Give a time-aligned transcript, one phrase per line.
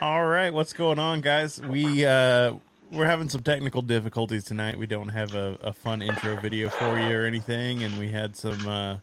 [0.00, 1.60] All right, what's going on, guys?
[1.60, 2.54] We uh
[2.92, 4.78] we're having some technical difficulties tonight.
[4.78, 8.36] We don't have a, a fun intro video for you or anything, and we had
[8.36, 8.98] some uh,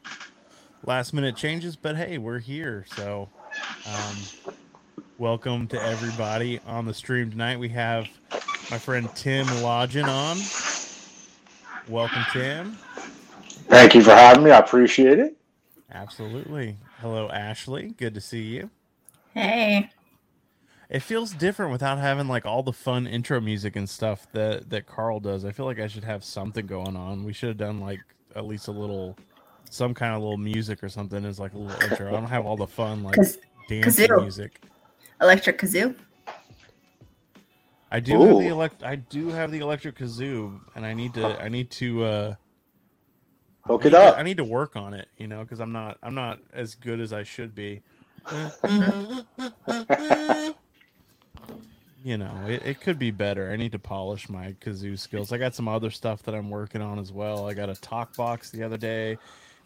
[0.85, 1.75] last minute changes.
[1.75, 3.27] But hey, we're here, so
[3.85, 4.15] um,
[5.17, 7.59] welcome to everybody on the stream tonight.
[7.59, 8.07] We have
[8.71, 10.37] my friend Tim Lodgen on.
[11.93, 12.77] Welcome, Tim.
[13.67, 14.51] Thank you for having me.
[14.51, 15.35] I appreciate it.
[15.91, 16.77] Absolutely.
[17.01, 17.93] Hello, Ashley.
[17.97, 18.69] Good to see you.
[19.33, 19.89] Hey.
[20.89, 24.85] It feels different without having like all the fun intro music and stuff that that
[24.85, 25.43] Carl does.
[25.45, 27.23] I feel like I should have something going on.
[27.23, 28.01] We should have done like
[28.35, 29.17] at least a little,
[29.69, 32.09] some kind of little music or something as like a little intro.
[32.09, 33.37] I don't have all the fun like Kaz-
[33.67, 34.21] dancing kazoo.
[34.21, 34.61] music.
[35.21, 35.95] Electric kazoo.
[37.91, 38.83] I do have the elect.
[38.83, 41.41] I do have the electric kazoo, and I need to.
[41.41, 42.03] I need to.
[42.03, 42.35] uh
[43.65, 44.17] Hook I it need to- up.
[44.17, 45.97] I need to work on it, you know, because I'm not.
[46.03, 47.81] I'm not as good as I should be.
[52.05, 53.49] you know, it, it could be better.
[53.49, 55.31] I need to polish my kazoo skills.
[55.31, 57.49] I got some other stuff that I'm working on as well.
[57.49, 59.17] I got a talk box the other day,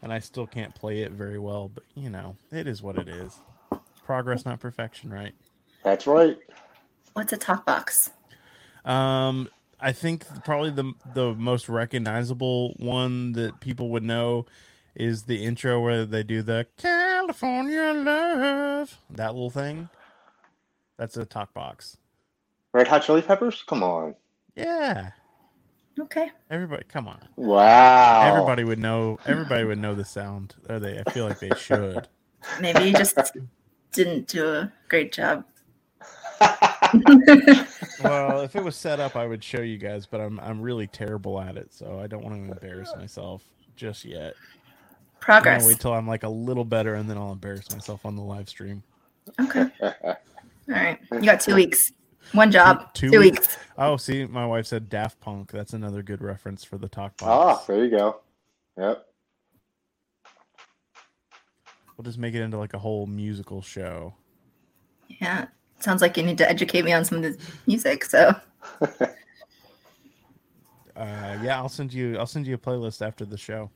[0.02, 1.68] and I still can't play it very well.
[1.68, 3.38] But you know, it is what it is.
[4.06, 5.34] Progress, not perfection, right?
[5.84, 6.38] That's right.
[7.12, 8.10] What's a talk box?
[8.86, 9.50] Um,
[9.82, 14.46] I think probably the the most recognizable one that people would know
[14.96, 19.90] is the intro where they do the California love that little thing.
[20.96, 21.98] That's a talk box.
[22.74, 23.64] Red Hot Chili Peppers?
[23.68, 24.16] Come on.
[24.56, 25.12] Yeah,
[26.00, 26.32] Okay.
[26.50, 27.20] everybody, come on.
[27.36, 28.22] Wow.
[28.24, 29.20] Everybody would know.
[29.26, 30.56] Everybody would know the sound.
[30.70, 32.08] Or they, I feel like they should.
[32.62, 33.18] Maybe you just
[33.92, 35.46] didn't do a great job.
[38.02, 40.88] Well, if it was set up, I would show you guys, but I'm I'm really
[40.88, 43.44] terrible at it, so I don't want to embarrass myself
[43.76, 44.34] just yet.
[44.38, 45.62] I'm Progress.
[45.64, 48.22] gonna wait till I'm like a little better, and then I'll embarrass myself on the
[48.24, 48.82] live stream.
[49.40, 49.66] Okay.
[49.82, 50.16] All
[50.68, 50.98] right.
[51.12, 51.92] You got two weeks.
[52.34, 52.94] One job.
[52.94, 53.58] Two- Two, two weeks.
[53.78, 55.52] Oh, see, my wife said Daft Punk.
[55.52, 57.26] That's another good reference for the talk ah,
[57.56, 57.66] box.
[57.68, 58.20] there you go.
[58.78, 59.06] Yep.
[61.98, 64.14] We'll just make it into like a whole musical show.
[65.08, 65.48] Yeah.
[65.80, 68.04] Sounds like you need to educate me on some of the music.
[68.06, 68.34] So
[70.96, 72.18] Uh, yeah, I'll send you.
[72.18, 73.70] I'll send you a playlist after the show.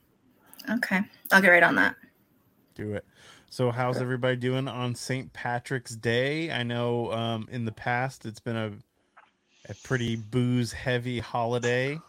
[0.70, 1.00] okay.
[1.32, 1.96] I'll get right on that.
[2.74, 3.06] Do it.
[3.54, 5.32] So, how's everybody doing on St.
[5.32, 6.50] Patrick's Day?
[6.50, 8.72] I know um, in the past it's been a
[9.70, 12.00] a pretty booze heavy holiday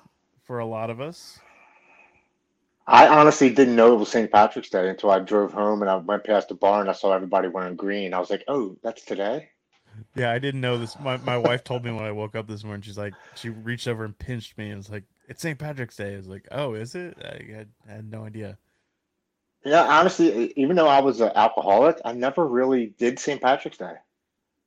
[0.42, 1.38] for a lot of us.
[2.88, 4.32] I honestly didn't know it was St.
[4.32, 7.14] Patrick's Day until I drove home and I went past the bar and I saw
[7.14, 8.16] everybody wearing green.
[8.16, 9.50] I was like, oh, that's today?
[10.16, 11.00] Yeah, I didn't know this.
[11.00, 12.82] My my wife told me when I woke up this morning.
[12.82, 15.60] She's like, she reached over and pinched me and was like, "It's St.
[15.60, 18.58] Patrick's Day." I was like, "Oh, is it?" I had, I had no idea.
[19.66, 23.42] Yeah, honestly, even though I was an alcoholic, I never really did St.
[23.42, 23.96] Patrick's Day.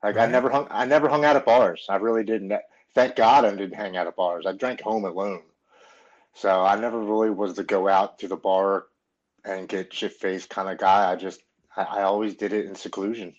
[0.02, 1.86] Like I never hung I never hung out at bars.
[1.88, 2.52] I really didn't.
[2.94, 4.44] Thank God I didn't hang out at bars.
[4.46, 5.42] I drank home alone.
[6.34, 8.86] So I never really was the go out to the bar
[9.44, 11.10] and get shit faced kind of guy.
[11.10, 11.42] I just
[11.76, 13.34] I, I always did it in seclusion.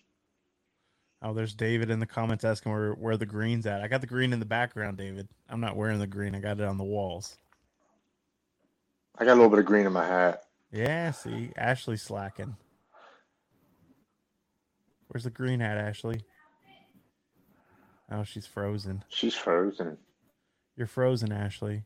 [1.22, 3.82] Oh, there's David in the comments asking where where the green's at.
[3.82, 5.28] I got the green in the background, David.
[5.50, 6.36] I'm not wearing the green.
[6.36, 7.38] I got it on the walls.
[9.18, 10.44] I got a little bit of green in my hat.
[10.72, 12.56] Yeah, see, Ashley slacking.
[15.08, 16.22] Where's the green hat, Ashley?
[18.12, 19.04] Oh, she's frozen.
[19.10, 19.98] She's frozen.
[20.76, 21.84] You're frozen, Ashley.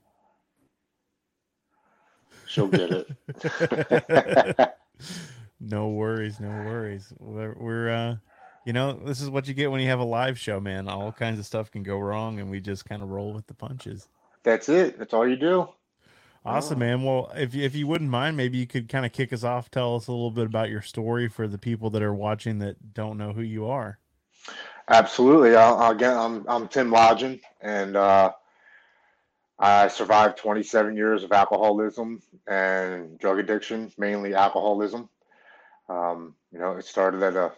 [2.48, 4.70] She'll get it.
[5.60, 7.12] no worries, no worries.
[7.20, 8.16] We're, we're uh
[8.66, 10.88] you know, this is what you get when you have a live show, man.
[10.88, 13.54] All kinds of stuff can go wrong and we just kind of roll with the
[13.54, 14.08] punches.
[14.44, 14.98] That's it.
[14.98, 15.68] That's all you do.
[16.46, 16.80] Awesome, Oh.
[16.80, 17.04] man.
[17.04, 19.72] Well, if you, if you wouldn't mind, maybe you could kind of kick us off,
[19.72, 22.94] tell us a little bit about your story for the people that are watching that
[22.94, 23.98] don't know who you are.
[24.90, 25.56] Absolutely.
[25.56, 28.34] I'll, get, I'm, I'm Tim Lodgen, and uh,
[29.58, 35.08] I survived 27 years of alcoholism and drug addiction, mainly alcoholism.
[35.88, 37.54] Um, you know, it started at a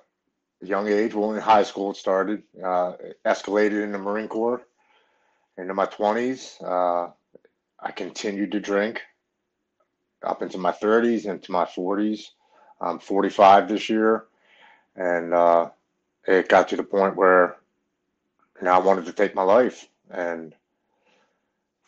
[0.62, 1.16] young age.
[1.16, 4.62] Well, in high school, it started, uh, it escalated in the Marine Corps.
[5.58, 7.12] Into my 20s, uh,
[7.80, 9.02] I continued to drink
[10.24, 12.22] up into my 30s, into my 40s.
[12.82, 14.26] I'm 45 this year,
[14.96, 15.70] and uh,
[16.28, 17.58] it got to the point where
[18.60, 19.88] and I wanted to take my life.
[20.10, 20.56] And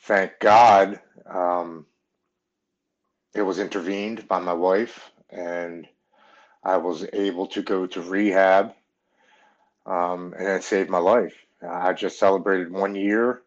[0.02, 1.86] thank God, um,
[3.34, 5.88] it was intervened by my wife, and
[6.64, 8.74] I was able to go to rehab,
[9.86, 11.36] um, and it saved my life.
[11.68, 13.42] I just celebrated one year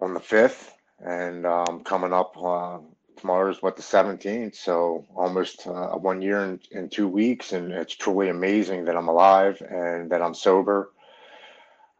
[0.00, 0.70] on the 5th,
[1.04, 2.78] and um, coming up uh,
[3.16, 7.72] tomorrow is what the 17th, so almost uh, one year in, in two weeks, and
[7.72, 10.90] it's truly amazing that I'm alive and that I'm sober.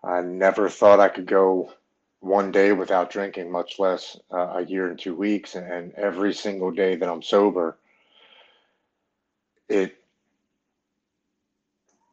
[0.02, 1.72] I never thought I could go
[2.20, 5.54] one day without drinking, much less uh, a year and two weeks.
[5.56, 7.78] And every single day that I'm sober,
[9.68, 9.96] it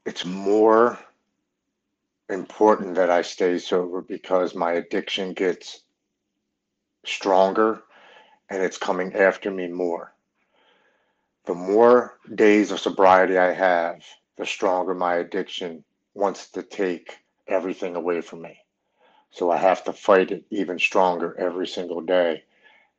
[0.05, 0.97] it's more
[2.29, 5.81] important that I stay sober because my addiction gets
[7.07, 7.81] stronger
[8.49, 10.13] and it's coming after me more.
[11.45, 14.03] The more days of sobriety I have,
[14.37, 15.83] the stronger my addiction
[16.13, 17.17] wants to take
[17.47, 18.59] everything away from me.
[19.31, 22.43] So I have to fight it even stronger every single day.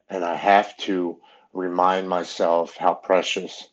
[0.09, 1.21] And I have to
[1.53, 3.69] remind myself how precious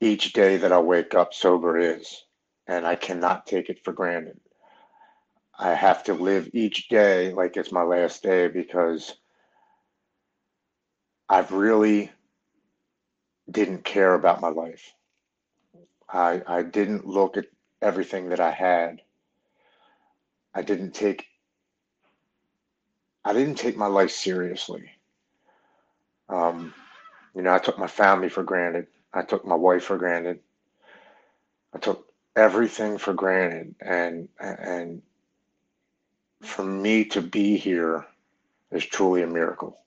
[0.00, 2.24] each day that I wake up sober is.
[2.66, 4.40] And I cannot take it for granted.
[5.58, 9.14] I have to live each day like it's my last day because
[11.28, 12.10] I've really
[13.50, 14.94] didn't care about my life.
[16.08, 17.46] I, I didn't look at
[17.80, 19.02] everything that I had.
[20.54, 21.26] I didn't take
[23.24, 24.90] I didn't take my life seriously.
[26.28, 26.74] Um,
[27.34, 28.88] you know, I took my family for granted.
[29.14, 30.40] I took my wife for granted.
[31.72, 35.02] I took everything for granted, and and
[36.42, 38.06] for me to be here
[38.70, 39.78] is truly a miracle.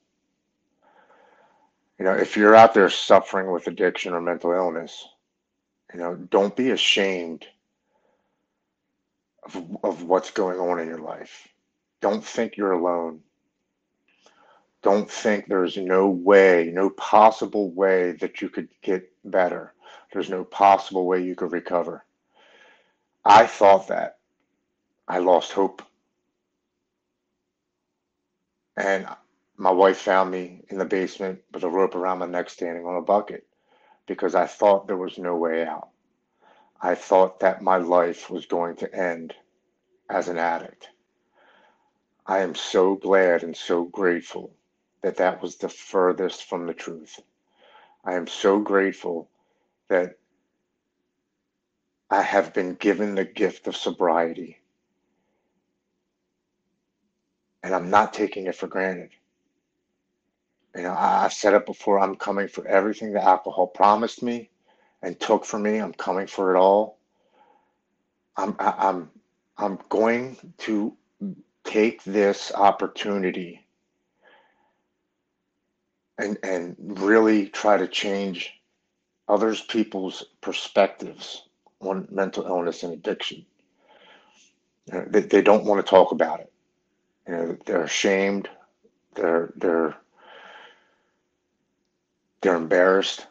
[1.98, 5.06] You know, if you're out there suffering with addiction or mental illness,
[5.92, 7.46] you know, don't be ashamed
[9.44, 11.48] of, of what's going on in your life.
[12.00, 13.20] Don't think you're alone.
[14.82, 19.72] Don't think there's no way, no possible way that you could get better.
[20.12, 22.04] There's no possible way you could recover.
[23.24, 24.18] I thought that.
[25.08, 25.82] I lost hope.
[28.76, 29.08] And
[29.56, 32.96] my wife found me in the basement with a rope around my neck standing on
[32.96, 33.46] a bucket
[34.06, 35.88] because I thought there was no way out.
[36.80, 39.34] I thought that my life was going to end
[40.10, 40.90] as an addict.
[42.26, 44.52] I am so glad and so grateful
[45.02, 47.20] that that was the furthest from the truth.
[48.04, 49.30] I am so grateful
[49.88, 50.18] that
[52.10, 54.58] I have been given the gift of sobriety.
[57.66, 59.10] And I'm not taking it for granted.
[60.76, 64.50] You know, I, have said it before, I'm coming for everything that alcohol promised me
[65.02, 65.78] and took from me.
[65.78, 67.00] I'm coming for it all.
[68.36, 69.10] I'm I, I'm
[69.58, 70.96] I'm going to
[71.64, 73.66] take this opportunity
[76.18, 78.52] and and really try to change
[79.26, 81.48] others people's perspectives
[81.80, 83.44] on mental illness and addiction.
[84.86, 86.52] They, they don't want to talk about it.
[87.26, 88.48] You know, they're ashamed.
[89.14, 89.96] They're they're
[92.42, 93.26] they're embarrassed,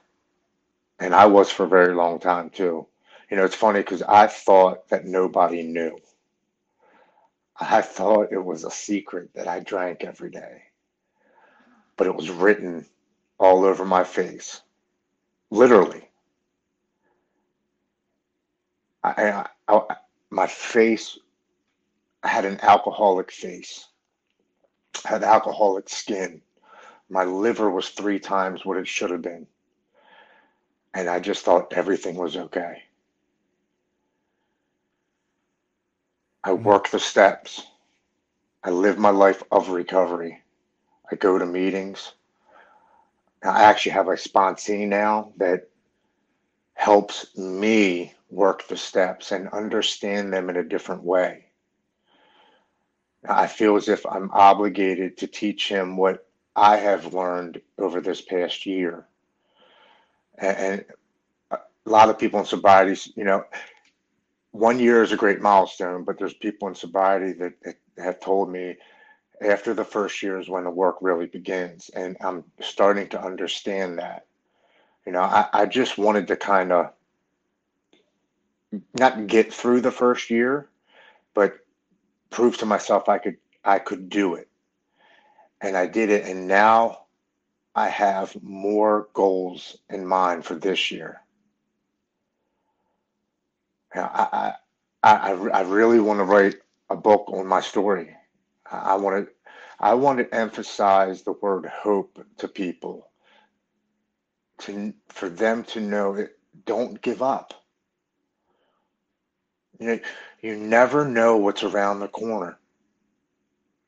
[1.00, 2.88] and I was for a very long time too.
[3.30, 5.98] You know, it's funny because I thought that nobody knew.
[7.60, 10.64] I thought it was a secret that I drank every day,
[11.98, 12.86] but it was written
[13.40, 14.62] all over my face,
[15.52, 16.10] literally.
[19.04, 19.96] I, I, I
[20.30, 21.18] my face
[22.28, 23.88] had an alcoholic face,
[25.04, 26.42] had alcoholic skin.
[27.10, 29.48] My liver was three times what it should have been.
[30.94, 32.84] And I just thought everything was okay.
[36.46, 36.64] I mm.
[36.64, 37.64] work the steps.
[38.64, 40.42] I live my life of recovery.
[41.12, 42.14] I go to meetings.
[43.44, 45.68] I actually have a sponsee now that
[46.76, 51.45] helps me work the steps and understand them in a different way.
[53.30, 58.22] I feel as if I'm obligated to teach him what I have learned over this
[58.22, 59.06] past year.
[60.38, 60.86] And,
[61.52, 63.46] a lot of people in sobriety, you know,
[64.52, 68.76] one year is a great milestone, but there's people in sobriety that, have told me
[69.42, 71.90] after the first year is when the work really begins.
[71.90, 74.26] And I'm starting to understand that.
[75.06, 76.92] You know, I, I just wanted to kind of
[78.94, 80.70] not get through the first year,
[81.34, 81.65] but
[82.36, 84.50] prove to myself I could I could do it.
[85.62, 87.06] And I did it and now
[87.76, 91.22] I have more goals in mind for this year.
[93.96, 94.54] I,
[95.04, 96.58] I, I, I really want to write
[96.90, 98.16] a book on my story.
[98.72, 99.34] I want to
[99.80, 103.10] I want to emphasize the word hope to people
[104.60, 107.54] to for them to know it don't give up.
[109.80, 110.00] You know,
[110.42, 112.58] you never know what's around the corner.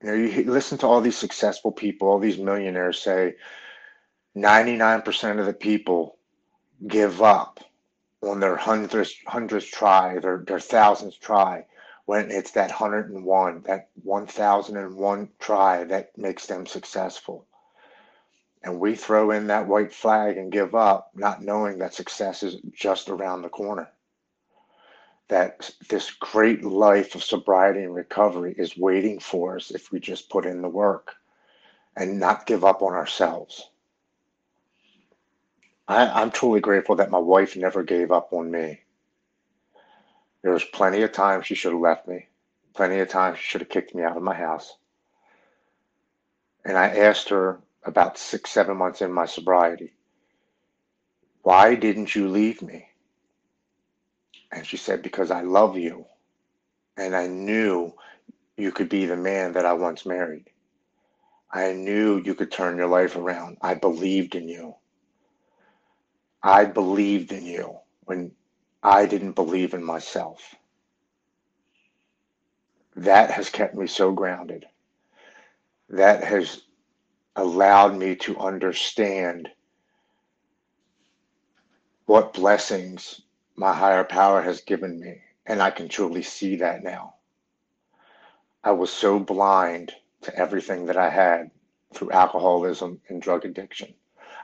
[0.04, 3.36] You know, you listen to all these successful people, all these millionaires say
[4.38, 6.18] 99% of the people
[6.88, 7.60] give up
[8.24, 11.66] on their hundredth hundredth try, their their thousandth try,
[12.06, 16.66] when it's that hundred and one, that one thousand and one try that makes them
[16.66, 17.46] successful.
[18.64, 22.58] And we throw in that white flag and give up, not knowing that success is
[22.74, 23.90] just around the corner.
[25.30, 30.30] That this great life of sobriety and recovery is waiting for us if we just
[30.30, 31.16] put in the work
[31.98, 33.70] and not give up on ourselves.
[35.88, 38.82] I, I'm truly grateful that my wife never gave up on me.
[40.44, 42.28] There was plenty of times she should have left me,
[42.74, 44.78] plenty of times she should have kicked me out of my house.
[46.64, 49.94] And I asked her about six, seven months in my sobriety,
[51.42, 52.90] why didn't you leave me?
[54.52, 56.06] And she said, because I love you.
[56.98, 57.94] And I knew
[58.58, 60.50] you could be the man that I once married.
[61.52, 63.58] I knew you could turn your life around.
[63.62, 64.76] I believed in you.
[66.44, 68.32] I believed in you when
[68.84, 70.56] I didn't believe in myself.
[72.96, 74.66] That has kept me so grounded.
[75.90, 76.62] That has
[77.36, 79.50] allowed me to understand
[82.06, 83.22] what blessings
[83.58, 85.22] my higher power has given me.
[85.46, 87.16] And I can truly see that now.
[88.64, 91.52] I was so blind to everything that I had
[91.94, 93.94] through alcoholism and drug addiction.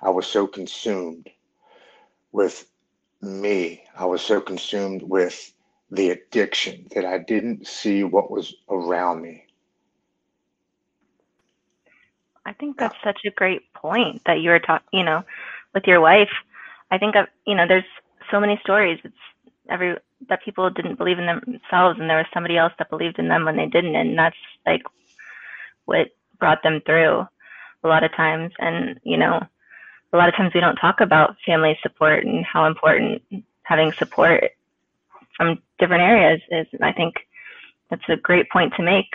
[0.01, 1.29] I was so consumed
[2.32, 2.65] with
[3.22, 3.84] me.
[3.98, 5.53] I was so consumed with
[5.91, 9.46] the addiction that I didn't see what was around me.
[12.46, 15.24] I think that's such a great point that you were talking, you know,
[15.74, 16.32] with your wife.
[16.91, 17.86] I think, I've, you know, there's
[18.32, 19.00] so many stories.
[19.03, 19.15] It's
[19.70, 19.96] every
[20.30, 23.46] that people didn't believe in themselves, and there was somebody else that believed in them
[23.46, 24.84] when they didn't, and that's like
[25.86, 27.25] what brought them through
[27.84, 28.51] a lot of times.
[28.60, 29.42] And you know,
[30.12, 33.22] a lot of times we don't talk about family support and how important
[33.63, 34.51] having support
[35.36, 36.68] from different areas is.
[36.82, 37.15] I think
[37.89, 39.12] that's a great point to make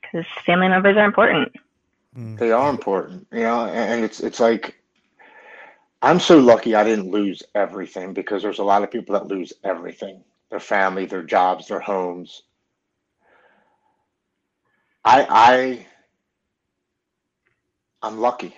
[0.00, 1.52] because family members are important.
[2.16, 2.38] Mm.
[2.38, 4.80] They are important, you know, and it's it's like
[6.06, 9.52] I'm so lucky I didn't lose everything because there's a lot of people that lose
[9.64, 12.44] everything their family, their jobs, their homes.
[15.04, 15.86] I I
[18.02, 18.56] I'm lucky.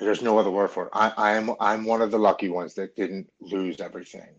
[0.00, 0.90] There's no other word for it.
[0.94, 4.34] I, I'm I'm one of the lucky ones that didn't lose everything.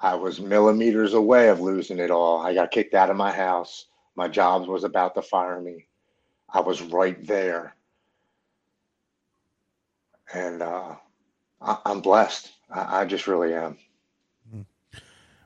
[0.00, 2.40] I was millimeters away of losing it all.
[2.40, 3.86] I got kicked out of my house.
[4.16, 5.86] My job was about to fire me.
[6.52, 7.76] I was right there,
[10.34, 10.96] and uh,
[11.64, 12.50] I, am blessed.
[12.70, 13.78] I, I, just really am.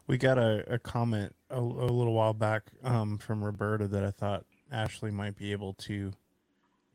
[0.07, 4.11] We got a, a comment a, a, little while back um, from Roberta that I
[4.11, 6.13] thought Ashley might be able to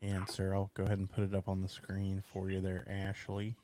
[0.01, 0.53] answer.
[0.53, 3.55] I'll go ahead and put it up on the screen for you there, Ashley.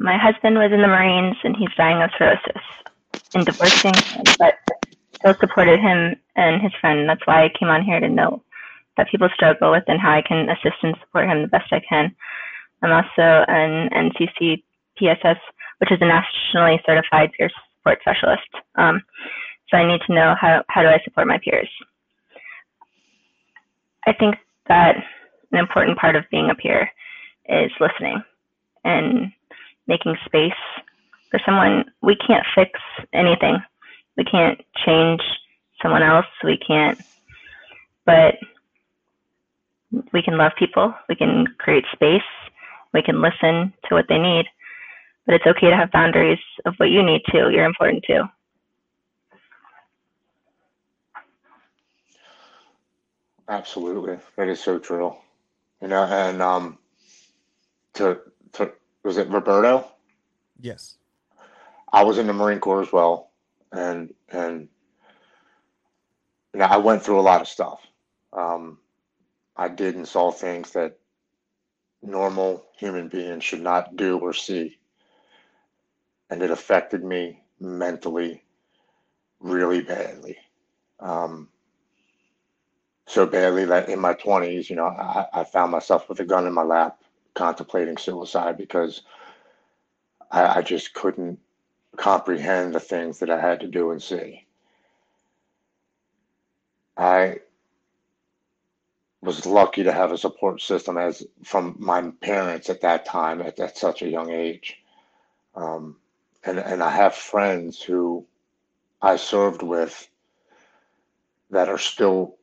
[0.00, 2.62] My husband was in the Marines and he's dying of cirrhosis
[3.34, 3.94] and divorcing,
[4.38, 4.54] but
[5.14, 7.08] still supported him and his friend.
[7.08, 8.42] That's why I came on here to know
[8.96, 11.80] that people struggle with and how I can assist and support him the best I
[11.80, 12.14] can.
[12.82, 14.62] I'm also an NCC
[14.96, 15.38] PSS,
[15.78, 18.48] which is a nationally certified peer support specialist.
[18.76, 19.02] Um,
[19.70, 21.68] so I need to know how, how do I support my peers.
[24.06, 24.36] I think
[24.68, 24.96] that
[25.52, 26.90] an important part of being a peer
[27.48, 28.22] is listening
[28.84, 29.32] and
[29.86, 30.52] making space
[31.30, 31.84] for someone.
[32.02, 32.78] We can't fix
[33.12, 33.58] anything.
[34.16, 35.20] We can't change
[35.82, 36.26] someone else.
[36.42, 37.00] We can't,
[38.04, 38.34] but
[40.12, 40.94] we can love people.
[41.08, 42.22] We can create space.
[42.92, 44.46] We can listen to what they need.
[45.26, 48.22] But it's okay to have boundaries of what you need to, You're important too.
[53.48, 54.18] Absolutely.
[54.36, 55.14] That is so true.
[55.80, 56.78] You know, and um,
[57.94, 58.20] to
[58.52, 58.72] to
[59.04, 59.86] was it Roberto?
[60.60, 60.98] Yes.
[61.92, 63.30] I was in the Marine Corps as well,
[63.72, 64.68] and and
[66.52, 67.80] you know, I went through a lot of stuff.
[68.32, 68.78] Um,
[69.56, 70.97] I did and saw things that
[72.02, 74.78] normal human beings should not do or see,
[76.30, 78.42] and it affected me mentally
[79.40, 80.36] really badly.
[81.00, 81.48] Um,
[83.06, 86.46] so badly that in my 20s, you know, I, I found myself with a gun
[86.46, 87.00] in my lap
[87.34, 89.02] contemplating suicide because
[90.30, 91.38] I, I just couldn't
[91.96, 94.46] comprehend the things that I had to do and see.
[96.96, 97.38] I
[99.20, 103.58] was lucky to have a support system as from my parents at that time at,
[103.58, 104.78] at such a young age.
[105.54, 105.96] Um,
[106.44, 108.24] and, and I have friends who
[109.02, 110.08] I served with
[111.50, 112.36] that are still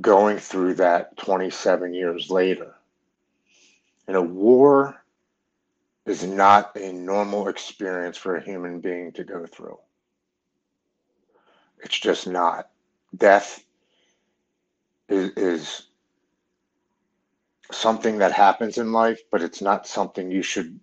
[0.00, 2.74] going through that 27 years later.
[4.06, 5.02] You know, war
[6.06, 9.78] is not a normal experience for a human being to go through.
[11.82, 12.70] It's just not.
[13.16, 13.64] Death
[15.08, 15.82] is, is
[17.70, 20.78] something that happens in life, but it's not something you should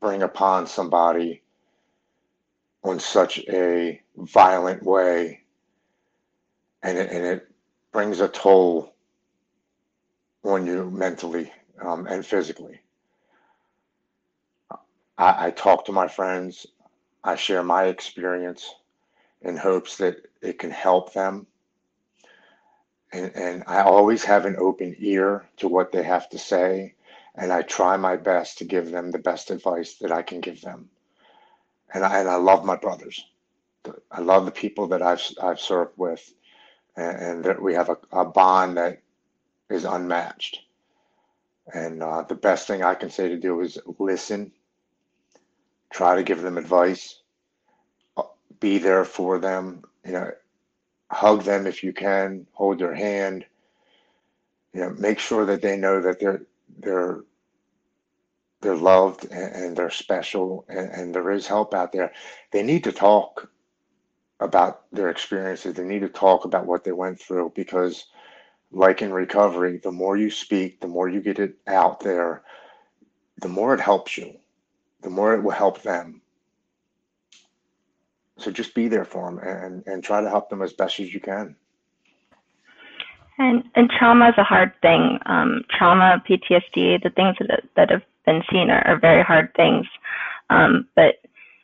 [0.00, 1.42] bring upon somebody
[2.82, 5.42] on such a violent way.
[6.82, 7.50] And it, and it
[7.92, 8.94] brings a toll
[10.44, 12.80] on you mentally um, and physically.
[15.18, 16.66] I, I talk to my friends,
[17.22, 18.74] I share my experience
[19.42, 21.46] in hopes that it can help them.
[23.12, 26.94] And, and I always have an open ear to what they have to say,
[27.34, 30.60] and I try my best to give them the best advice that I can give
[30.60, 30.90] them.
[31.92, 33.24] And I, and I love my brothers.
[34.10, 36.32] I love the people that I've, I've served with,
[36.96, 39.02] and, and that we have a, a bond that
[39.68, 40.60] is unmatched.
[41.72, 44.52] And uh, the best thing I can say to do is listen,
[45.92, 47.20] try to give them advice,
[48.16, 48.22] uh,
[48.60, 50.30] be there for them, you know,
[51.10, 53.44] hug them if you can, hold their hand,
[54.72, 56.42] you know, make sure that they know that they're
[56.78, 57.20] they're
[58.62, 62.12] they're loved and, and they're special and, and there is help out there.
[62.52, 63.50] They need to talk
[64.40, 65.74] about their experiences.
[65.74, 68.06] They need to talk about what they went through because
[68.72, 72.42] like in recovery, the more you speak, the more you get it out there,
[73.40, 74.38] the more it helps you,
[75.02, 76.22] the more it will help them.
[78.40, 81.12] So just be there for them and, and try to help them as best as
[81.12, 81.56] you can.
[83.38, 85.18] And and trauma is a hard thing.
[85.24, 89.86] Um, trauma, PTSD, the things that that have been seen are, are very hard things.
[90.50, 91.16] Um, but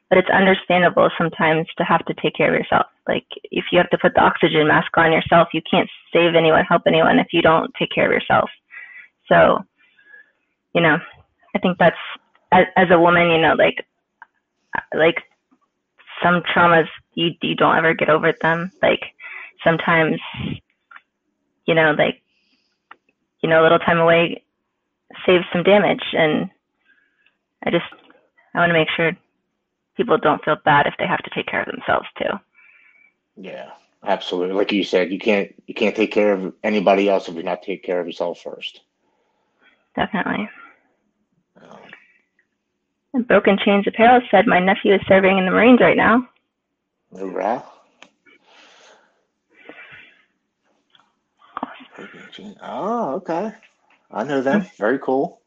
[0.08, 2.86] but it's understandable sometimes to have to take care of yourself.
[3.06, 6.64] Like if you have to put the oxygen mask on yourself, you can't save anyone,
[6.64, 8.48] help anyone if you don't take care of yourself.
[9.28, 9.64] So,
[10.74, 10.98] you know,
[11.54, 11.96] I think that's
[12.52, 13.84] as, as a woman, you know, like
[14.94, 15.22] like
[16.22, 18.70] some traumas you you don't ever get over them.
[18.82, 19.00] Like
[19.64, 20.18] sometimes,
[21.66, 22.22] you know, like
[23.42, 24.42] you know, a little time away
[25.24, 26.50] saves some damage, and
[27.64, 27.84] I just
[28.54, 29.12] I want to make sure
[29.96, 32.38] people don't feel bad if they have to take care of themselves too.
[33.36, 33.70] Yeah,
[34.04, 34.54] absolutely.
[34.54, 37.62] Like you said, you can't you can't take care of anybody else if you not
[37.62, 38.80] take care of yourself first.
[39.94, 40.48] Definitely.
[43.16, 46.28] And Broken Chains Apparel said my nephew is serving in the Marines right now.
[47.14, 47.64] Hoorah.
[52.60, 53.52] Oh, okay.
[54.10, 54.66] I know them.
[54.76, 55.40] Very cool.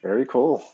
[0.00, 0.64] Very cool.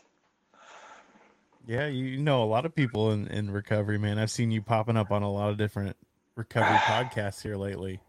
[1.65, 4.19] Yeah, you know a lot of people in, in recovery, man.
[4.19, 5.97] I've seen you popping up on a lot of different
[6.35, 8.01] recovery podcasts here lately.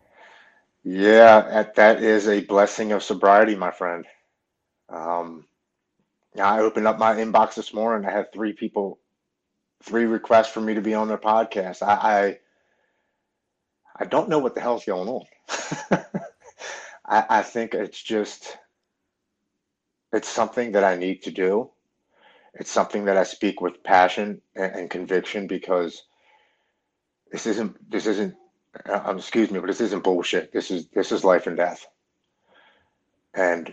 [0.84, 4.04] Yeah, that is a blessing of sobriety, my friend.
[4.90, 5.46] Um,
[6.38, 8.08] I opened up my inbox this morning.
[8.08, 8.98] I had three people,
[9.82, 11.82] three requests for me to be on their podcast.
[11.82, 12.38] I, I,
[13.96, 15.24] I don't know what the hell's going on.
[17.04, 18.56] I, I think it's just,
[20.12, 21.70] it's something that I need to do.
[22.54, 26.02] It's something that I speak with passion and, and conviction because
[27.32, 28.34] this isn't, this isn't,
[28.88, 30.52] uh, um, excuse me, but this isn't bullshit.
[30.52, 31.86] This is, this is life and death.
[33.34, 33.72] And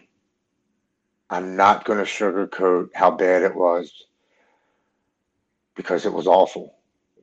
[1.30, 4.06] I'm not going to sugarcoat how bad it was
[5.76, 6.76] because it was awful.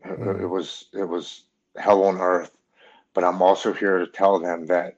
[0.05, 0.41] Mm.
[0.41, 1.45] It was it was
[1.77, 2.51] hell on earth.
[3.15, 4.97] But I'm also here to tell them that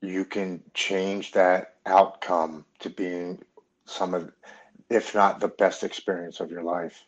[0.00, 3.40] you can change that outcome to being
[3.86, 4.32] some of,
[4.90, 7.04] if not the best experience of your life.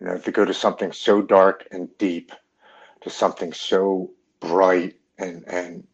[0.00, 2.32] You know, to go to something so dark and deep,
[3.02, 5.86] to something so bright and and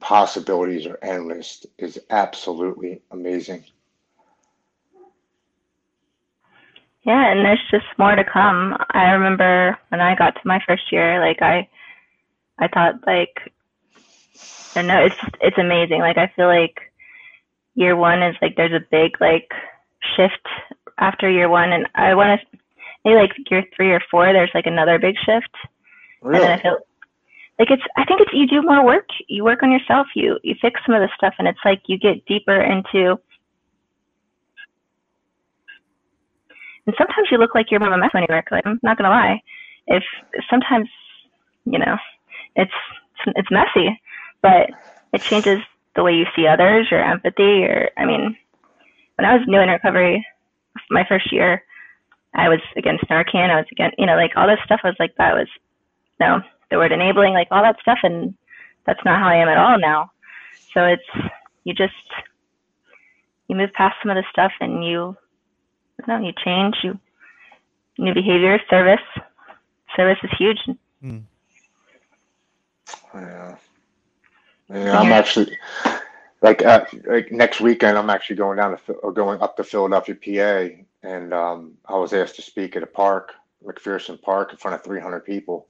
[0.00, 3.64] possibilities are endless is absolutely amazing.
[7.02, 8.76] Yeah, and there's just more to come.
[8.90, 11.68] I remember when I got to my first year, like I
[12.58, 13.52] I thought like
[14.76, 16.00] I know it's it's amazing.
[16.00, 16.92] Like I feel like
[17.74, 19.50] year one is like there's a big like
[20.16, 20.46] shift
[20.98, 22.38] after year one and I wanna
[23.04, 25.54] maybe like year three or four there's like another big shift.
[26.20, 26.42] Really?
[26.42, 26.78] And then I feel
[27.60, 29.06] like it's i think it's you do more work.
[29.28, 30.08] You work on yourself.
[30.16, 33.20] You you fix some of the stuff and it's like you get deeper into
[36.86, 39.10] and sometimes you look like you're a mess when you work like i'm not gonna
[39.10, 39.40] lie.
[39.86, 40.02] If
[40.50, 40.88] sometimes
[41.66, 41.96] you know
[42.56, 42.72] it's
[43.36, 44.00] it's messy,
[44.42, 44.70] but
[45.12, 45.58] it changes
[45.96, 48.36] the way you see others, your empathy, or I mean,
[49.16, 50.24] when I was new in recovery,
[50.90, 51.62] my first year,
[52.34, 53.50] I was against Narcan.
[53.50, 55.48] I was against, you know, like all this stuff I was like that was,
[56.20, 56.40] know,
[56.70, 58.34] the word enabling, like all that stuff, and
[58.86, 60.10] that's not how I am at all now.
[60.72, 61.30] So it's
[61.64, 61.92] you just
[63.48, 65.16] you move past some of the stuff and you,
[65.98, 66.76] you know, you change.
[66.82, 66.98] You
[67.98, 69.00] new behavior, service.
[69.96, 70.58] Service is huge.
[71.02, 71.22] Mm.
[73.14, 73.56] Yeah.
[74.72, 75.58] Yeah, I'm actually
[76.42, 77.98] like uh, like next weekend.
[77.98, 82.12] I'm actually going down to or going up to Philadelphia, PA, and um, I was
[82.12, 83.32] asked to speak at a park,
[83.64, 85.66] McPherson Park, in front of 300 people,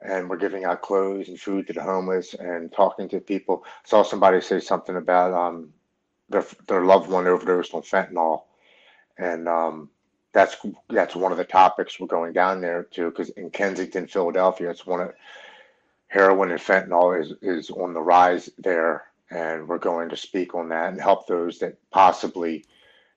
[0.00, 3.64] and we're giving out clothes and food to the homeless and talking to people.
[3.84, 5.72] Saw somebody say something about um,
[6.28, 8.44] their their loved one overdosed on fentanyl,
[9.18, 9.90] and um,
[10.32, 10.56] that's
[10.88, 14.86] that's one of the topics we're going down there to because in Kensington, Philadelphia, it's
[14.86, 15.12] one of
[16.08, 20.68] heroin and fentanyl is is on the rise there, and we're going to speak on
[20.68, 22.64] that and help those that possibly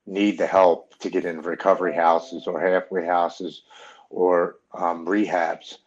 [0.07, 3.61] need the help to get into recovery houses or halfway houses
[4.09, 5.77] or um, rehabs.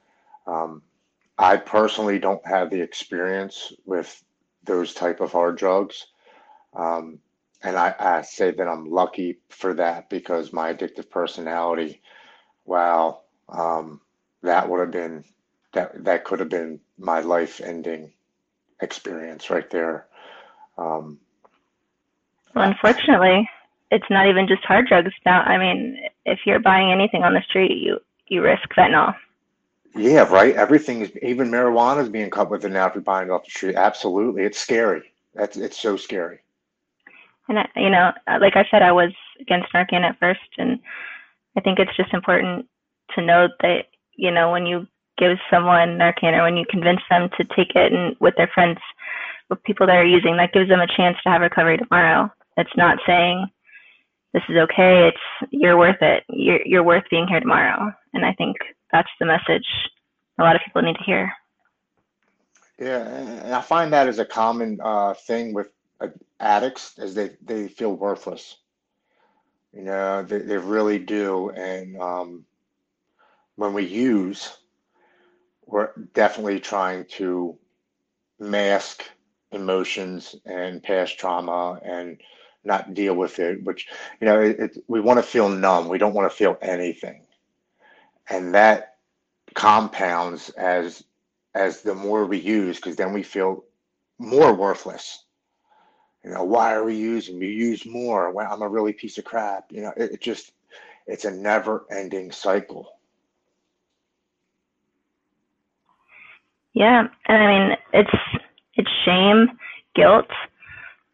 [0.46, 0.82] Um,
[1.38, 4.22] I personally don't have the experience with
[4.62, 6.06] those type of hard drugs.
[6.74, 7.18] Um,
[7.62, 12.02] and I, I say that I'm lucky for that because my addictive personality,
[12.64, 14.00] wow, um,
[14.42, 15.24] that would have been
[15.72, 18.12] that that could have been my life ending
[18.80, 20.06] experience right there.
[20.78, 21.18] Um,
[22.54, 23.48] Well, unfortunately,
[23.90, 25.40] it's not even just hard drugs now.
[25.40, 29.14] I mean, if you're buying anything on the street, you you risk fentanyl.
[29.96, 30.54] Yeah, right.
[30.56, 33.50] Everything is even marijuana is being cut with it now if buying it off the
[33.50, 33.76] street.
[33.76, 35.02] Absolutely, it's scary.
[35.34, 36.40] That's it's so scary.
[37.48, 40.80] And I, you know, uh, like I said, I was against Narcan at first, and
[41.56, 42.66] I think it's just important
[43.14, 44.86] to note that you know when you
[45.18, 48.78] give someone Narcan or when you convince them to take it and with their friends,
[49.48, 52.32] with people that are using, that gives them a chance to have recovery tomorrow.
[52.56, 53.46] It's not saying
[54.32, 55.08] this is okay.
[55.08, 56.24] It's you're worth it.
[56.28, 57.92] You're you're worth being here tomorrow.
[58.12, 58.56] And I think
[58.94, 59.66] that's the message
[60.38, 61.32] a lot of people need to hear.
[62.78, 65.68] Yeah, and I find that as a common uh, thing with
[66.00, 66.08] uh,
[66.40, 68.56] addicts, is they they feel worthless.
[69.72, 71.50] You know, they they really do.
[71.50, 72.44] And um,
[73.56, 74.56] when we use,
[75.66, 77.56] we're definitely trying to
[78.40, 79.04] mask
[79.52, 82.20] emotions and past trauma and
[82.64, 83.62] not deal with it.
[83.62, 83.86] Which
[84.20, 85.88] you know, it, it, we want to feel numb.
[85.88, 87.23] We don't want to feel anything,
[88.30, 88.96] and that
[89.54, 91.04] compounds as
[91.54, 93.64] as the more we use, because then we feel
[94.18, 95.24] more worthless.
[96.24, 97.38] You know, why are we using?
[97.38, 98.32] We use more.
[98.32, 99.66] Well, I'm a really piece of crap.
[99.70, 100.52] You know, it, it just,
[101.06, 102.88] it's a never ending cycle.
[106.72, 108.10] Yeah, and I mean it's
[108.74, 109.58] it's shame,
[109.94, 110.26] guilt,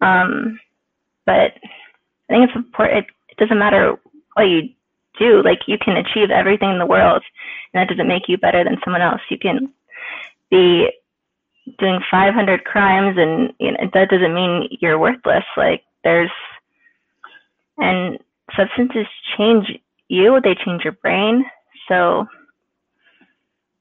[0.01, 0.59] um,
[1.27, 2.99] but I think it's important.
[3.01, 3.96] It, it doesn't matter
[4.35, 4.70] what you
[5.18, 5.42] do.
[5.42, 7.23] Like you can achieve everything in the world,
[7.73, 9.20] and that doesn't make you better than someone else.
[9.31, 9.73] You can
[10.51, 10.90] be
[11.79, 15.44] doing 500 crimes, and you know that doesn't mean you're worthless.
[15.57, 16.31] Like there's
[17.79, 18.18] and
[18.57, 19.66] substances change
[20.09, 20.40] you.
[20.42, 21.44] They change your brain.
[21.88, 22.27] So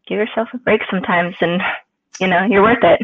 [0.07, 1.61] give yourself a break sometimes, and
[2.19, 3.01] you know you're worth it.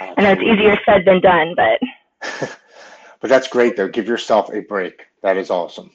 [0.00, 1.80] I know it's easier said than done, but
[3.20, 3.88] but that's great though.
[3.88, 5.06] Give yourself a break.
[5.22, 5.90] That is awesome.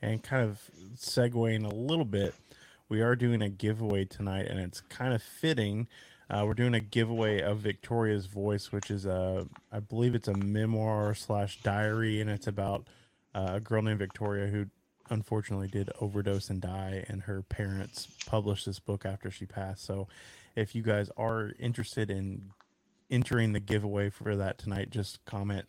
[0.00, 0.60] And kind of
[0.96, 2.34] segueing a little bit,
[2.88, 5.88] we are doing a giveaway tonight, and it's kind of fitting.
[6.30, 10.34] Uh, we're doing a giveaway of Victoria's Voice, which is a, I believe it's a
[10.34, 12.86] memoir slash diary, and it's about
[13.34, 14.66] uh, a girl named Victoria who
[15.10, 19.84] unfortunately did overdose and die, and her parents published this book after she passed.
[19.84, 20.08] So,
[20.54, 22.50] if you guys are interested in
[23.10, 25.66] entering the giveaway for that tonight, just comment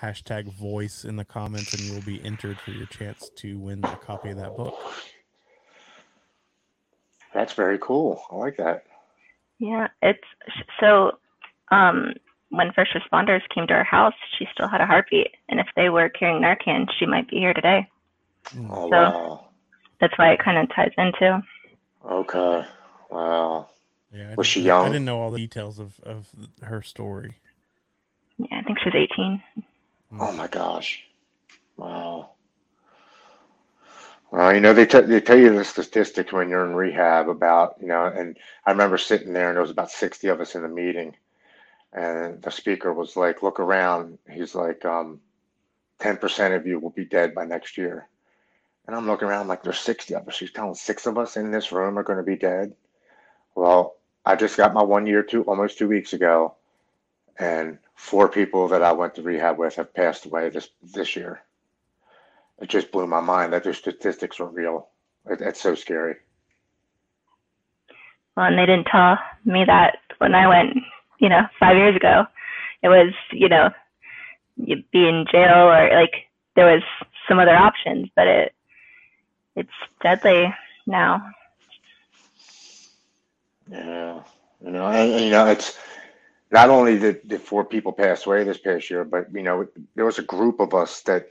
[0.00, 3.96] hashtag voice in the comments and you'll be entered for your chance to win a
[3.96, 4.74] copy of that book.
[7.34, 8.22] That's very cool.
[8.30, 8.84] I like that.
[9.58, 10.24] yeah, it's
[10.80, 11.18] so.
[11.70, 12.14] Um,
[12.48, 15.88] when first responders came to our house, she still had a heartbeat, and if they
[15.88, 17.88] were carrying Narcan, she might be here today.
[18.68, 19.46] Oh, So- wow.
[20.00, 21.42] That's why it kind of ties into.
[22.04, 22.64] Okay.
[23.10, 23.68] Wow.
[24.12, 26.26] Yeah, I Was she didn't- I didn't know all the details of, of
[26.62, 27.34] her story.
[28.38, 29.42] Yeah, I think she was 18.
[30.18, 31.04] Oh my gosh.
[31.76, 32.30] Wow.
[34.30, 37.76] Well, you know, they, t- they tell you the statistics when you're in rehab about,
[37.80, 40.62] you know, and I remember sitting there and there was about 60 of us in
[40.62, 41.16] the meeting.
[41.92, 44.18] And the speaker was like, look around.
[44.30, 45.20] He's like, um,
[46.00, 48.08] 10% of you will be dead by next year.
[48.86, 50.38] And I'm looking around like, there's 60 of us.
[50.38, 52.74] He's telling six of us in this room are going to be dead.
[53.54, 56.56] Well, I just got my one year two almost two weeks ago,
[57.38, 61.42] and four people that I went to rehab with have passed away this this year.
[62.60, 64.88] It just blew my mind that their statistics were real.
[65.26, 66.16] It, it's so scary.
[68.36, 70.76] Well, and they didn't tell me that when I went,
[71.18, 72.26] you know, five years ago.
[72.82, 73.70] It was, you know,
[74.56, 76.82] you'd be in jail or like there was
[77.28, 78.54] some other options, but it
[79.56, 79.70] it's
[80.02, 80.54] deadly
[80.86, 81.22] now.
[83.70, 84.22] Yeah,
[84.64, 85.78] you know, and, and, you know, it's
[86.50, 90.04] not only did, did four people pass away this past year, but you know, there
[90.04, 91.28] was a group of us that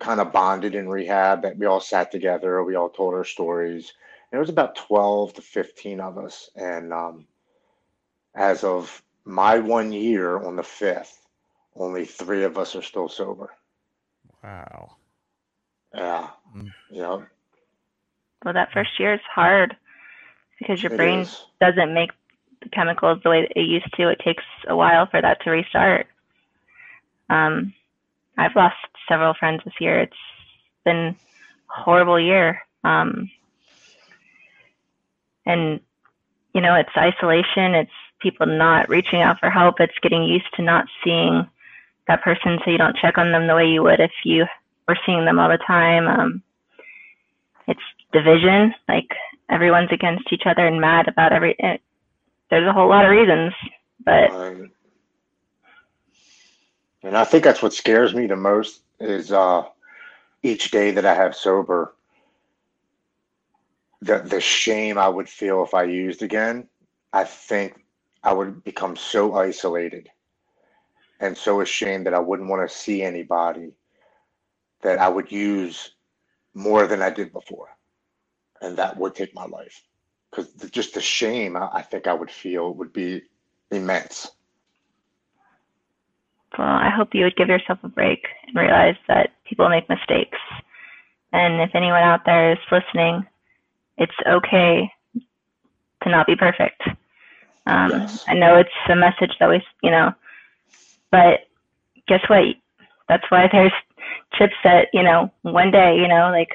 [0.00, 3.92] kind of bonded in rehab that we all sat together, we all told our stories.
[4.30, 6.50] And it was about 12 to 15 of us.
[6.56, 7.26] And um,
[8.34, 11.12] as of my one year on the 5th,
[11.76, 13.52] only three of us are still sober.
[14.42, 14.96] Wow.
[15.94, 16.28] Yeah.
[16.56, 16.72] Mm.
[16.90, 17.26] You know,
[18.44, 19.76] Well, that first year is hard
[20.58, 21.46] because your it brain is.
[21.60, 22.25] doesn't make the
[22.72, 24.08] chemicals the way that it used to.
[24.08, 26.06] It takes a while for that to restart.
[27.28, 27.74] Um,
[28.38, 28.76] I've lost
[29.08, 30.00] several friends this year.
[30.00, 30.16] It's
[30.84, 32.62] been a horrible year.
[32.84, 33.30] Um,
[35.44, 35.80] and
[36.54, 37.74] you know, it's isolation.
[37.74, 39.80] It's people not reaching out for help.
[39.80, 41.46] It's getting used to not seeing
[42.08, 44.46] that person, so you don't check on them the way you would if you
[44.88, 46.06] were seeing them all the time.
[46.06, 46.42] Um,
[47.68, 47.80] it's
[48.12, 48.74] division.
[48.88, 49.08] Like
[49.50, 51.56] everyone's against each other and mad about every.
[52.50, 53.52] There's a whole lot of reasons,
[54.04, 54.30] but
[57.02, 59.64] and I think that's what scares me the most is uh,
[60.42, 61.94] each day that I have sober,
[64.02, 66.68] the the shame I would feel if I used again.
[67.12, 67.84] I think
[68.22, 70.08] I would become so isolated
[71.20, 73.72] and so ashamed that I wouldn't want to see anybody
[74.82, 75.92] that I would use
[76.54, 77.68] more than I did before,
[78.62, 79.82] and that would take my life
[80.36, 83.22] because just the shame I, I think I would feel would be
[83.70, 84.30] immense.
[86.58, 90.38] well, I hope you would give yourself a break and realize that people make mistakes.
[91.32, 93.26] And if anyone out there is listening,
[93.98, 94.90] it's okay
[96.02, 96.82] to not be perfect.
[97.66, 98.24] Um, Yes.
[98.28, 100.14] I know it's a message that we, you know,
[101.10, 101.40] but
[102.08, 102.44] guess what?
[103.08, 103.72] That's why there's
[104.34, 106.50] chips that, you know, one day, you know, like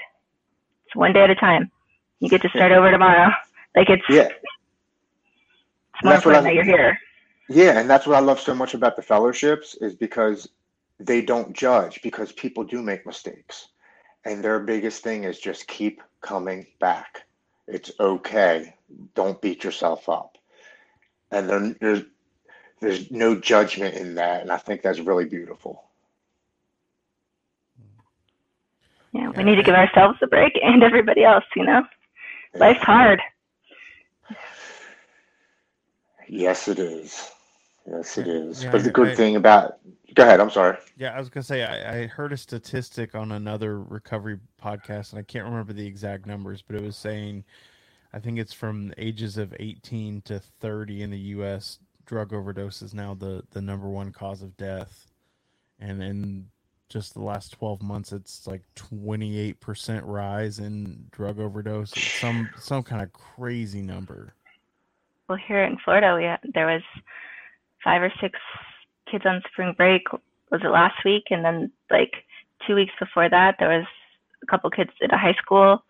[0.86, 1.70] it's one day at a time.
[2.20, 3.32] You get to start over tomorrow.
[3.76, 4.24] Like it's, Yeah.
[4.24, 4.34] it's
[6.04, 7.00] more That's what important I- that you're here.
[7.50, 10.50] Yeah, and that's what I love so much about the fellowships is because
[11.00, 13.70] they don't judge because people do make mistakes.
[14.24, 17.24] And their biggest thing is just keep coming back.
[17.68, 18.76] It's okay.
[19.16, 20.38] Don't beat yourself up.
[21.32, 22.04] And then there's
[22.82, 25.84] there's no judgment in that, and I think that's really beautiful.
[29.14, 31.84] Yeah, we need to give ourselves a break and everybody else, you know?
[32.56, 33.22] Life's hard.
[36.32, 37.30] Yes, it is.
[37.86, 38.64] Yes, it is.
[38.64, 39.80] Yeah, But the good I- thing about
[40.16, 40.78] go ahead, I'm sorry.
[40.98, 45.20] Yeah, I was gonna say I, I heard a statistic on another recovery podcast, and
[45.20, 47.44] I can't remember the exact numbers, but it was saying,
[48.14, 51.80] I think it's from ages of 18 to 30 in the U.S.
[52.06, 55.12] Drug overdose is now the the number one cause of death,
[55.80, 56.48] and in
[56.88, 61.92] just the last 12 months, it's like 28 percent rise in drug overdose.
[61.92, 64.34] It's some some kind of crazy number.
[65.32, 66.82] Well, here in Florida, we had, there was
[67.82, 68.38] five or six
[69.10, 70.12] kids on spring break.
[70.52, 71.28] Was it last week?
[71.30, 72.12] And then like
[72.68, 73.88] two weeks before that, there was
[74.44, 75.86] a couple kids at a high school.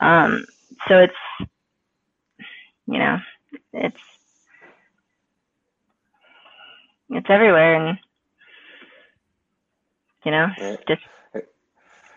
[0.00, 0.46] Um,
[0.88, 1.50] so it's,
[2.86, 3.18] you know,
[3.74, 3.98] it's
[7.10, 7.98] it's everywhere, and
[10.24, 10.46] you know,
[10.88, 11.02] just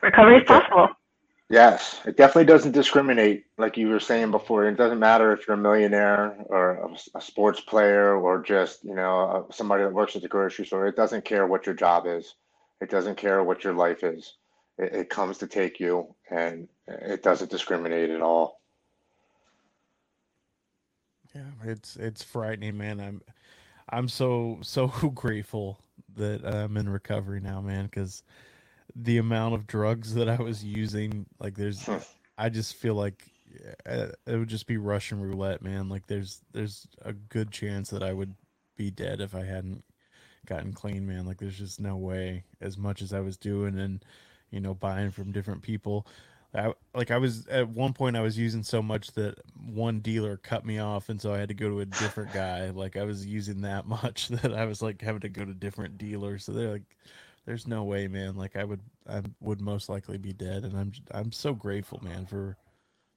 [0.01, 0.87] recovery is possible.
[1.53, 4.65] Yes, it definitely doesn't discriminate, like you were saying before.
[4.65, 8.95] It doesn't matter if you're a millionaire or a, a sports player or just, you
[8.95, 10.87] know, uh, somebody that works at the grocery store.
[10.87, 12.33] It doesn't care what your job is.
[12.81, 14.33] It doesn't care what your life is.
[14.79, 18.59] It, it comes to take you, and it doesn't discriminate at all.
[21.35, 22.99] Yeah, it's it's frightening, man.
[22.99, 23.21] I'm
[23.89, 25.77] I'm so so grateful
[26.15, 28.23] that I'm in recovery now, man, because
[28.95, 31.97] the amount of drugs that I was using, like there's Hmm.
[32.37, 33.23] I just feel like
[33.85, 35.89] uh, it would just be Russian roulette, man.
[35.89, 38.35] Like there's there's a good chance that I would
[38.77, 39.83] be dead if I hadn't
[40.45, 41.25] gotten clean, man.
[41.25, 44.03] Like there's just no way as much as I was doing and
[44.51, 46.07] you know buying from different people.
[46.55, 49.35] I, like I was at one point I was using so much that
[49.73, 52.69] one dealer cut me off and so I had to go to a different guy.
[52.69, 55.97] Like I was using that much that I was like having to go to different
[55.97, 56.45] dealers.
[56.45, 56.97] So they're like
[57.45, 58.35] there's no way, man.
[58.35, 62.25] Like I would I would most likely be dead and I'm I'm so grateful, man,
[62.25, 62.57] for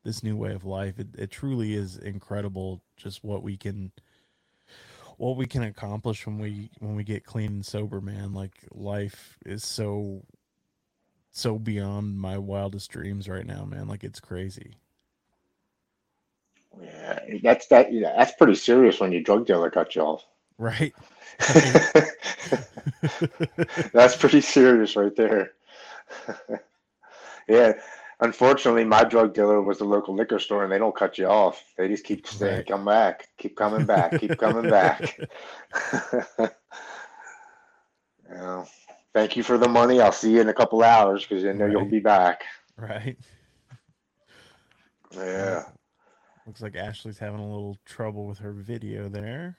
[0.04, 0.98] this new way of life.
[0.98, 3.92] It, it truly is incredible just what we can
[5.18, 8.32] what we can accomplish when we when we get clean and sober, man.
[8.32, 10.24] Like life is so
[11.30, 13.88] so beyond my wildest dreams right now, man.
[13.88, 14.74] Like it's crazy.
[16.80, 17.92] Yeah, that's that.
[17.92, 20.26] Yeah, that's pretty serious when your drug dealer cut you off.
[20.58, 20.94] Right.
[23.92, 25.52] that's pretty serious right there.
[27.48, 27.72] yeah.
[28.20, 31.62] Unfortunately, my drug dealer was the local liquor store, and they don't cut you off.
[31.76, 32.66] They just keep saying, Right.
[32.66, 35.18] "Come back, keep coming back, keep coming back."
[38.30, 38.64] yeah.
[39.12, 40.00] Thank you for the money.
[40.00, 42.44] I'll see you in a couple hours because I know you'll be back.
[42.76, 43.18] right.
[45.14, 45.64] Yeah.
[46.46, 49.56] Looks like Ashley's having a little trouble with her video there.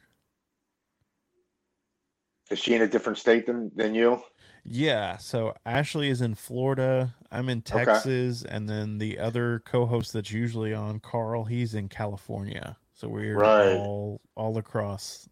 [2.50, 4.22] Is she in a different state than, than you?
[4.64, 7.16] Yeah, so Ashley is in Florida.
[7.32, 7.86] I'm in Okay.
[7.96, 12.78] Texas, and then the other co-host that's usually on, Carl, he's in California.
[12.94, 13.80] So we're Right.
[13.80, 15.30] all all across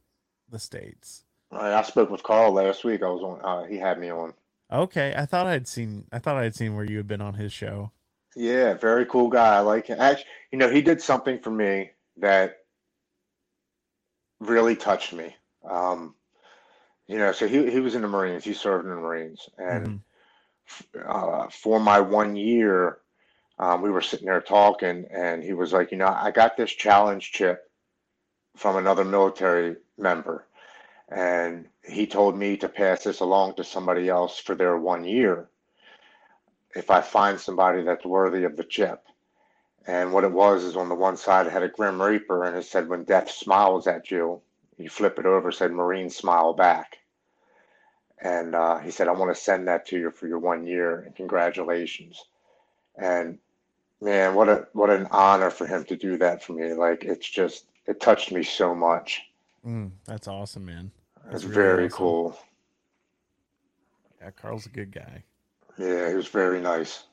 [0.49, 1.25] the states.
[1.51, 3.01] I I spoke with Carl last week.
[3.03, 3.41] I was on.
[3.41, 4.33] Uh, he had me on.
[4.71, 7.51] Okay, I thought I'd seen I thought I'd seen where you had been on his
[7.53, 7.91] show.
[8.35, 9.55] Yeah, very cool guy.
[9.55, 9.99] I like him.
[9.99, 12.57] Actually, you know, he did something for me that
[14.39, 15.35] really touched me.
[15.69, 16.15] Um,
[17.07, 18.43] you know, so he he was in the Marines.
[18.45, 20.01] He served in the Marines, and Mhm.
[21.07, 22.99] uh, for my one year,
[23.59, 26.71] um, we were sitting there talking, and he was like, you know, I got this
[26.71, 27.69] challenge chip
[28.57, 30.47] from another military member,
[31.09, 35.49] and he told me to pass this along to somebody else for their one year
[36.75, 39.03] if I find somebody that's worthy of the chip.
[39.87, 42.57] And what it was is on the one side it had a Grim Reaper, and
[42.57, 44.41] it said, when death smiles at you,
[44.77, 46.97] you flip it over, said, Marine smile back.
[48.21, 51.01] And uh, he said, I want to send that to you for your one year,
[51.01, 52.23] and congratulations.
[52.97, 53.39] And
[54.01, 56.73] man, what a what an honor for him to do that for me.
[56.73, 59.21] Like it's just it touched me so much.
[59.65, 60.91] Mm, that's awesome, man.
[61.17, 61.97] It's That's really very awesome.
[61.97, 62.37] cool.
[64.21, 65.23] Yeah, Carl's a good guy.
[65.77, 67.03] Yeah, he was very nice.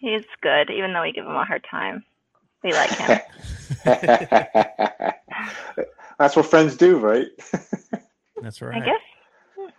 [0.00, 2.04] He's good, even though we give him a hard time.
[2.62, 3.20] We like him.
[6.20, 7.28] That's what friends do, right?
[8.42, 8.76] That's right.
[8.76, 9.72] I guess.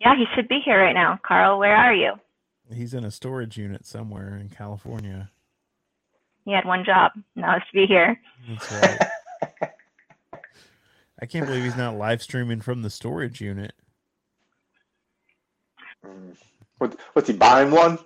[0.00, 1.20] Yeah, he should be here right now.
[1.24, 2.14] Carl, where are you?
[2.68, 5.30] He's in a storage unit somewhere in California.
[6.44, 7.12] He had one job.
[7.36, 8.20] Now it's to be here.
[8.48, 9.62] That's right.
[11.22, 13.74] I can't believe he's not live streaming from the storage unit.
[16.04, 16.34] Mm.
[16.78, 18.00] What, what's he buying one?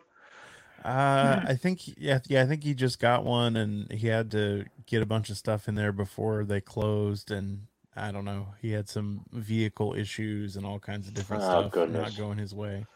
[0.86, 4.30] Uh, I think he- yeah, yeah, I think he just got one, and he had
[4.30, 8.48] to get a bunch of stuff in there before they closed, and I don't know,
[8.62, 12.02] he had some vehicle issues and all kinds of different Oh, stuff goodness.
[12.12, 12.86] not going his way.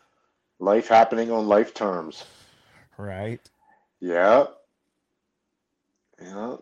[0.61, 2.25] Life happening on life terms.
[2.97, 3.41] Right?
[3.99, 4.45] Yeah.
[6.23, 6.57] Yeah.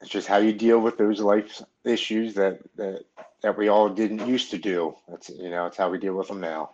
[0.00, 3.04] It's just how you deal with those life issues that that
[3.42, 4.94] that we all didn't used to do.
[5.08, 6.70] That's you know, it's how we deal with them now.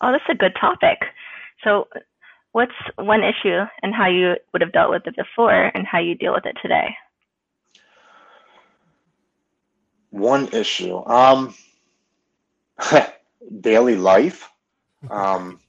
[0.00, 0.98] Oh, that's a good topic.
[1.62, 1.88] So,
[2.52, 6.14] what's one issue and how you would have dealt with it before and how you
[6.14, 6.94] deal with it today?
[10.10, 11.04] One issue.
[11.06, 11.54] Um
[13.60, 14.50] daily life.
[15.10, 15.60] Um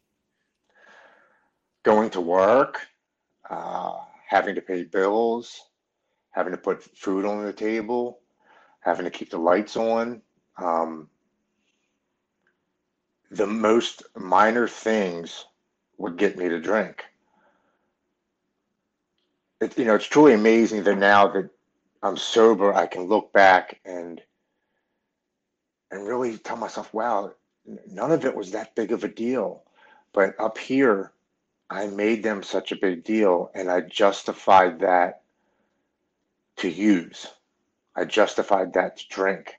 [1.84, 2.80] going to work,
[3.50, 3.98] uh
[4.30, 5.62] having to pay bills,
[6.32, 8.19] having to put food on the table,
[8.82, 10.22] having to keep the lights on.
[10.58, 11.10] Um
[13.32, 15.46] the most minor things
[16.04, 17.06] would get me to drink.
[19.62, 21.50] It, you know, it's truly amazing that now that
[22.04, 24.22] I'm sober, I can look back and
[25.89, 27.32] and really tell myself, wow,
[27.88, 29.63] none of it was that big of a deal.
[30.12, 31.13] But up here,
[31.70, 35.22] I made them such a big deal, and I justified that
[36.58, 37.28] to use.
[37.96, 39.54] I justified that to drink.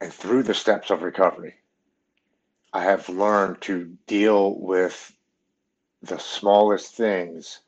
[0.00, 1.56] And through the steps of recovery,
[2.72, 5.12] I have learned to deal with
[6.02, 7.60] the smallest things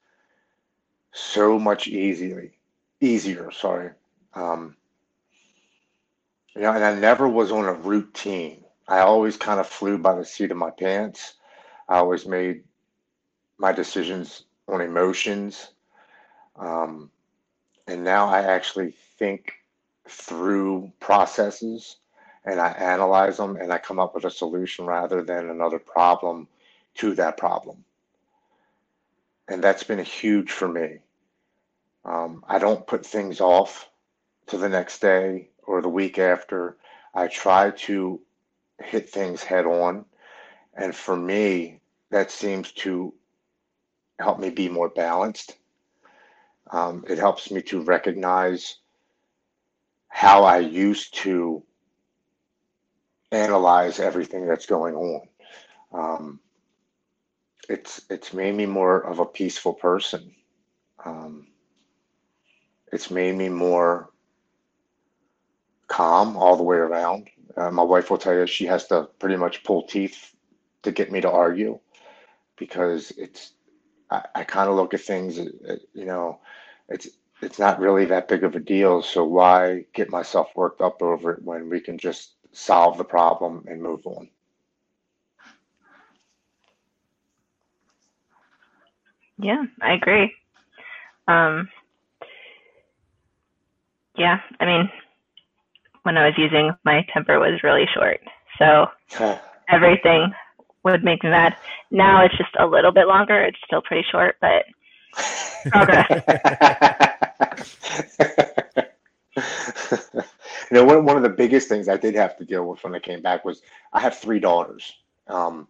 [1.13, 2.53] so much easily,
[3.01, 3.91] easier, sorry.
[4.35, 4.77] Um,
[6.55, 8.65] you know, and I never was on a routine.
[8.89, 11.35] I always kind of flew by the seat of my pants.
[11.89, 12.63] I always made
[13.59, 15.73] my decisions on emotions.
[16.57, 17.11] Um,
[17.87, 19.53] and now I actually think
[20.09, 21.97] through processes
[22.45, 26.49] and I analyze them and I come up with a solution rather than another problem
[26.97, 27.85] to that problem.
[29.49, 30.99] And that's been huge for me.
[32.05, 33.89] Um, I don't put things off
[34.49, 36.77] to the next day or the week after.
[37.15, 38.21] I try to
[38.83, 40.05] hit things head on.
[40.75, 41.81] And for me,
[42.11, 43.15] that seems to
[44.19, 45.57] help me be more balanced.
[46.71, 48.77] Um, it helps me to recognize
[50.09, 51.63] how I used to
[53.33, 55.29] analyze everything that's going on.
[55.93, 56.41] Um,
[57.69, 60.35] it's it's made me more of a peaceful person.
[61.05, 61.49] Um,
[62.93, 64.11] it's made me more
[65.89, 67.29] calm all the way around.
[67.57, 70.35] Uh, my wife will tell you she has to pretty much pull teeth
[70.83, 71.79] to get me to argue
[72.57, 73.53] because it's
[74.11, 76.41] I, I kind of look at things, uh, uh, you know,
[76.89, 77.09] it's
[77.43, 79.03] it's not really that big of a deal.
[79.03, 83.65] So why get myself worked up over it when we can just solve the problem
[83.69, 84.29] and move on?
[89.39, 90.33] Yeah, I agree.
[91.29, 91.69] Um,
[94.17, 94.91] yeah, I mean,
[96.03, 98.21] when I was using, my temper was really short.
[98.59, 98.87] So
[99.69, 100.33] everything
[100.85, 101.57] would make me mad.
[101.91, 103.43] Now it's just a little bit longer.
[103.43, 104.65] It's still pretty short, but
[105.71, 106.23] progress.
[110.73, 112.95] you know, one, one of the biggest things I did have to deal with when
[112.95, 113.61] I came back was
[113.93, 114.91] I have three daughters.
[115.29, 115.69] Um,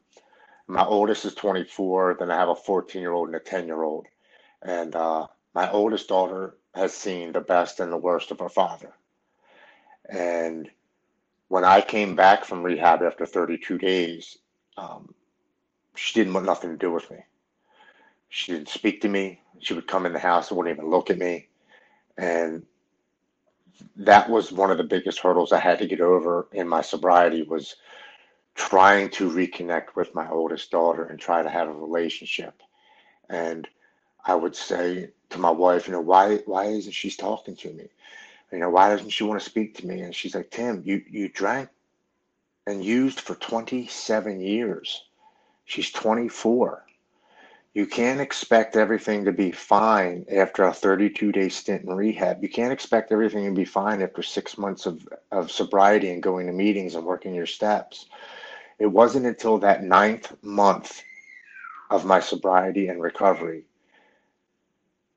[0.68, 3.82] my oldest is 24, then I have a 14 year old and a 10 year
[3.82, 4.06] old.
[4.62, 5.26] And uh,
[5.56, 8.92] my oldest daughter has seen the best and the worst of her father.
[10.08, 10.70] And
[11.48, 14.38] when I came back from rehab after 32 days,
[14.76, 15.12] um,
[15.96, 17.18] she didn't want nothing to do with me.
[18.28, 19.40] She didn't speak to me.
[19.58, 21.48] She would come in the house and wouldn't even look at me.
[22.16, 22.62] And
[23.96, 27.42] that was one of the biggest hurdles I had to get over in my sobriety
[27.42, 27.76] was
[28.54, 32.62] trying to reconnect with my oldest daughter and try to have a relationship.
[33.28, 33.68] And
[34.24, 37.88] I would say to my wife, you know, why why isn't she talking to me?
[38.52, 40.02] You know, why doesn't she want to speak to me?
[40.02, 41.70] And she's like, Tim, you you drank
[42.66, 45.04] and used for 27 years.
[45.64, 46.84] She's 24.
[47.74, 52.42] You can't expect everything to be fine after a 32 day stint in rehab.
[52.42, 56.46] You can't expect everything to be fine after six months of, of sobriety and going
[56.48, 58.06] to meetings and working your steps.
[58.78, 61.02] It wasn't until that ninth month
[61.90, 63.64] of my sobriety and recovery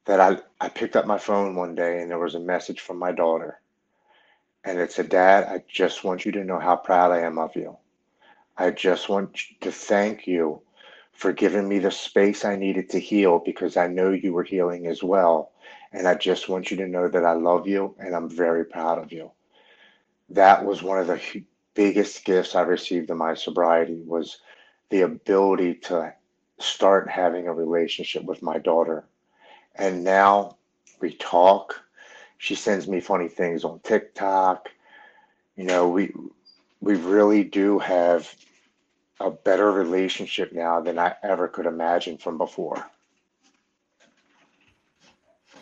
[0.06, 3.00] that I, I picked up my phone one day and there was a message from
[3.00, 3.60] my daughter.
[4.66, 7.56] And it said, Dad, I just want you to know how proud I am of
[7.56, 7.78] you.
[8.58, 10.62] I just want to thank you
[11.16, 14.88] for giving me the space I needed to heal because I know you were healing
[14.88, 15.54] as well.
[15.94, 19.00] And I just want you to know that I love you and I'm very proud
[19.00, 19.32] of you.
[20.30, 21.44] That was one of the
[21.74, 24.40] biggest gifts I received in my sobriety was
[24.90, 26.14] the ability to
[26.60, 29.06] start having a relationship with my daughter
[29.76, 30.58] and now
[31.00, 31.82] we talk.
[32.38, 34.70] She sends me funny things on TikTok.
[35.56, 36.14] You know, we
[36.82, 38.34] we really do have
[39.20, 42.86] a better relationship now than I ever could imagine from before.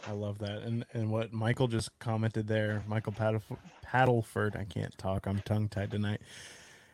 [0.08, 0.64] I love that.
[0.64, 5.28] And and what Michael just commented there, Michael Paddleford, I can't talk.
[5.28, 6.22] I'm tongue tied tonight.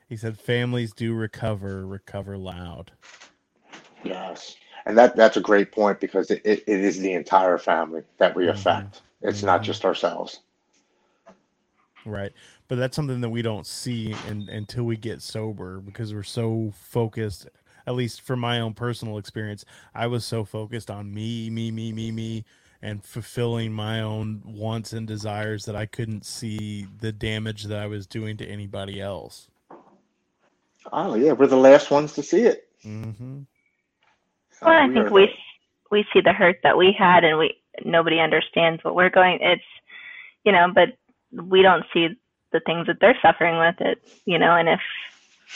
[0.07, 2.91] He said families do recover, recover loud.
[4.03, 4.57] Yes
[4.89, 8.35] and that that's a great point because it, it, it is the entire family that
[8.35, 8.57] we mm-hmm.
[8.57, 9.01] affect.
[9.21, 9.47] It's mm-hmm.
[9.47, 10.39] not just ourselves.
[12.05, 12.31] Right.
[12.69, 16.71] But that's something that we don't see in, until we get sober because we're so
[16.79, 17.49] focused.
[17.87, 19.65] At least from my own personal experience,
[19.95, 22.45] I was so focused on me, me, me, me, me,
[22.81, 27.87] and fulfilling my own wants and desires that I couldn't see the damage that I
[27.87, 29.49] was doing to anybody else.
[30.93, 32.67] Oh yeah, we're the last ones to see it.
[32.85, 33.39] Mm-hmm.
[34.61, 35.29] Well, I think we
[35.89, 39.39] we see the hurt that we had, and we nobody understands what we're going.
[39.41, 39.63] It's
[40.45, 40.89] you know, but
[41.31, 42.09] we don't see
[42.51, 44.01] the things that they're suffering with it.
[44.25, 44.81] You know, and if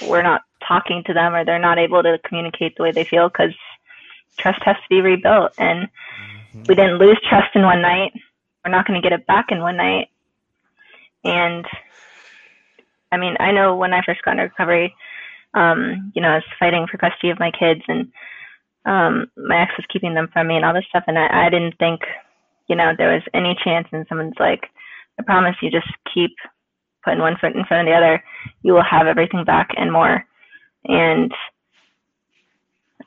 [0.08, 3.30] we're not talking to them or they're not able to communicate the way they feel,
[3.30, 3.54] because
[4.38, 6.64] trust has to be rebuilt, and mm-hmm.
[6.68, 8.14] we didn't lose trust in one night.
[8.64, 10.10] We're not going to get it back in one night.
[11.24, 11.66] And
[13.12, 14.96] I mean, I know when I first got into recovery,
[15.54, 18.12] um, you know, I was fighting for custody of my kids and
[18.86, 21.04] um, my ex was keeping them from me and all this stuff.
[21.08, 22.02] And I, I didn't think,
[22.68, 23.88] you know, there was any chance.
[23.92, 24.70] And someone's like,
[25.20, 26.32] I promise you, just keep
[27.04, 28.24] putting one foot in front of the other.
[28.62, 30.26] You will have everything back and more.
[30.86, 31.34] And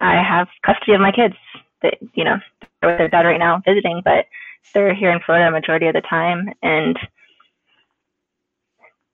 [0.01, 1.35] I have custody of my kids.
[1.83, 2.37] That you know,
[2.81, 4.27] they're with their dad right now visiting, but
[4.73, 6.99] they're here in Florida majority of the time, and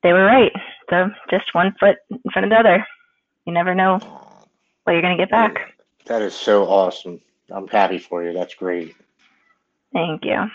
[0.02, 0.52] they were right.
[0.90, 2.86] So just one foot in front of the other.
[3.46, 3.98] You never know
[4.84, 5.74] what you're gonna get back.
[6.06, 7.20] That is so awesome.
[7.50, 8.32] I'm happy for you.
[8.32, 8.94] That's great.
[9.92, 10.46] Thank you.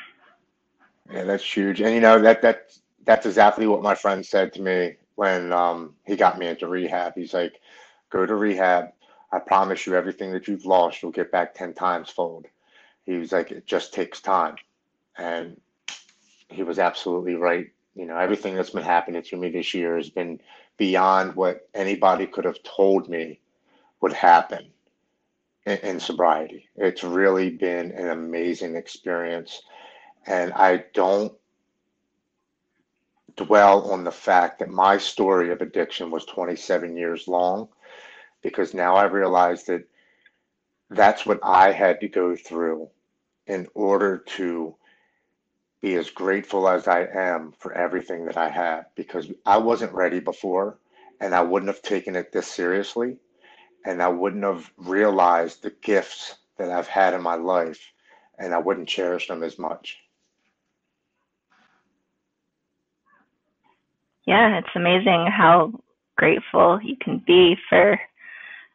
[1.12, 1.82] Yeah, that's huge.
[1.82, 5.95] And you know that that that's exactly what my friend said to me when um,
[6.05, 7.14] he got me into rehab.
[7.16, 7.60] He's like,
[8.12, 8.89] "Go to rehab,
[9.32, 12.45] I promise you, everything that you've lost, you'll get back 10 times fold.
[13.05, 14.55] He was like, it just takes time.
[15.18, 15.60] And
[16.49, 17.68] he was absolutely right.
[17.95, 20.39] You know, everything that's been happening to me this year has been
[20.78, 23.39] beyond what anybody could have told me
[24.01, 24.68] would happen
[25.66, 26.70] in, in sobriety.
[26.76, 29.62] It's really been an amazing experience.
[30.26, 31.34] And I don't
[33.38, 37.70] dwell on the fact that my story of addiction was 27 years long
[38.42, 39.84] because now I realize that
[40.90, 42.90] that's what I had to go through
[43.48, 44.76] in order to
[45.82, 50.20] be as grateful as I am for everything that I have because I wasn't ready
[50.20, 50.80] before
[51.20, 53.18] and I wouldn't have taken it this seriously
[53.86, 57.94] and I wouldn't have realized the gifts that I've had in my life
[58.40, 60.00] and I wouldn't cherish them as much.
[64.28, 65.74] Yeah, it's amazing how
[66.18, 68.00] grateful you can be for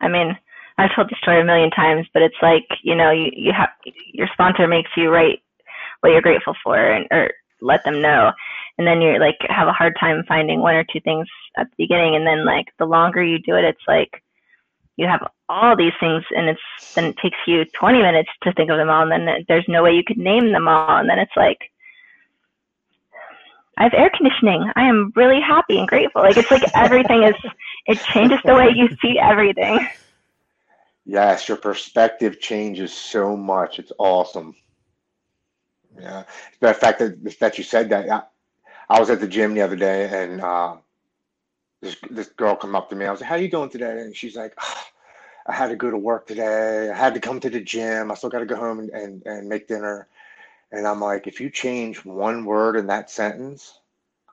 [0.03, 0.37] I mean,
[0.79, 3.71] I've told the story a million times, but it's like, you know, you, you have
[4.13, 5.41] your sponsor makes you write
[6.01, 7.31] what you're grateful for and or
[7.61, 8.33] let them know.
[8.79, 11.85] And then you're like have a hard time finding one or two things at the
[11.85, 12.17] beginning.
[12.17, 14.23] And then like the longer you do it, it's like
[14.97, 18.71] you have all these things and it's then it takes you 20 minutes to think
[18.71, 19.03] of them all.
[19.03, 20.99] And then there's no way you could name them all.
[20.99, 21.72] And then it's like
[23.79, 24.71] I have air conditioning.
[24.77, 26.23] I am really happy and grateful.
[26.23, 27.35] Like it's like everything is
[27.87, 29.89] it changes the way you see everything.
[31.05, 33.79] Yes, your perspective changes so much.
[33.79, 34.55] It's awesome.
[35.99, 36.25] Yeah.
[36.61, 38.23] The fact that that you said that, I,
[38.89, 40.77] I was at the gym the other day and uh,
[41.81, 43.07] this this girl come up to me.
[43.07, 44.85] I was like, "How you doing today?" And she's like, oh,
[45.47, 46.91] "I had to go to work today.
[46.91, 48.11] I had to come to the gym.
[48.11, 50.09] I still got to go home and, and and make dinner."
[50.73, 53.79] And I'm like, "If you change one word in that sentence,"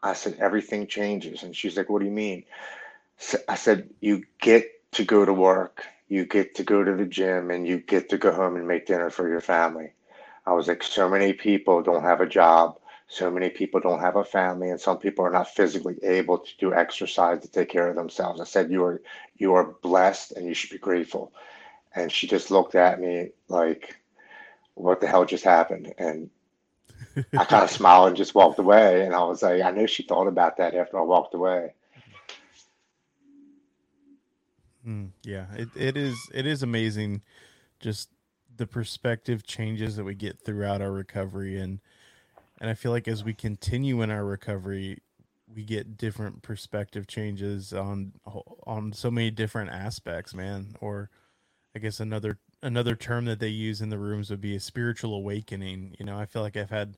[0.02, 2.46] I said, "everything changes." And she's like, "What do you mean?"
[3.48, 7.52] I said, "You get to go to work, you get to go to the gym,
[7.52, 9.92] and you get to go home and make dinner for your family."
[10.46, 12.80] I was like, "So many people don't have a job."
[13.12, 16.58] So many people don't have a family, and some people are not physically able to
[16.60, 18.40] do exercise to take care of themselves.
[18.40, 19.02] I said, "You are
[19.38, 21.34] you are blessed, and you should be grateful."
[21.96, 23.98] And she just looked at me like,
[24.80, 26.30] "What the hell just happened?" And
[27.34, 29.06] I kind of smiled and just walked away.
[29.06, 31.74] And I was like, I knew she thought about that after I walked away.
[34.88, 37.22] Mm, yeah, it, it is it is amazing,
[37.80, 38.10] just
[38.56, 41.80] the perspective changes that we get throughout our recovery and
[42.62, 45.02] and I feel like as we continue in our recovery,
[45.54, 48.14] we get different perspective changes on
[48.66, 50.76] on so many different aspects, man.
[50.82, 51.10] Or
[51.76, 55.14] I guess another another term that they use in the rooms would be a spiritual
[55.14, 55.96] awakening.
[56.00, 56.98] You know, I feel like I've had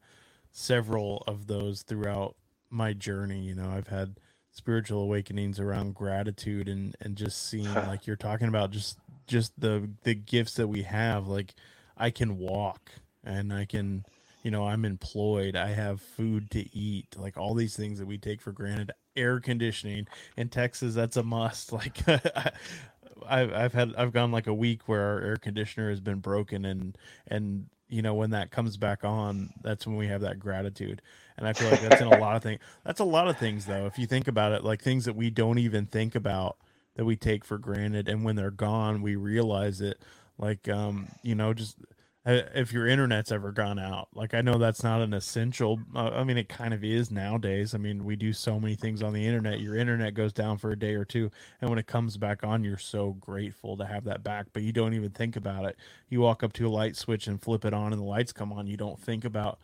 [0.52, 2.36] several of those throughout
[2.70, 3.40] my journey.
[3.40, 4.18] You know, I've had
[4.52, 8.98] spiritual awakenings around gratitude and and just seeing like you're talking about just
[9.28, 11.28] just the the gifts that we have.
[11.28, 11.54] Like
[11.98, 12.92] I can walk
[13.24, 14.06] and I can
[14.44, 15.56] you know i'm employed.
[15.56, 17.16] I have food to eat.
[17.18, 18.92] Like all these things that we take for granted.
[19.16, 20.08] Air conditioning
[20.38, 21.72] in texas that's a must.
[21.82, 22.00] Like
[23.28, 26.66] I've, I've had i've gone like a week where our air conditioner has been broken
[26.66, 26.98] and
[27.28, 31.02] and you know when that comes back on that's when we have that gratitude.
[31.38, 33.66] And i feel like that's in a lot of things that's a lot of things
[33.66, 36.58] though if you think about it like things that we don't even think about
[36.96, 40.02] that we take for granted and when they're gone we realize it
[40.38, 41.78] like um you know just
[42.26, 46.24] if your internet's ever gone out like i know that's not an essential uh, i
[46.24, 47.74] mean it kind of is nowadays.
[47.74, 50.72] I mean we do so many things on the internet your internet goes down for
[50.72, 54.04] a day or two and when it comes back on you're so grateful to have
[54.04, 55.78] that back but you don't even think about it.
[56.10, 58.54] You walk up to a light switch and flip it on and the lights come
[58.54, 59.60] on you don't think about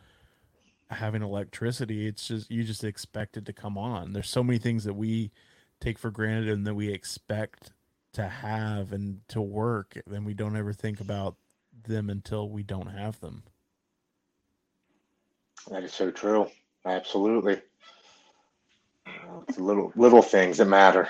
[0.90, 2.06] having electricity.
[2.06, 4.12] It's just you just expect it to come on.
[4.12, 5.30] There's so many things that we
[5.80, 7.72] take for granted and that we expect
[8.14, 11.36] to have and to work and we don't ever think about
[11.84, 13.42] them until we don't have them.
[15.70, 16.48] That is so true.
[16.86, 17.60] Absolutely.
[19.48, 21.08] It's little little things that matter.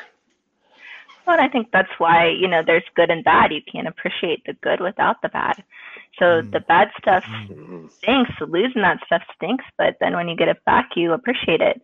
[1.27, 3.53] Well, and I think that's why you know there's good and bad.
[3.53, 5.63] You can't appreciate the good without the bad.
[6.19, 6.51] So mm.
[6.51, 7.91] the bad stuff mm.
[7.91, 8.31] stinks.
[8.41, 9.65] Losing that stuff stinks.
[9.77, 11.81] But then when you get it back, you appreciate it.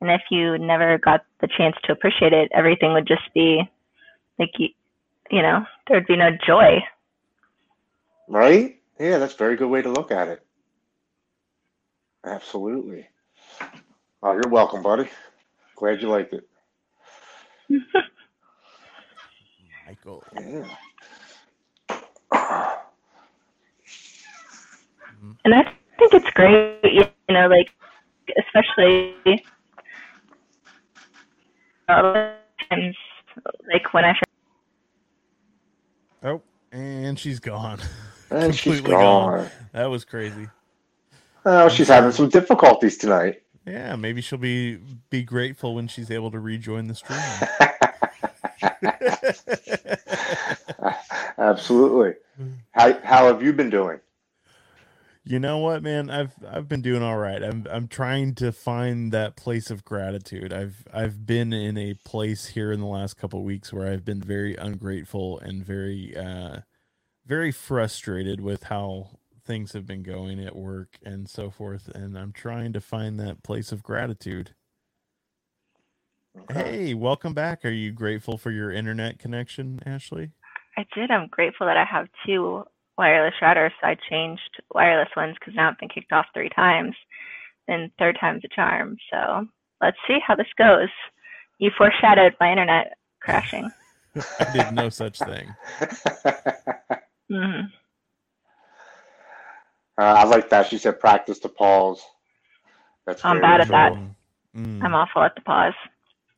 [0.00, 3.62] And if you never got the chance to appreciate it, everything would just be
[4.38, 4.68] like you,
[5.30, 6.82] you know, there would be no joy.
[8.28, 8.80] Right?
[8.98, 10.44] Yeah, that's a very good way to look at it.
[12.24, 13.06] Absolutely.
[14.22, 15.08] Oh, you're welcome, buddy.
[15.76, 16.48] Glad you liked it.
[19.86, 20.24] Michael.
[20.34, 20.66] Yeah.
[25.44, 25.62] And I
[25.98, 27.70] think it's great, you know, like
[28.38, 29.14] especially
[31.88, 32.32] a lot of
[32.70, 32.96] times,
[33.70, 34.14] like when I
[36.22, 36.40] Oh,
[36.72, 37.80] And she's gone.
[38.30, 38.80] And she's gone.
[38.80, 39.50] gone.
[39.72, 40.48] That was crazy.
[41.44, 43.42] Oh, she's having some difficulties tonight.
[43.66, 44.78] Yeah, maybe she'll be
[45.10, 47.20] be grateful when she's able to rejoin the stream.
[51.38, 52.14] Absolutely.
[52.72, 54.00] How how have you been doing?
[55.24, 56.10] You know what, man?
[56.10, 57.42] I've I've been doing all right.
[57.42, 60.52] I'm I'm trying to find that place of gratitude.
[60.52, 64.04] I've I've been in a place here in the last couple of weeks where I've
[64.04, 66.60] been very ungrateful and very uh
[67.26, 69.10] very frustrated with how
[69.44, 73.42] things have been going at work and so forth and I'm trying to find that
[73.42, 74.54] place of gratitude.
[76.50, 76.86] Okay.
[76.86, 77.64] Hey, welcome back.
[77.64, 80.32] Are you grateful for your internet connection, Ashley?
[80.76, 81.10] I did.
[81.10, 82.64] I'm grateful that I have two
[82.98, 83.70] wireless routers.
[83.80, 86.94] So I changed wireless ones because now I've been kicked off three times.
[87.68, 88.96] And third time's a charm.
[89.12, 89.46] So
[89.80, 90.88] let's see how this goes.
[91.58, 93.70] You foreshadowed my internet crashing.
[94.16, 95.54] I did no such thing.
[97.30, 97.60] hmm
[99.96, 100.66] Uh, I like that.
[100.68, 102.02] She said practice to pause.
[103.06, 103.92] That's I'm very bad at that.
[104.56, 104.82] Mm.
[104.82, 105.74] I'm awful at the pause.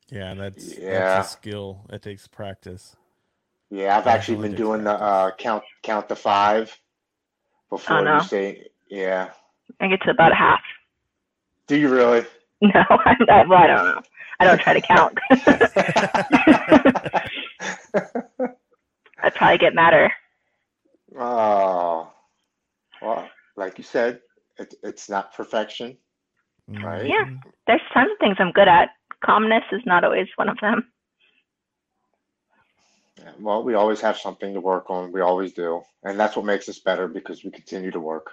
[0.09, 0.99] Yeah, that's Yeah.
[1.15, 1.85] that's a skill.
[1.89, 2.95] It takes practice.
[3.69, 6.77] Yeah, I've Yeah, actually been takes doing the uh, count count to five
[7.69, 8.15] before Oh, no.
[8.17, 9.29] you say yeah.
[9.81, 10.61] I get to about half.
[11.67, 12.25] Do you really?
[12.59, 14.01] No, I, I, well, I don't know.
[14.39, 15.15] I don't try to count.
[19.21, 20.11] I'd probably get madder.
[21.17, 22.11] Oh,
[23.01, 24.21] well, like you said,
[24.57, 25.97] it, it's not perfection.
[26.67, 27.07] Right.
[27.07, 27.25] Yeah.
[27.65, 28.89] There's tons of things I'm good at.
[29.23, 30.91] Calmness is not always one of them.
[33.19, 35.11] Yeah, Well, we always have something to work on.
[35.11, 38.31] We always do, and that's what makes us better because we continue to work.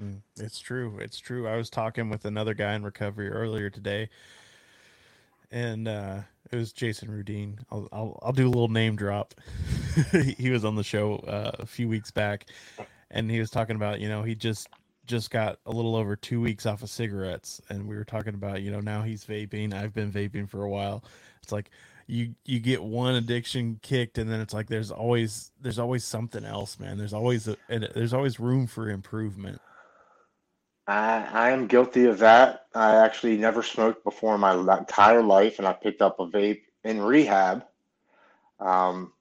[0.00, 0.98] Mm, It's true.
[1.00, 1.48] It's true.
[1.48, 4.10] I was talking with another guy in recovery earlier today,
[5.54, 6.18] and uh,
[6.50, 7.58] it was Jason Rudine.
[7.70, 9.34] I'll, I'll I'll do a little name drop.
[10.36, 12.46] he was on the show uh, a few weeks back,
[13.10, 14.68] and he was talking about you know he just
[15.06, 18.62] just got a little over two weeks off of cigarettes, and we were talking about
[18.62, 19.72] you know now he's vaping.
[19.72, 21.04] I've been vaping for a while.
[21.40, 21.70] It's like
[22.08, 26.44] you you get one addiction kicked and then it's like there's always there's always something
[26.44, 29.58] else man there's always a, there's always room for improvement
[30.86, 32.66] I, I am guilty of that.
[32.74, 36.62] I actually never smoked before in my entire life, and I picked up a vape
[36.84, 37.64] in rehab.
[38.60, 39.12] Um,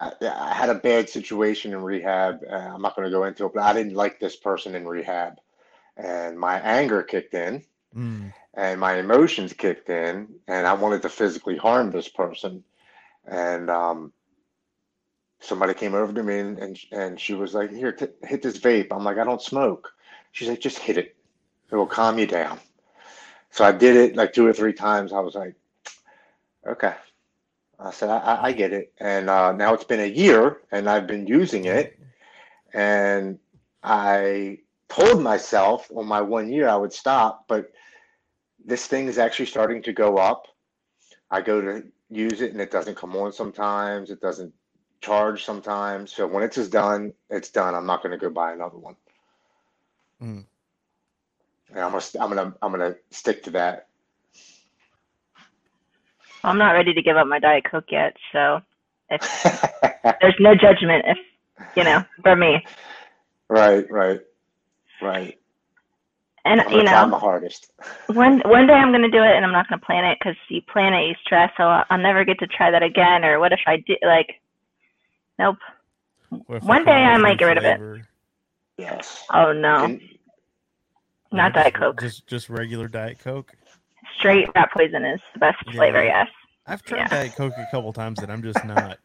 [0.00, 2.40] I, I had a bad situation in rehab.
[2.48, 4.86] Uh, I'm not going to go into it, but I didn't like this person in
[4.86, 5.34] rehab,
[5.96, 7.64] and my anger kicked in,
[7.94, 12.64] Mm, and my emotions kicked in, and I wanted to physically harm this person.
[13.26, 14.12] And um,
[15.40, 18.58] somebody came over to me, and and, and she was like, "Here, t hit this
[18.58, 19.92] vape." I'm like, "I don't smoke."
[20.36, 21.16] She's like, "Just hit it.
[21.70, 22.60] It will calm you down."
[23.50, 25.14] So I did it like two or three times.
[25.14, 25.54] I was like,
[26.66, 26.94] "Okay."
[27.78, 31.06] I said, "I, I get it." And uh, now it's been a year, and I've
[31.06, 31.98] been using it,
[32.74, 33.38] and
[33.82, 34.58] I
[34.90, 37.72] told myself on my one year I would stop, but
[38.62, 40.48] this thing is actually starting to go up.
[41.30, 44.10] I go to use it and it doesn't come on sometimes.
[44.10, 44.52] It doesn't
[45.00, 46.12] charge sometimes.
[46.12, 47.74] So when it's done, it's done.
[47.74, 48.96] I'm not going to go buy another one.
[50.22, 50.44] Mm.
[51.70, 53.88] And I'm gonna, I'm gonna, I'm gonna stick to that.
[56.44, 58.60] I'm not ready to give up my Diet Coke yet, so
[59.10, 59.20] if
[60.20, 61.18] there's no judgment if
[61.76, 62.64] you know, for me.
[63.48, 64.20] right, right,
[65.02, 65.38] right.
[66.44, 67.72] And I'm you gonna try know, hardest.
[68.06, 70.62] one one day I'm gonna do it, and I'm not gonna plan it because you
[70.62, 71.50] plan it, you stress.
[71.56, 73.24] So I'll, I'll never get to try that again.
[73.24, 73.96] Or what if I do?
[74.02, 74.40] Like,
[75.38, 75.56] nope.
[76.46, 77.80] One day I might get rid of it.
[78.76, 78.92] Flavor?
[78.96, 79.24] Yes.
[79.32, 80.00] Oh no, Can-
[81.32, 82.00] not Diet Coke.
[82.00, 83.52] just just regular diet coke
[84.18, 85.72] Straight rat poison is the best Yeah.
[85.72, 86.04] flavor.
[86.04, 86.28] Yes.
[86.66, 87.08] i've tried Yeah.
[87.08, 88.98] diet coke a couple times and i'm just not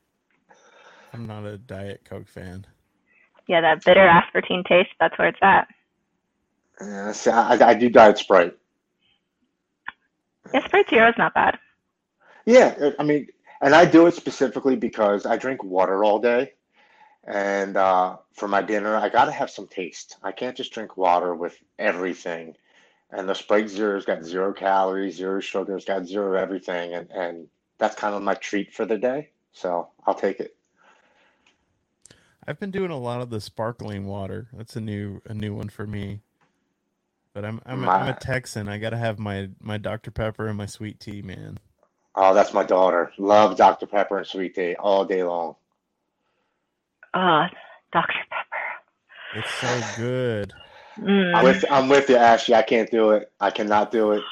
[1.13, 2.65] i'm not a diet coke fan
[3.47, 4.89] Yeah, that bitter aspartame taste.
[4.99, 5.67] That's where it's at.
[6.80, 8.55] uh, see, I, I do diet Sprite.
[10.53, 11.57] Yeah, Sprite Zero is not bad.
[12.45, 13.28] Yeah, I mean,
[13.61, 16.53] and I do it specifically because I drink water all day.
[17.26, 20.17] And uh, for my dinner, I got to have some taste.
[20.24, 22.55] I can't just drink water with everything.
[23.11, 26.93] And the Sprite Zero's got zero calories, zero sugar, it's got zero everything.
[26.93, 27.47] And, and
[27.80, 29.30] that's kind of my treat for the day.
[29.53, 30.55] So I'll take it.
[32.47, 35.69] i've been doing a lot of the sparkling water that's a new a new one
[35.69, 36.22] for me
[37.34, 40.57] but i'm i'm, a, I'm a texan i gotta have my my dr pepper and
[40.57, 41.59] my sweet tea man
[42.15, 43.11] Oh, that's my daughter.
[43.17, 43.88] Love Dr.
[43.88, 45.55] Pepper and sweet tea all day long.
[47.14, 47.45] Oh,
[47.93, 48.14] Dr.
[48.30, 48.64] Pepper.
[49.34, 50.53] it's so good
[50.99, 51.43] I'm Mm.
[51.43, 52.55] with, I'm with you, Ashley.
[52.55, 53.32] I can't do it.
[53.39, 54.24] I cannot do it.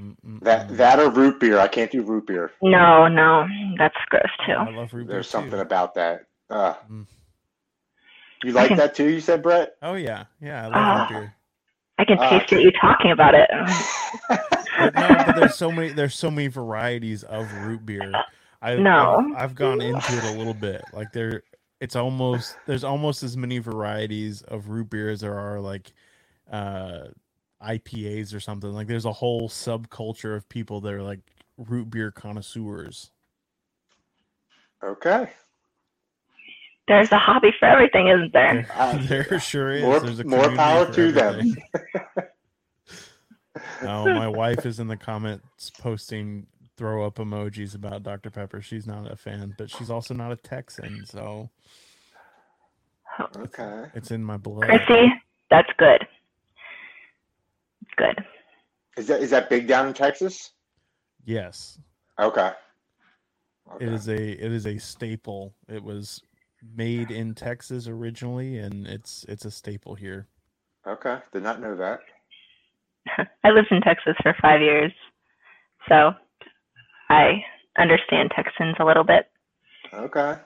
[0.00, 0.40] Mm-mm-mm.
[0.42, 1.58] That that or root beer.
[1.58, 2.50] I can't do root beer.
[2.60, 3.46] No, no,
[3.78, 4.52] that's gross too.
[4.54, 5.30] I love root beer There's too.
[5.30, 6.26] something about that.
[6.50, 7.06] Uh, Mm.
[8.42, 9.08] you like that too?
[9.08, 9.76] You said, Brett.
[9.82, 10.98] Oh yeah, yeah, I love Ah.
[10.98, 11.34] root beer.
[11.98, 12.60] I can Ah, taste it.
[12.62, 13.48] You talking about it?
[14.76, 18.24] But no, but there's so many there's so many varieties of root beer.
[18.64, 19.32] I, No.
[19.36, 20.82] I've, I've gone into it a little bit.
[20.92, 21.42] Like there,
[21.80, 25.92] it's almost there's almost as many varieties of root beer as there are like
[26.50, 27.04] uh
[27.62, 28.72] IPAs or something.
[28.72, 31.20] Like there's a whole subculture of people that are like
[31.58, 33.10] root beer connoisseurs.
[34.82, 35.30] okay.
[36.86, 38.54] There's a hobby for everything, isn't there?
[38.54, 39.82] There, Uh, there sure is.
[39.82, 41.54] more- There's a more power for to them.
[43.82, 46.46] Oh, my wife is in the comments posting
[46.76, 48.30] throw up emojis about Dr.
[48.30, 48.60] Pepper.
[48.60, 51.50] She's not a fan, but she's also not a Texan, so
[53.36, 53.84] Okay.
[53.94, 54.64] it's in my blood.
[54.64, 55.12] Chrissy,
[55.50, 56.06] that's good.
[57.96, 58.24] Good.
[58.96, 60.52] Is that is that big down in Texas?
[61.24, 61.78] Yes,
[62.18, 62.50] Okay.
[63.80, 64.14] it is a
[64.44, 65.54] it is a staple.
[65.68, 66.20] It was
[66.74, 70.26] made in Texas originally, and it's it's a staple here.
[70.86, 71.18] Okay.
[71.32, 72.00] Did not know that.
[73.44, 74.92] I lived in Texas for five years,
[75.88, 76.12] so
[77.14, 77.44] I
[77.78, 79.30] understand Texans a little bit.
[79.92, 80.36] Okay.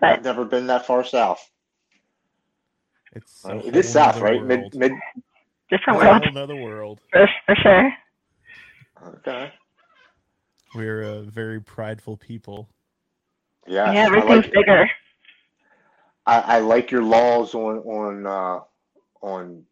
[0.00, 1.48] But- I've never been that far south.
[3.14, 4.42] It's a it is south, right?
[4.42, 4.92] Mid mid
[5.70, 7.00] Different It's world, whole nother world.
[7.12, 7.92] for, for sure.
[9.06, 9.52] Okay.
[10.74, 12.68] We're a very prideful people.
[13.66, 13.92] Yeah.
[13.92, 14.90] yeah, I everything's like bigger.
[16.26, 18.60] I, I like your laws on on uh,
[19.22, 19.64] on.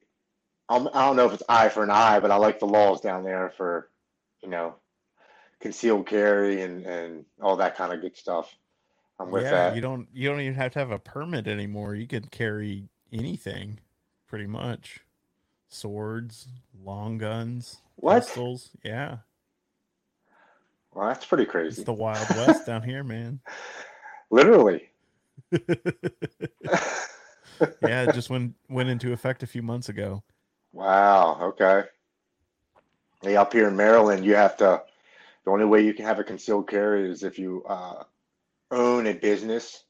[0.68, 3.24] I don't know if it's eye for an eye, but I like the laws down
[3.24, 3.91] there for,
[4.41, 4.76] you know,
[5.61, 8.57] concealed carry and and all that kind of good stuff.
[9.19, 9.75] I'm with yeah, that.
[9.75, 11.95] you don't you don't even have to have a permit anymore.
[11.95, 13.81] You can carry anything,
[14.27, 15.01] pretty much.
[15.69, 16.49] Swords,
[16.83, 18.21] long guns, What?
[18.21, 18.71] pistols.
[18.85, 19.19] Yeah,
[20.93, 21.83] Well, that's pretty crazy.
[21.83, 23.41] it's the Wild West down here, man.
[24.31, 24.89] Literally.
[27.81, 30.23] yeah, it just went went into effect a few months ago.
[30.73, 31.39] Wow.
[31.41, 31.85] Okay.
[33.23, 34.83] Hey, up here in Maryland, you have to.
[35.51, 38.05] The only way you can have a concealed carry is if you uh,
[38.71, 39.83] own a business,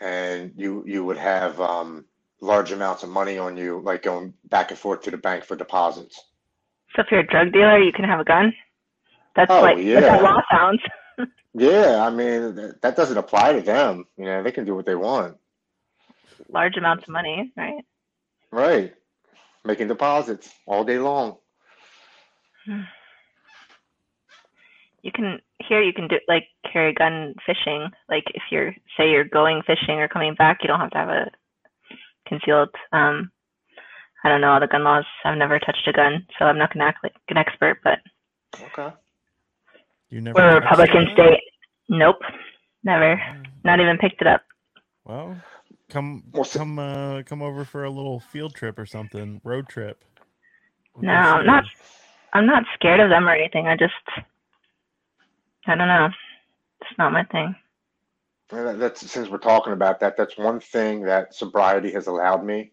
[0.00, 2.04] and you you would have um,
[2.40, 5.56] large amounts of money on you, like going back and forth to the bank for
[5.56, 6.22] deposits.
[6.94, 8.54] So if you're a drug dealer, you can have a gun.
[9.34, 9.98] That's Oh, like yeah.
[9.98, 10.80] that law sounds.
[11.54, 14.04] Yeah, I mean that, that doesn't apply to them.
[14.16, 15.38] You know, they can do what they want.
[16.50, 17.84] Large amounts of money, right?
[18.52, 18.94] Right.
[19.64, 21.38] Making deposits all day long.
[25.08, 27.88] You can here you can do like carry a gun fishing.
[28.10, 31.08] Like if you're say you're going fishing or coming back, you don't have to have
[31.08, 31.30] a
[32.26, 32.68] concealed.
[32.92, 33.30] Um,
[34.22, 35.06] I don't know all the gun laws.
[35.24, 37.78] I've never touched a gun, so I'm not gonna act like an expert.
[37.82, 38.00] But
[38.60, 38.94] Okay.
[40.10, 40.34] You never.
[40.34, 41.40] we're a Republican state.
[41.88, 42.20] Nope,
[42.84, 43.16] never.
[43.16, 43.46] Mm.
[43.64, 44.42] Not even picked it up.
[45.06, 45.40] Well,
[45.88, 50.04] come come uh come over for a little field trip or something, road trip.
[50.94, 51.64] We'll No, I'm not.
[52.34, 53.68] I'm not scared of them or anything.
[53.68, 53.94] I just,
[55.68, 56.08] I don't know.
[56.80, 57.54] It's not my thing.
[58.50, 62.72] And that's since we're talking about that, that's one thing that sobriety has allowed me.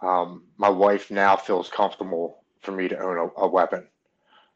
[0.00, 3.86] Um, my wife now feels comfortable for me to own a, a weapon,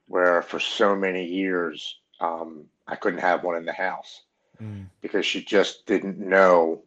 [0.06, 4.22] where for so many years um, I couldn't have one in the house
[4.60, 4.86] Mm.
[5.00, 6.82] because she just didn't know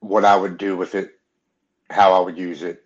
[0.00, 1.20] what I would do with it,
[1.90, 2.84] how I would use it,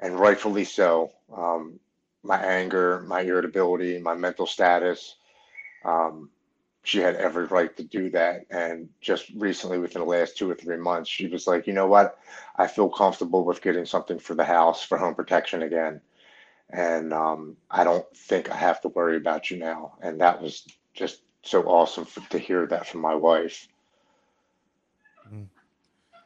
[0.00, 1.12] and rightfully so.
[1.32, 1.78] Um,
[2.24, 5.14] my anger, my irritability, my mental status.
[5.84, 6.30] Um,
[6.82, 8.46] she had every right to do that.
[8.50, 11.86] And just recently, within the last two or three months, she was like, you know
[11.86, 12.18] what?
[12.56, 16.00] I feel comfortable with getting something for the house for home protection again.
[16.70, 19.94] And um, I don't think I have to worry about you now.
[20.00, 23.68] And that was just so awesome for, to hear that from my wife.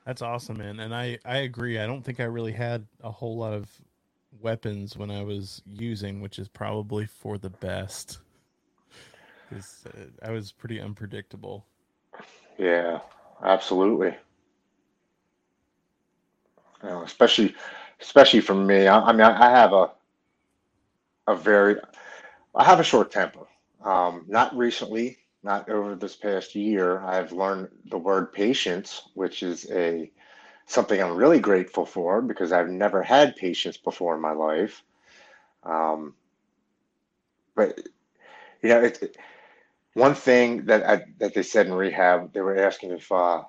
[0.05, 0.81] That's awesome, man.
[0.81, 1.79] And I I agree.
[1.79, 3.69] I don't think I really had a whole lot of
[4.41, 8.19] weapons when I was using, which is probably for the best.
[9.53, 11.67] 'Cause, uh, I was pretty unpredictable.
[12.59, 13.01] Yeah,
[13.43, 14.17] absolutely.
[16.83, 17.55] You know, especially,
[18.01, 18.87] especially for me.
[18.87, 19.91] I, I mean, I, I have a,
[21.27, 21.77] a very,
[22.55, 23.47] I have a short temper.
[23.85, 27.01] Um, not recently, not over this past year.
[27.01, 30.11] I've learned the word patience, which is a
[30.67, 34.83] something I'm really grateful for because I've never had patience before in my life.
[35.65, 36.15] Um,
[37.55, 37.79] but
[38.63, 39.17] you know, it,
[39.95, 43.43] one thing that I, that they said in rehab, they were asking if uh,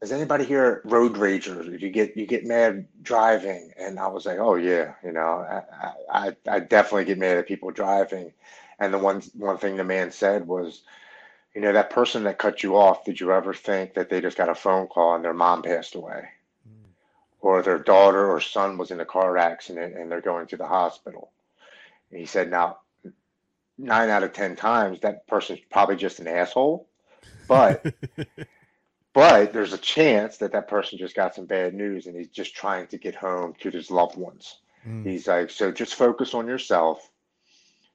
[0.00, 1.80] is anybody here road ragers?
[1.80, 5.44] You get you get mad driving, and I was like, oh yeah, you know,
[5.80, 8.32] I I, I definitely get mad at people driving.
[8.78, 10.82] And the one one thing the man said was,
[11.54, 14.36] you know, that person that cut you off, did you ever think that they just
[14.36, 16.28] got a phone call and their mom passed away,
[16.68, 16.88] mm.
[17.40, 20.66] or their daughter or son was in a car accident and they're going to the
[20.66, 21.30] hospital?
[22.10, 22.78] And he said, now
[23.78, 26.88] nine out of ten times that person's probably just an asshole,
[27.48, 27.84] but.
[29.16, 32.54] But there's a chance that that person just got some bad news and he's just
[32.54, 34.58] trying to get home to his loved ones.
[34.86, 35.06] Mm.
[35.06, 37.10] He's like, so just focus on yourself,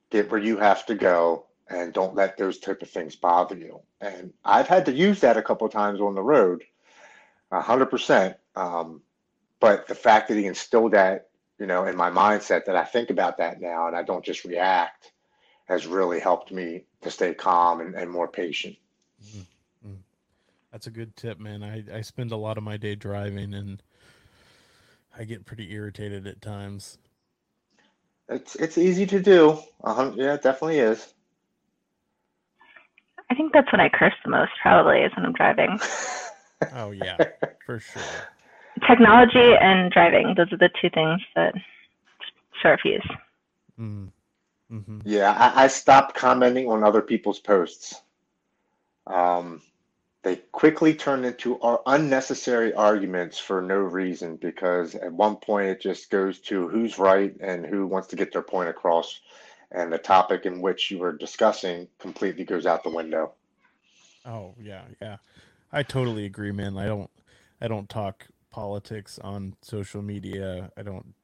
[0.10, 3.82] get where you have to go, and don't let those type of things bother you.
[4.02, 6.64] And I've had to use that a couple of times on the road,
[7.52, 8.38] a hundred percent.
[8.56, 9.04] Um,
[9.60, 11.30] but the fact that he instilled that,
[11.60, 14.44] you know, in my mindset that I think about that now and I don't just
[14.44, 15.11] react
[15.72, 18.76] has really helped me to stay calm and, and more patient.
[19.26, 19.94] Mm-hmm.
[20.70, 21.64] That's a good tip, man.
[21.64, 23.82] I, I spend a lot of my day driving and
[25.18, 26.98] I get pretty irritated at times.
[28.28, 29.60] It's it's easy to do.
[29.82, 31.14] Uh, yeah, it definitely is.
[33.30, 35.80] I think that's when I curse the most, probably, is when I'm driving.
[36.74, 37.18] oh yeah,
[37.66, 38.02] for sure.
[38.88, 41.54] Technology and driving; those are the two things that
[42.62, 43.08] sure fuse.
[43.80, 44.10] Mm.
[44.72, 45.00] Mm-hmm.
[45.06, 47.96] Yeah, I, I stopped commenting on other people's posts.
[49.06, 49.62] Um,
[50.24, 56.10] they quickly turn into unnecessary arguments for no reason because at one point it just
[56.10, 59.20] goes to who's right and who wants to get their point across
[59.72, 63.34] and the topic in which you were discussing completely goes out the window
[64.26, 65.18] oh yeah yeah
[65.72, 67.10] i totally agree man i don't
[67.60, 71.16] i don't talk politics on social media i don't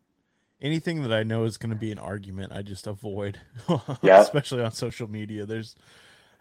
[0.62, 3.40] anything that i know is going to be an argument i just avoid
[4.02, 4.22] yeah.
[4.22, 5.76] especially on social media there's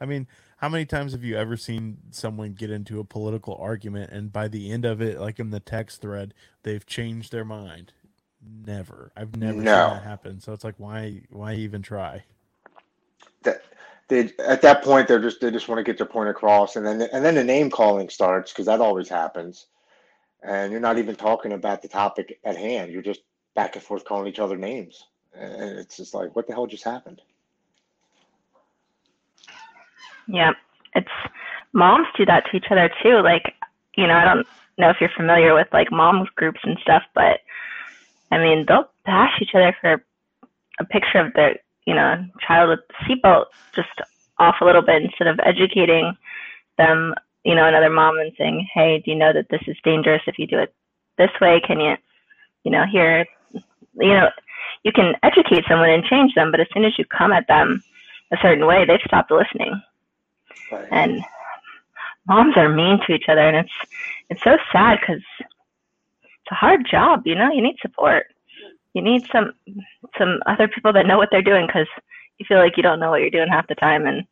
[0.01, 0.27] i mean
[0.59, 4.49] how many times have you ever seen someone get into a political argument and by
[4.49, 7.93] the end of it, like in the text thread, they've changed their mind?
[8.65, 9.13] Never.
[9.17, 9.63] I've never no.
[9.63, 10.41] seen that happen.
[10.41, 12.25] So it's like, why, why even try?
[13.43, 13.63] That
[14.09, 16.87] they at that point they're just they just want to get their point across, and
[16.87, 19.67] then and then the name calling starts because that always happens,
[20.43, 22.93] and you're not even talking about the topic at hand.
[22.93, 23.23] You're just
[23.57, 25.05] back and forth calling each other names,
[25.35, 27.21] and it's just like, what the hell just happened?
[30.29, 30.53] Yeah,
[30.95, 31.09] it's
[31.73, 33.21] moms do that to each other too.
[33.23, 33.55] Like,
[33.97, 34.47] you know, I don't
[34.79, 37.41] know if you're familiar with like moms groups and stuff, but
[38.31, 40.05] I mean, they'll bash each other for
[40.79, 43.89] a picture of their, you know, child with the seatbelt just
[44.39, 46.17] off a little bit instead of educating
[46.77, 50.23] them, you know, another mom and saying, hey, do you know that this is dangerous
[50.27, 50.75] if you do it
[51.17, 51.61] this way?
[51.65, 51.97] Can you,
[52.65, 53.25] you know, here,
[53.99, 54.31] you know,
[54.85, 57.83] you can educate someone and change them, but as soon as you come at them
[58.33, 59.81] a certain way, they've stopped listening.
[60.71, 60.89] Right.
[60.91, 61.23] And
[62.27, 63.73] moms are mean to each other, and it's
[64.31, 67.23] it's so sad because it's a hard job.
[67.25, 68.27] You know, you need support.
[68.95, 69.53] You need some
[70.19, 71.89] some other people that know what they're doing because
[72.39, 74.25] you feel like you don't know what you're doing half the time, and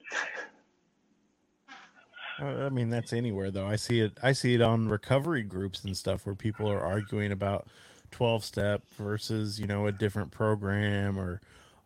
[2.40, 3.66] uh, I mean that's anywhere though.
[3.66, 4.18] I see it.
[4.22, 7.66] I see it on recovery groups and stuff where people are arguing about
[8.14, 11.40] twelve step versus you know a different program or,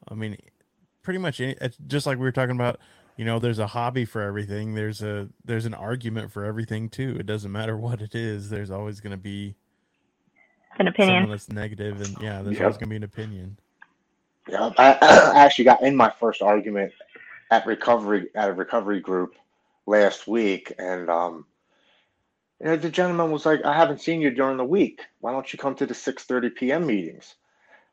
[0.09, 0.37] I mean,
[1.03, 1.57] pretty much any,
[1.87, 2.79] just like we were talking about
[3.17, 4.75] you know there's a hobby for everything.
[4.75, 7.17] There's a there's an argument for everything too.
[7.19, 8.51] It doesn't matter what it is.
[8.51, 9.57] There's always going to be
[10.79, 11.29] an opinion.
[11.29, 12.63] that's negative and yeah there's yep.
[12.63, 13.59] always going to be an opinion.
[14.49, 14.71] Yeah.
[14.79, 16.93] I, I actually got in my first argument
[17.51, 19.35] at recovery at a recovery group
[19.87, 21.47] last week and um
[22.61, 25.03] you know, the gentleman was like, I haven't seen you during the week.
[25.21, 26.87] Why don't you come to the 6:30 p.m.
[26.87, 27.35] meetings?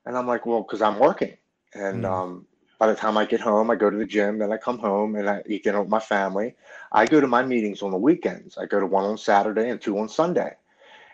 [0.06, 1.38] And I'm like, well, because I'm working.
[1.74, 2.10] And mm.
[2.10, 2.46] um,
[2.80, 5.16] by the time I get home, I go to the gym, then I come home
[5.16, 6.56] and I eat dinner with my family.
[6.92, 8.58] I go to my meetings on the weekends.
[8.58, 10.54] I go to one on Saturday and two on Sunday.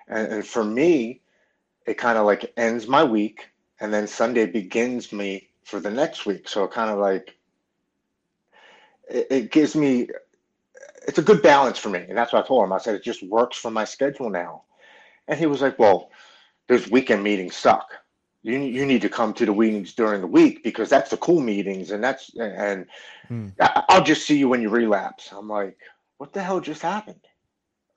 [0.07, 1.21] And, and for me,
[1.85, 3.47] it kind of like ends my week
[3.79, 6.47] and then Sunday begins me for the next week.
[6.47, 7.35] So it kind of like,
[9.09, 10.07] it, it gives me,
[11.07, 12.05] it's a good balance for me.
[12.07, 12.73] And that's what I told him.
[12.73, 14.63] I said, it just works for my schedule now.
[15.27, 16.11] And he was like, well,
[16.67, 17.91] those weekend meetings suck
[18.43, 21.41] you you need to come to the meetings during the week because that's the cool
[21.41, 22.85] meetings and that's and
[23.27, 23.49] hmm.
[23.59, 25.31] I'll just see you when you relapse.
[25.31, 25.77] I'm like,
[26.17, 27.19] what the hell just happened?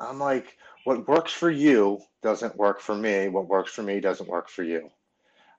[0.01, 3.29] I'm like, what works for you doesn't work for me.
[3.29, 4.91] What works for me doesn't work for you.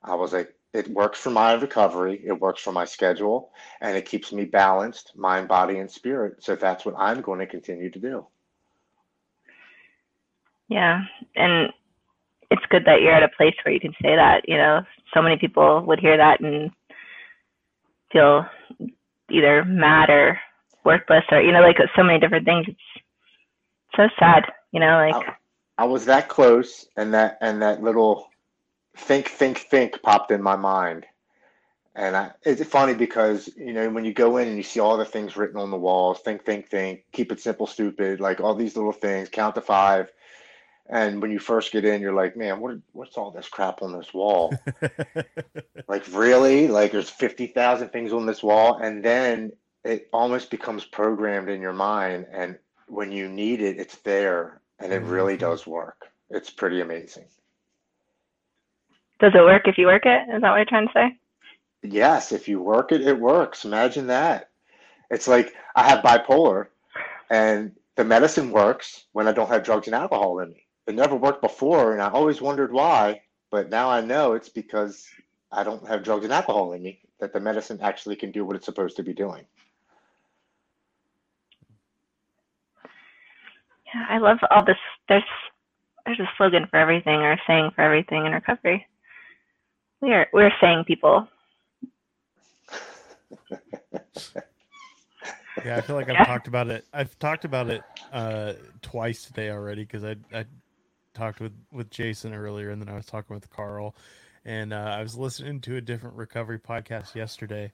[0.04, 3.52] I was like, it works for my recovery, it works for my schedule,
[3.82, 6.44] and it keeps me balanced, mind, body, and spirit.
[6.44, 8.28] So that's what I'm going to continue to do.
[10.68, 11.02] Yeah.
[11.36, 11.72] And
[12.52, 14.48] it's good that you're at a place where you can say that.
[14.48, 14.82] You know,
[15.14, 16.72] so many people would hear that and
[18.12, 18.46] feel
[19.30, 20.40] either mad or
[20.84, 22.68] worthless or you know, like so many different things.
[22.68, 22.80] It's
[23.96, 24.46] so sad.
[24.72, 25.26] You know, like
[25.78, 28.30] I was that close, and that and that little
[28.98, 31.06] think, think, think popped in my mind.
[31.96, 34.98] And I, it's funny because you know when you go in and you see all
[34.98, 38.56] the things written on the walls, think, think, think, keep it simple, stupid, like all
[38.56, 40.12] these little things, count to five.
[40.88, 43.94] And when you first get in, you're like, man, what what's all this crap on
[43.98, 44.62] this wall?
[45.88, 46.68] like really?
[46.68, 49.52] Like there's fifty thousand things on this wall, and then
[49.84, 54.92] it almost becomes programmed in your mind, and when you need it, it's there, and
[54.94, 55.38] it really Mhm.
[55.38, 56.08] does work.
[56.30, 57.26] It's pretty amazing.
[59.20, 60.22] Does it work if you work it?
[60.34, 61.18] Is that what you're trying to say?
[61.84, 63.66] Yes, if you work it, it works.
[63.66, 64.50] Imagine that.
[65.10, 66.68] It's like I have bipolar,
[67.30, 70.66] and the medicine works when I don't have drugs and alcohol in me.
[70.88, 75.06] It never worked before, and I always wondered why, but now I know it's because
[75.52, 78.56] I don't have drugs and alcohol in me that the medicine actually can do what
[78.56, 79.46] it's supposed to be doing.
[83.94, 84.78] Yeah, I love all this.
[85.08, 85.24] There's
[86.06, 88.86] there's a slogan for everything or a saying for everything in recovery.
[90.02, 91.28] We are we're saying people.
[95.64, 96.24] Yeah, I feel like I've Yeah.
[96.24, 96.86] talked about it.
[96.94, 100.46] I've talked about it uh, twice today already because I I
[101.14, 103.96] talked with with Jason earlier, and then I was talking with Carl,
[104.46, 107.74] and uh, I was listening to a different recovery podcast yesterday,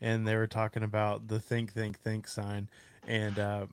[0.00, 2.68] and they were talking about the think think think sign,
[3.06, 3.66] and uh,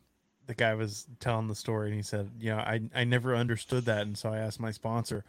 [0.47, 3.85] the guy was telling the story, and he said, you know, I I never understood
[3.85, 5.25] that, and so I asked my sponsor.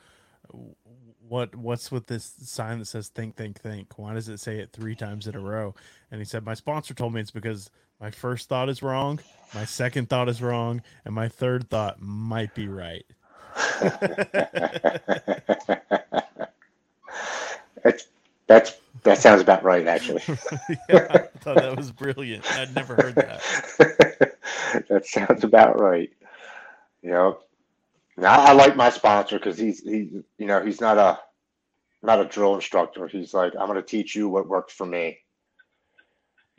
[1.28, 3.98] What what's with this sign that says think think think?
[3.98, 5.74] Why does it say it three times in a row?
[6.10, 7.70] And he said my sponsor told me it's because
[8.00, 9.20] my first thought is wrong,
[9.54, 13.06] my second thought is wrong, and my third thought might be right.
[17.82, 18.06] that's
[18.46, 20.22] that's that sounds about right, actually.
[20.88, 22.44] yeah, I thought that was brilliant.
[22.52, 23.40] I'd never heard that.
[24.88, 26.10] that sounds about right.
[27.02, 27.38] You know,
[28.16, 31.18] now I like my sponsor because he's he, you know, he's not a
[32.02, 33.08] not a drill instructor.
[33.08, 35.18] He's like, I'm going to teach you what worked for me.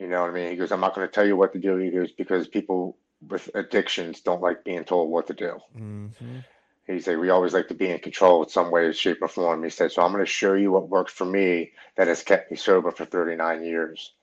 [0.00, 0.50] You know what I mean?
[0.50, 1.76] He goes, I'm not going to tell you what to do.
[1.78, 5.58] He goes because people with addictions don't like being told what to do.
[5.76, 6.40] hmm
[6.86, 9.64] He said, we always like to be in control in some way, shape, or form.
[9.64, 12.50] He said, so I'm going to show you what works for me that has kept
[12.50, 14.14] me sober for 39 years.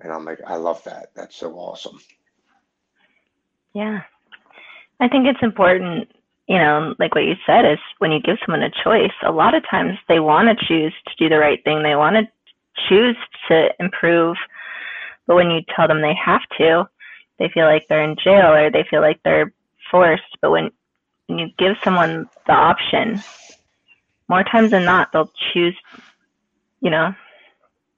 [0.00, 1.08] And I'm like, I love that.
[1.16, 1.98] That's so awesome.
[3.74, 4.00] Yeah.
[5.00, 6.08] I think it's important,
[6.48, 9.54] you know, like what you said is when you give someone a choice, a lot
[9.54, 11.82] of times they want to choose to do the right thing.
[11.82, 12.28] They want to
[12.88, 13.16] choose
[13.48, 14.36] to improve.
[15.26, 16.88] But when you tell them they have to,
[17.38, 19.52] they feel like they're in jail or they feel like they're
[19.90, 20.22] forced.
[20.40, 20.70] But when,
[21.26, 23.22] when you give someone the option,
[24.28, 25.76] more times than not, they'll choose,
[26.80, 27.12] you know,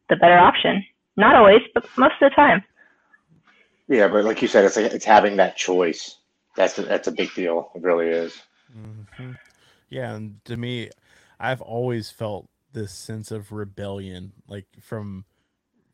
[0.09, 0.85] the better option.
[1.17, 2.65] Not always, but most of the time.
[3.89, 6.18] Yeah, but like you said, it's like, it's having that choice.
[6.59, 7.73] That's a, that's a big deal.
[7.77, 8.37] It really is.
[8.73, 9.33] hmm
[9.91, 10.91] Yeah, and to me,
[11.41, 15.25] I've always felt this sense of rebellion, like from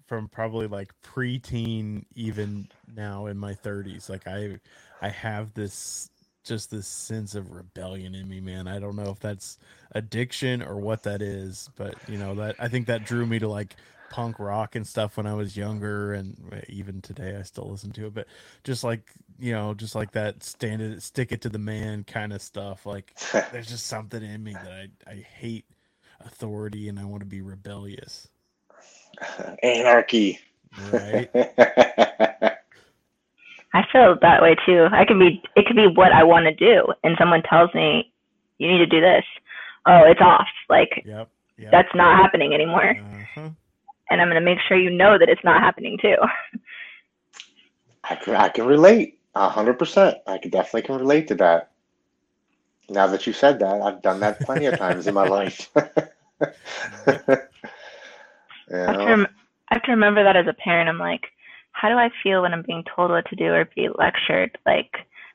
[0.06, 4.10] from probably like preteen, even now in my thirties.
[4.10, 4.60] Like I,
[5.02, 6.10] I have this
[6.44, 8.68] just this sense of rebellion in me, man.
[8.68, 9.58] I don't know if that's
[9.92, 13.48] addiction or what that is, but you know that I think that drew me to
[13.48, 13.76] like
[14.10, 16.36] punk rock and stuff when I was younger, and
[16.68, 18.14] even today I still listen to it.
[18.14, 18.26] But
[18.62, 22.32] just like you know, just like that stand it, stick it to the man kind
[22.32, 22.86] of stuff.
[22.86, 23.14] Like
[23.52, 25.64] there's just something in me that I I hate
[26.24, 28.28] authority and I want to be rebellious.
[29.62, 30.38] Anarchy.
[30.92, 31.30] Right?
[33.74, 34.88] I feel that way too.
[34.92, 38.12] I can be it could be what I want to do and someone tells me
[38.58, 39.24] you need to do this.
[39.86, 40.46] Oh, it's off.
[40.68, 41.28] Like yep.
[41.58, 41.70] Yep.
[41.70, 42.96] that's not happening anymore.
[42.96, 43.50] uh-huh.
[44.10, 46.16] And I'm going to make sure you know that it's not happening too.
[48.04, 50.18] I can, I can relate a hundred percent.
[50.26, 51.70] I can definitely can relate to that.
[52.90, 55.70] Now that you said that, I've done that plenty of times in my life.
[58.68, 59.26] You I have, to rem-
[59.70, 60.88] I have to remember that as a parent.
[60.88, 61.26] I'm like,
[61.72, 64.56] how do I feel when I'm being told what to do or be lectured?
[64.64, 64.90] Like,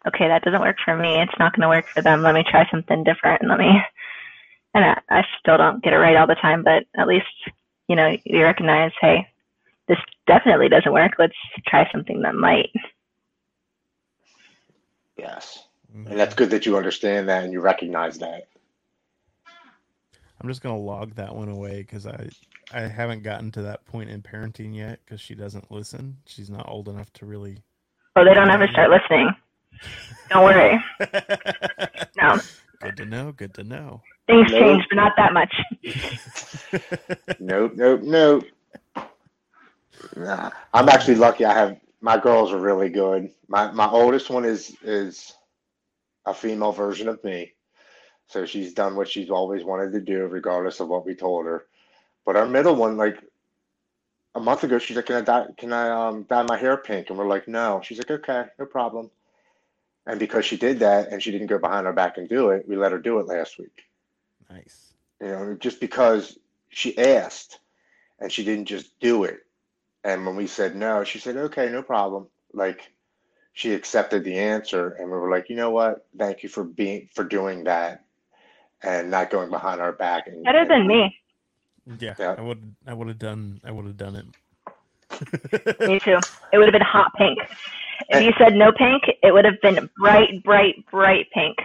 [0.08, 1.22] okay, that doesn't work for me.
[1.22, 2.22] It's not going to work for them.
[2.22, 3.80] Let me try something different and let me.
[4.74, 7.26] And I, I still don't get it right all the time, but at least,
[7.90, 9.28] you know, you recognize, hey,
[9.88, 11.14] this definitely doesn't work.
[11.18, 11.36] Let's
[11.68, 12.72] try something that might.
[15.18, 15.68] Yes.
[15.94, 16.12] Mhm.
[16.12, 18.48] And that's good that you understand that and you recognize that.
[20.42, 22.30] I'm just gonna log that one away because I
[22.72, 26.18] I haven't gotten to that point in parenting yet because she doesn't listen.
[26.28, 27.64] She's not old enough to really.
[28.16, 29.32] Oh, they don't ever start listening.
[30.30, 30.80] Don't worry.
[32.22, 32.38] No,
[32.82, 33.32] Good to know.
[33.32, 34.02] Good to know.
[34.30, 34.60] Things No.
[34.60, 35.54] change, but not that much.
[37.40, 38.46] Nope, nope, nope.
[40.16, 41.46] Nah, I'm actually lucky.
[41.46, 43.32] I have my girls are really good.
[43.48, 45.34] My my oldest one is is
[46.26, 47.54] a female version of me,
[48.28, 51.66] So she's done what she's always wanted to do, regardless of what we told her.
[52.26, 53.20] But our middle one, like
[54.36, 57.10] a month ago, she's like, "Can I dye, can I um, dye my hair pink?"
[57.10, 59.12] And we're like, "No." She's like, "Okay, no problem."
[60.08, 62.68] And because she did that and she didn't go behind our back and do it,
[62.68, 63.84] we let her do it last week.
[64.50, 64.94] Nice.
[65.22, 66.38] You know, just because
[66.70, 67.60] she asked
[68.20, 69.40] and she didn't just do it.
[70.04, 72.92] And when we said no, she said, "Okay, no problem." Like
[73.54, 76.06] she accepted the answer, and we were like, "You know what?
[76.18, 78.06] Thank you for being for doing that."
[78.82, 80.28] And not going behind our back.
[80.28, 81.14] And, Better than me.
[82.00, 82.36] Yeah, Yeah.
[82.38, 82.76] I would.
[82.88, 83.60] I would have done.
[83.66, 85.80] I would have done it.
[85.88, 86.20] Me too.
[86.54, 87.40] It would have been hot pink.
[88.10, 91.58] If you said no pink, it would have been bright, bright, bright pink.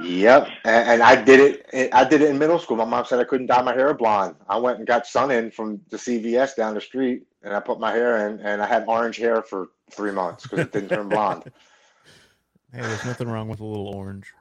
[0.00, 1.40] Yep, and, and I did
[1.72, 1.90] it.
[1.92, 2.76] I did it in middle school.
[2.76, 4.36] My mom said I couldn't dye my hair blonde.
[4.48, 7.92] I went and got Sun-In from the CVS down the street, and I put my
[7.92, 11.44] hair in, and I had orange hair for three months because it didn't turn blonde.
[12.74, 14.32] Hey, there's nothing wrong with a little orange.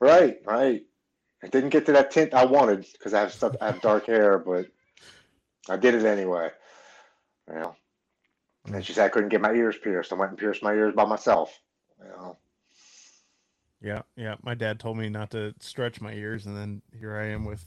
[0.00, 0.82] Right, right.
[1.44, 3.54] I didn't get to that tint I wanted because I have stuff.
[3.60, 4.66] I have dark hair, but
[5.68, 6.50] I did it anyway.
[7.46, 7.76] You know.
[8.66, 10.12] And she said I couldn't get my ears pierced.
[10.12, 11.56] I went and pierced my ears by myself.
[12.02, 12.36] You know.
[13.80, 14.34] Yeah, yeah.
[14.42, 17.64] My dad told me not to stretch my ears, and then here I am with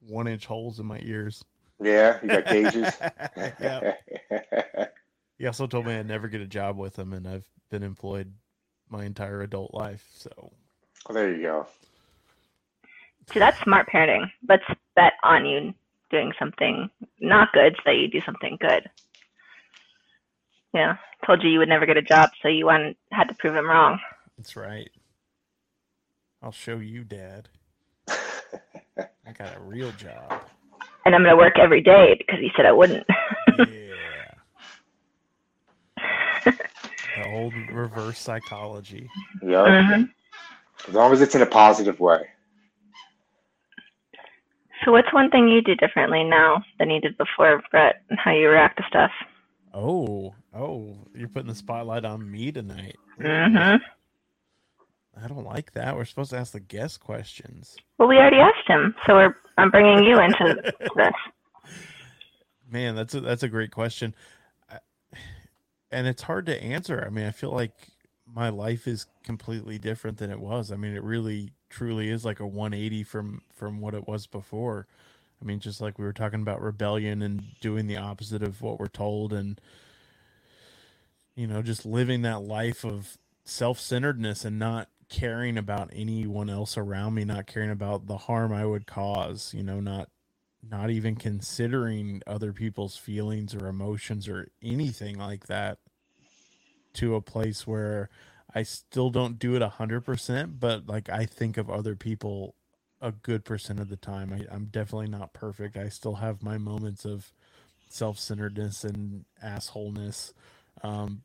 [0.00, 1.44] one inch holes in my ears.
[1.80, 2.94] Yeah, you got gauges.
[3.36, 3.94] yeah.
[5.38, 8.32] He also told me I'd never get a job with him, and I've been employed
[8.90, 10.04] my entire adult life.
[10.14, 10.30] So
[11.08, 11.66] Well, there you go.
[13.32, 14.30] See, that's smart parenting.
[14.48, 14.64] Let's
[14.96, 15.74] bet on you
[16.10, 16.90] doing something
[17.20, 18.88] not good so that you do something good.
[20.74, 20.96] Yeah,
[21.26, 23.68] told you you would never get a job, so you went, had to prove him
[23.68, 23.98] wrong.
[24.36, 24.90] that's right.
[26.42, 27.48] I'll show you, Dad.
[29.26, 30.42] I got a real job.
[31.06, 33.06] And I'm going to work every day because he said I wouldn't.
[33.48, 34.34] Yeah.
[37.14, 39.12] the old reverse psychology.
[39.42, 39.66] Yep.
[39.66, 40.02] hmm
[40.88, 42.28] As long as it's in a positive way.
[44.84, 48.32] So, what's one thing you do differently now than you did before, Brett, and how
[48.32, 49.10] you react to stuff?
[49.74, 52.98] Oh, oh, you're putting the spotlight on me tonight.
[53.20, 53.76] hmm
[55.22, 55.96] I don't like that.
[55.96, 57.76] We're supposed to ask the guest questions.
[57.98, 60.62] Well, we already asked him, so we're I'm bringing you into
[60.96, 61.12] this.
[62.70, 64.14] Man, that's a, that's a great question,
[65.90, 67.02] and it's hard to answer.
[67.04, 67.72] I mean, I feel like
[68.26, 70.70] my life is completely different than it was.
[70.70, 74.86] I mean, it really, truly is like a 180 from from what it was before.
[75.40, 78.78] I mean, just like we were talking about rebellion and doing the opposite of what
[78.78, 79.60] we're told, and
[81.34, 87.14] you know, just living that life of self-centeredness and not caring about anyone else around
[87.14, 89.52] me, not caring about the harm I would cause.
[89.54, 90.10] You know, not
[90.68, 95.78] not even considering other people's feelings or emotions or anything like that
[96.94, 98.10] to a place where
[98.54, 102.54] I still don't do it a hundred percent, but like I think of other people
[103.00, 104.32] a good percent of the time.
[104.32, 105.76] I, I'm definitely not perfect.
[105.76, 107.30] I still have my moments of
[107.88, 110.32] self-centeredness and assholeness.
[110.82, 111.22] Um,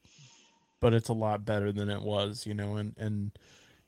[0.80, 3.32] but it's a lot better than it was, you know, and, and,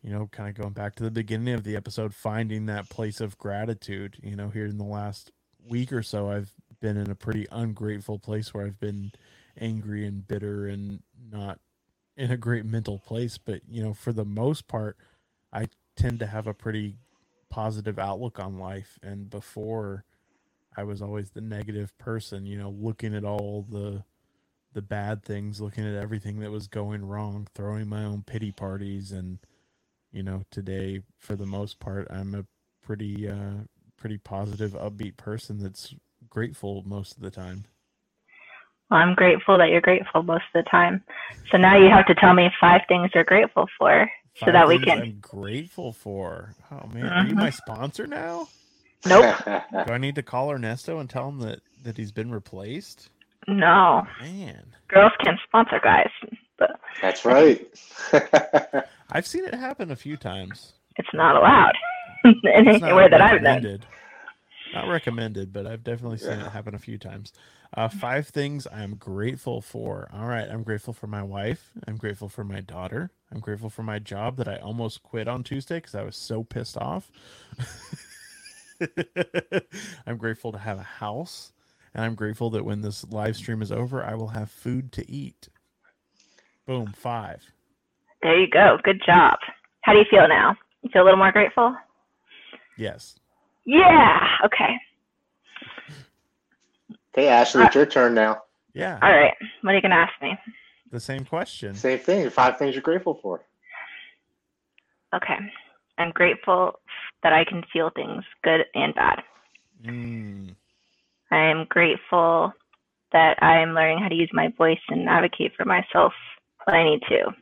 [0.05, 3.19] you know, kind of going back to the beginning of the episode, finding that place
[3.19, 5.31] of gratitude, you know, here in the last
[5.67, 9.13] week or so, I've been in a pretty ungrateful place where I've been
[9.59, 10.99] angry and bitter and
[11.31, 11.59] not
[12.15, 13.39] in a great mental place.
[13.39, 14.95] But, you know, for the most part,
[15.51, 16.97] I tend to have a pretty
[17.49, 18.99] positive outlook on life.
[19.01, 20.05] And before,
[20.77, 24.03] I was always the negative person, you know, looking at all the
[24.71, 29.11] the bad things, looking at everything that was going wrong, throwing my own pity parties
[29.11, 29.39] and
[30.15, 32.45] you know, today for the most part I'm a
[32.83, 33.65] pretty uh
[33.97, 35.95] pretty positive, upbeat person that's
[36.29, 37.65] grateful most of the time.
[38.91, 41.03] Well, I'm grateful that you're grateful most of the time.
[41.51, 44.09] So now you have to tell me five things you're grateful for,
[44.45, 45.01] so that we can.
[45.01, 46.55] I'm grateful for.
[46.71, 48.49] Oh man, are you my sponsor now?
[49.05, 53.09] Nope, Do I need to call Ernesto and tell him that that he's been replaced?
[53.47, 54.07] no.
[54.21, 56.09] Man, Girls can sponsor guys,
[57.01, 57.67] That's right.
[59.11, 60.73] I've seen it happen a few times.
[60.97, 61.73] it's not allowed
[62.65, 63.61] It's not anywhere that I've been.
[63.61, 63.87] recommended.
[64.73, 66.47] Not recommended, but I've definitely seen Yeah.
[66.47, 67.31] it happen a few times.
[67.75, 70.09] Uh, five things I'm grateful for.
[70.13, 71.71] All right, I'm grateful for my wife.
[71.87, 73.11] I'm grateful for my daughter.
[73.31, 76.43] I'm grateful for my job that I almost quit on Tuesday because I was so
[76.43, 77.11] pissed off.
[80.07, 81.51] I'm grateful to have a house,
[81.93, 85.09] and I'm grateful that when this live stream is over, I will have food to
[85.09, 85.49] eat.
[86.65, 87.43] Boom, five.
[88.21, 88.77] There you go.
[88.83, 89.37] Good job.
[89.81, 90.55] How do you feel now?
[90.81, 91.75] You feel a little more grateful?
[92.77, 93.19] Yes.
[93.65, 94.37] Yeah.
[94.45, 94.75] Okay.
[97.13, 98.41] okay, Ashley, it's your turn now.
[98.73, 98.99] Yeah.
[99.01, 99.33] All right.
[99.61, 100.37] What are you gonna ask me?
[100.91, 101.75] The same question.
[101.75, 102.29] Same thing.
[102.29, 103.41] Five things you're grateful for.
[105.13, 105.37] Okay.
[105.97, 106.79] I'm grateful
[107.23, 109.23] that I can feel things, good and bad.
[109.83, 110.55] Mm.
[111.31, 112.53] I am grateful
[113.11, 116.13] that I am learning how to use my voice and advocate for myself
[116.65, 117.33] when I need to.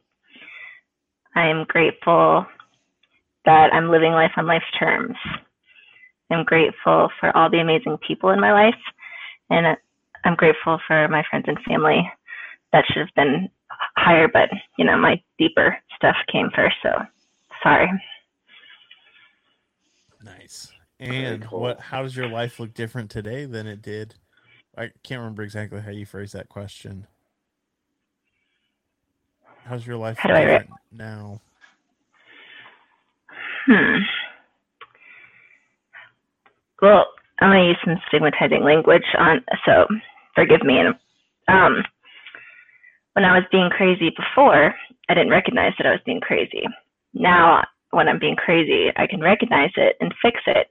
[1.35, 2.45] I am grateful
[3.45, 5.15] that I'm living life on life's terms.
[6.31, 8.79] I'm grateful for all the amazing people in my life,
[9.49, 9.77] and
[10.23, 12.09] I'm grateful for my friends and family.
[12.71, 13.49] That should have been
[13.97, 16.89] higher, but you know, my deeper stuff came first, so
[17.61, 17.89] sorry.
[20.23, 20.71] Nice.
[20.99, 21.59] And cool.
[21.59, 21.79] what?
[21.79, 24.15] How does your life look different today than it did?
[24.77, 27.07] I can't remember exactly how you phrased that question.
[29.65, 31.39] How's your life How do I now?
[33.65, 33.97] Hmm.
[36.81, 37.07] Well,
[37.39, 39.87] I'm gonna use some stigmatizing language on, so
[40.35, 40.79] forgive me.
[40.79, 40.95] And
[41.47, 41.83] um,
[43.13, 44.75] when I was being crazy before,
[45.09, 46.63] I didn't recognize that I was being crazy.
[47.13, 50.67] Now, when I'm being crazy, I can recognize it and fix it.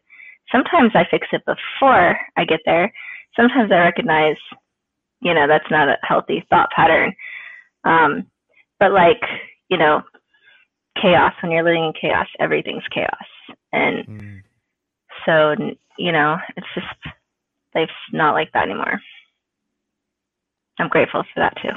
[0.51, 2.93] Sometimes I fix it before I get there.
[3.37, 4.37] Sometimes I recognize,
[5.21, 7.15] you know, that's not a healthy thought pattern.
[7.85, 8.27] Um,
[8.83, 9.23] but like,
[9.71, 10.03] you know,
[11.01, 13.15] chaos, when you're living in chaos, everything's chaos.
[13.73, 14.43] And Mm.
[15.25, 15.55] so,
[15.99, 17.15] you know, it's just,
[17.77, 19.01] life's not like that anymore.
[20.81, 21.69] I'm grateful for that too.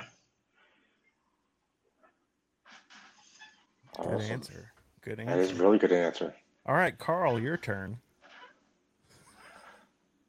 [4.01, 4.31] Good Awesome.
[4.31, 4.73] answer.
[5.01, 5.25] Good answer.
[5.35, 5.63] That is answer.
[5.63, 6.33] really good answer.
[6.65, 7.99] All right, Carl, your turn.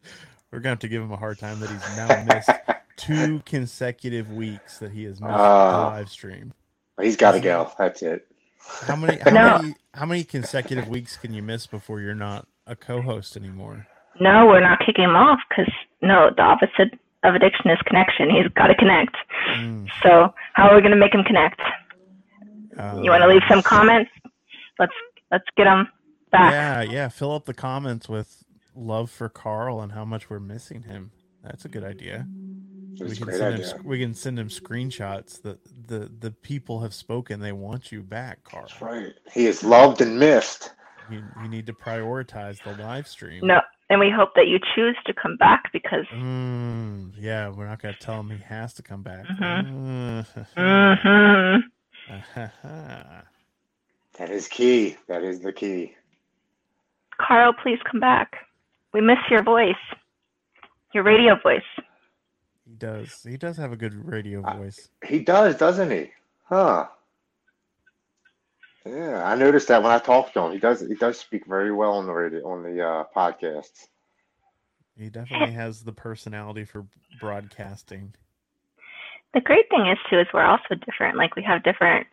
[0.53, 2.61] We're gonna have to give him a hard time that he's now missed
[2.97, 5.79] two consecutive weeks that he has missed the Ah.
[5.79, 6.53] live stream.
[7.01, 7.71] He's got to go.
[7.79, 8.27] That's it.
[8.87, 9.59] How many how No.
[9.63, 13.87] many how many consecutive weeks can you miss before you're not a co-host anymore?
[14.21, 18.31] No, we're not kicking him off because no, the opposite of addiction is connection.
[18.31, 19.15] He's got to connect.
[19.57, 21.61] Mm, So how are we going to make him connect?
[22.79, 24.11] uh, You want to leave some comments?
[24.79, 24.93] Let's
[25.31, 25.89] let's get him
[26.33, 26.53] back.
[26.53, 27.09] Yeah, yeah.
[27.09, 28.43] Fill up the comments with
[28.75, 31.11] love for Carl and how much we're missing him.
[31.43, 32.27] That's a good idea.
[33.01, 33.55] It's We can send him.
[33.55, 33.67] idea.
[33.67, 35.59] sc- We can send him screenshots that
[35.89, 37.41] the the people have spoken.
[37.41, 38.69] They want you back, Carl.
[38.69, 39.13] That's right.
[39.33, 40.73] He is loved and missed.
[41.09, 43.47] You, you need to prioritize the live stream.
[43.47, 43.61] No,
[43.91, 46.05] and we hope that you choose to come back because.
[46.15, 49.27] Mm, yeah, we're not gonna tell him he has to come back.
[49.27, 50.11] hmm
[54.19, 54.97] That is key.
[55.09, 55.95] That is the key.
[57.21, 58.33] Carl, please come back.
[58.95, 59.75] We miss your voice,
[60.95, 61.61] your radio voice.
[62.77, 63.23] He does.
[63.23, 64.91] He does have a good radio I- voice.
[65.07, 66.11] He does, doesn't he?
[66.45, 66.87] Huh.
[68.85, 70.53] Yeah, I noticed that when I talked to him.
[70.53, 70.81] He does.
[70.81, 73.89] He does speak very well on the radio, on the uh, podcasts.
[74.97, 76.87] He definitely has the personality for
[77.21, 78.15] broadcasting.
[79.35, 81.17] The great thing is too is we're also different.
[81.17, 82.07] Like we have different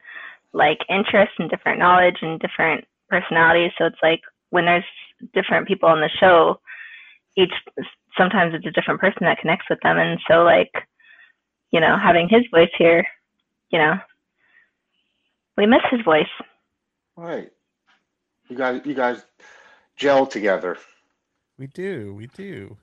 [0.51, 3.71] like interests and different knowledge and different personalities.
[3.77, 4.83] So it's like when there's
[5.33, 6.59] different people on the show,
[7.37, 7.53] each
[8.17, 9.97] sometimes it's a different person that connects with them.
[9.97, 10.71] And so like,
[11.71, 13.05] you know, having his voice here,
[13.69, 13.95] you know,
[15.57, 16.27] we miss his voice.
[17.15, 17.51] Right.
[18.49, 19.23] You guys, you guys
[19.95, 20.77] gel together.
[21.57, 22.13] We do.
[22.15, 22.75] We do.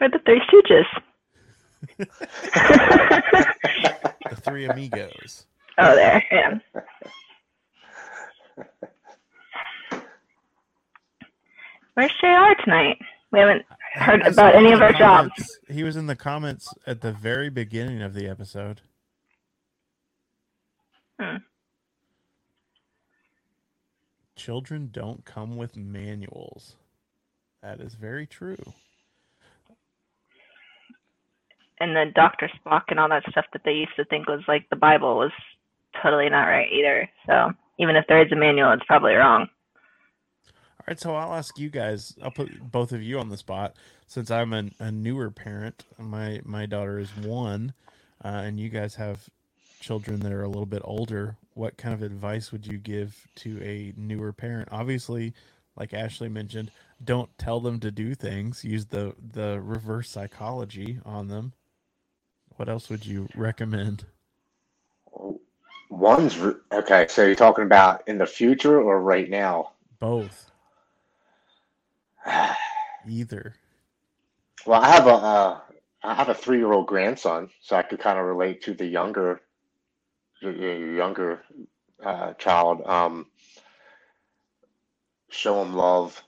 [0.00, 0.86] We're the Three Stooges.
[4.28, 5.46] The three amigos.
[5.78, 6.58] oh, there, yeah.
[11.94, 12.98] Where's JR tonight?
[13.32, 15.58] We haven't heard about any of our jobs.
[15.68, 18.80] He was in the comments at the very beginning of the episode.
[21.20, 21.36] Hmm.
[24.36, 26.76] Children don't come with manuals.
[27.62, 28.56] That is very true.
[31.80, 32.50] and the Dr.
[32.58, 35.32] Spock and all that stuff that they used to think was like the Bible was
[36.02, 37.08] totally not right either.
[37.26, 39.48] So even if there is a manual, it's probably wrong.
[40.88, 42.16] Right, so I'll ask you guys.
[42.22, 45.84] I'll put both of you on the spot since I'm a, a newer parent.
[45.98, 47.74] My my daughter is one,
[48.24, 49.28] uh, and you guys have
[49.80, 51.36] children that are a little bit older.
[51.52, 54.70] What kind of advice would you give to a newer parent?
[54.72, 55.34] Obviously,
[55.76, 56.70] like Ashley mentioned,
[57.04, 58.64] don't tell them to do things.
[58.64, 61.52] Use the the reverse psychology on them.
[62.56, 64.06] What else would you recommend?
[65.90, 66.38] One's
[66.72, 67.06] okay.
[67.10, 69.72] So you're talking about in the future or right now?
[70.00, 70.50] Both,
[73.08, 73.54] either.
[74.66, 75.60] Well, I have a uh,
[76.02, 78.86] I have a three year old grandson, so I could kind of relate to the
[78.86, 79.40] younger
[80.42, 81.42] the, younger
[82.02, 82.82] uh, child.
[82.86, 83.26] Um,
[85.28, 86.22] show them love,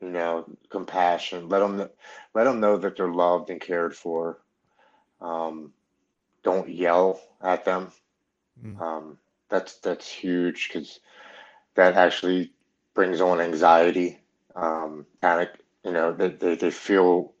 [0.00, 1.48] you know, compassion.
[1.48, 1.88] Let them
[2.34, 4.40] let them know that they're loved and cared for.
[5.20, 5.72] Um,
[6.42, 7.90] don't yell at them.
[8.62, 8.80] Mm.
[8.80, 9.18] Um,
[9.48, 11.00] that's that's huge because
[11.74, 12.52] that actually
[12.94, 14.20] brings on anxiety,
[14.56, 15.50] um, panic.
[15.84, 17.34] You know, they, they, they feel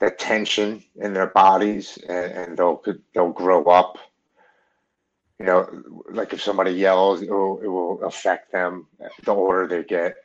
[0.00, 2.82] the tension in their bodies and, and they'll
[3.14, 3.98] they'll grow up.
[5.38, 8.86] You know, like if somebody yells, it will, it will affect them
[9.24, 10.16] the older they get.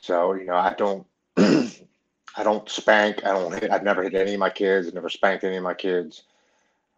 [0.00, 1.06] So, you know, I don't
[1.36, 3.24] I don't spank.
[3.24, 3.70] I don't hit.
[3.70, 4.88] I've never hit any of my kids.
[4.88, 6.24] I've never spanked any of my kids.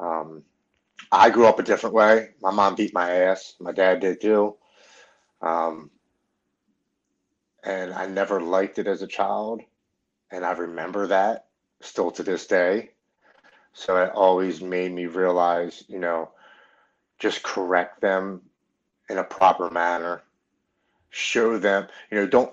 [0.00, 0.44] Um,
[1.12, 2.30] I grew up a different way.
[2.42, 3.54] My mom beat my ass.
[3.60, 4.56] My dad did too.
[5.42, 5.90] Um,
[7.64, 9.62] and I never liked it as a child.
[10.30, 11.46] And I remember that
[11.80, 12.90] still to this day.
[13.72, 16.30] So it always made me realize, you know,
[17.18, 18.42] just correct them
[19.08, 20.22] in a proper manner.
[21.10, 22.52] Show them, you know, don't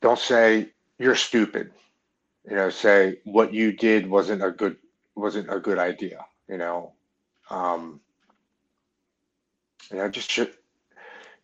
[0.00, 1.72] don't say you're stupid.
[2.48, 4.76] You know, say what you did wasn't a good
[5.14, 6.24] wasn't a good idea.
[6.48, 6.92] You know,
[7.50, 8.00] um,
[9.90, 10.46] you know, just show,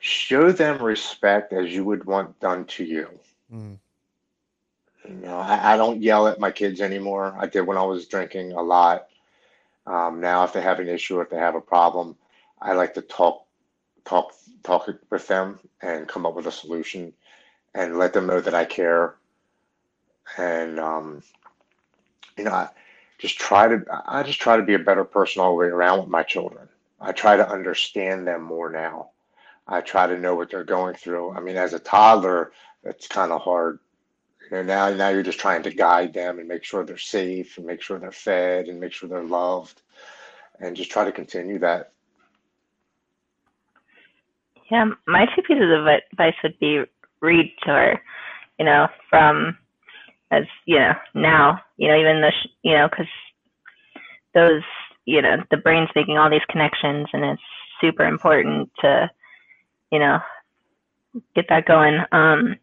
[0.04, 3.08] show them respect as you would want done to you.
[3.50, 3.78] Mm.
[5.08, 7.34] You know, I, I, don't yell at my kids anymore.
[7.38, 9.06] I did when I was drinking a lot.
[9.86, 12.16] Um, now, if they have an issue, or if they have a problem,
[12.60, 13.46] I like to talk,
[14.04, 14.32] talk,
[14.62, 17.14] talk with them and come up with a solution,
[17.74, 19.14] and let them know that I care.
[20.36, 21.22] And um,
[22.36, 22.68] you know, I
[23.18, 23.82] just try to.
[24.06, 26.68] I just try to be a better person all the way around with my children.
[27.00, 29.10] I try to understand them more now.
[29.66, 31.32] I try to know what they're going through.
[31.32, 32.52] I mean, as a toddler,
[32.84, 33.78] it's kind of hard
[34.50, 37.56] you know, now now you're just trying to guide them and make sure they're safe
[37.56, 39.80] and make sure they're fed and make sure they're loved
[40.60, 41.92] and just try to continue that.
[44.70, 46.84] Yeah, my two pieces of advice would be
[47.20, 48.02] read to her,
[48.58, 49.56] you know, from
[50.30, 52.32] as you know now, you know, even the
[52.62, 53.06] you know, because
[54.34, 54.62] those
[55.06, 57.42] you know the brain's making all these connections and it's
[57.80, 59.10] super important to
[59.90, 60.18] you know
[61.34, 61.98] get that going.
[62.12, 62.56] Um,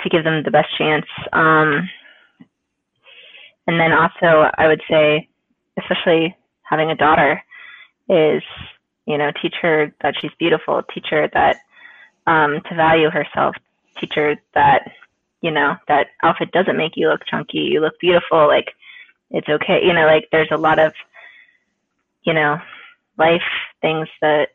[0.00, 1.06] to give them the best chance.
[1.32, 1.88] Um,
[3.66, 5.28] and then also, I would say,
[5.78, 7.42] especially having a daughter,
[8.08, 8.42] is
[9.06, 11.56] you know teach her that she's beautiful, teach her that
[12.26, 13.56] um, to value herself,
[13.98, 14.90] teach her that
[15.40, 18.46] you know that outfit doesn't make you look chunky, you look beautiful.
[18.46, 18.72] Like
[19.30, 20.06] it's okay, you know.
[20.06, 20.92] Like there's a lot of
[22.24, 22.58] you know
[23.16, 23.42] life
[23.80, 24.48] things that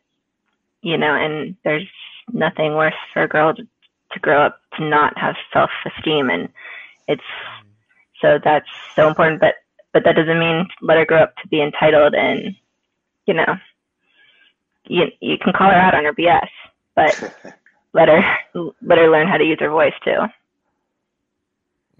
[0.82, 1.86] you know, and there's
[2.32, 3.66] nothing worse for a girl to
[4.12, 6.48] to grow up to not have self esteem and
[7.06, 7.22] it's
[8.20, 8.66] so that's
[8.96, 9.54] so important but
[9.92, 12.56] but that doesn't mean let her grow up to be entitled and
[13.26, 13.56] you know
[14.86, 16.48] you you can call her out on her BS
[16.96, 17.34] but
[17.92, 18.22] let her
[18.82, 20.18] let her learn how to use her voice too.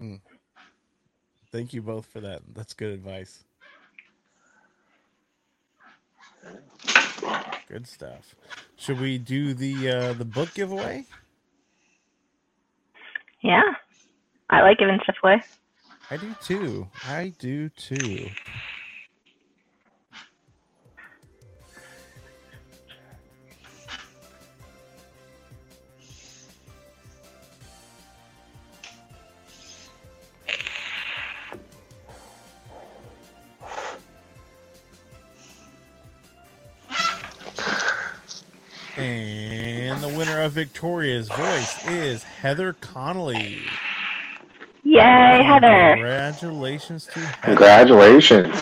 [0.01, 0.19] Mm.
[1.51, 2.41] Thank you both for that.
[2.53, 3.43] That's good advice.
[7.71, 8.35] Good stuff.
[8.75, 11.05] Should we do the uh, the book giveaway?
[13.39, 13.61] Yeah.
[14.49, 15.41] I like giving stuff away.
[16.09, 16.89] I do too.
[17.07, 18.29] I do too.
[40.17, 43.59] Winner of Victoria's Voice is Heather Connolly.
[44.83, 45.93] Yay, Heather.
[45.93, 47.37] Congratulations to Heather.
[47.43, 48.61] Congratulations.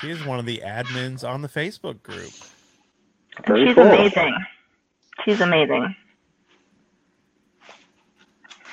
[0.00, 2.32] She is one of the admins on the Facebook group.
[3.46, 3.84] Very she's cool.
[3.84, 4.34] amazing.
[5.24, 5.94] She's amazing.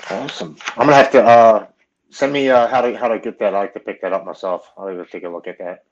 [0.10, 0.57] Awesome.
[0.78, 1.68] I'm gonna have to uh,
[2.10, 3.56] send me uh, how to how to get that.
[3.56, 4.72] I like to pick that up myself.
[4.78, 5.86] I'll even take a look at that.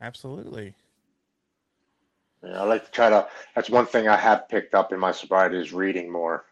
[0.00, 0.74] Absolutely.
[2.44, 3.26] Yeah, I like to try to.
[3.54, 6.44] That's one thing I have picked up in my sobriety is reading more.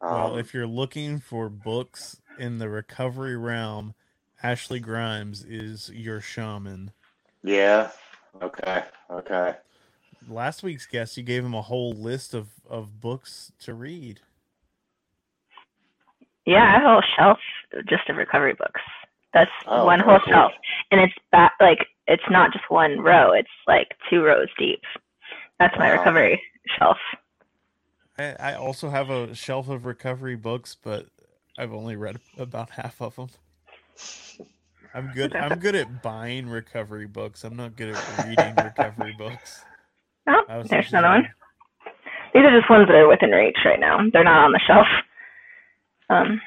[0.00, 3.94] Um, well, if you're looking for books in the recovery realm,
[4.42, 6.92] Ashley Grimes is your shaman.
[7.42, 7.90] Yeah.
[8.42, 8.84] Okay.
[9.10, 9.54] Okay.
[10.28, 14.20] Last week's guest, you gave him a whole list of of books to read.
[16.44, 17.38] Yeah, I have a whole shelf
[17.88, 18.80] just of recovery books.
[19.34, 20.32] That's oh, one whole cool.
[20.32, 20.52] shelf,
[20.90, 24.82] and it's back like it's not just one row; it's like two rows deep.
[25.58, 25.98] That's my wow.
[25.98, 26.42] recovery
[26.78, 26.98] shelf.
[28.18, 31.06] I, I also have a shelf of recovery books, but
[31.58, 33.28] I've only read about half of them.
[34.94, 35.34] I'm good.
[35.34, 37.44] I'm good at buying recovery books.
[37.44, 39.62] I'm not good at reading recovery books.
[40.28, 41.28] Oh, there's another one.
[42.34, 44.00] These are just ones that are within reach right now.
[44.12, 44.86] They're not on the shelf.
[46.10, 46.40] Um,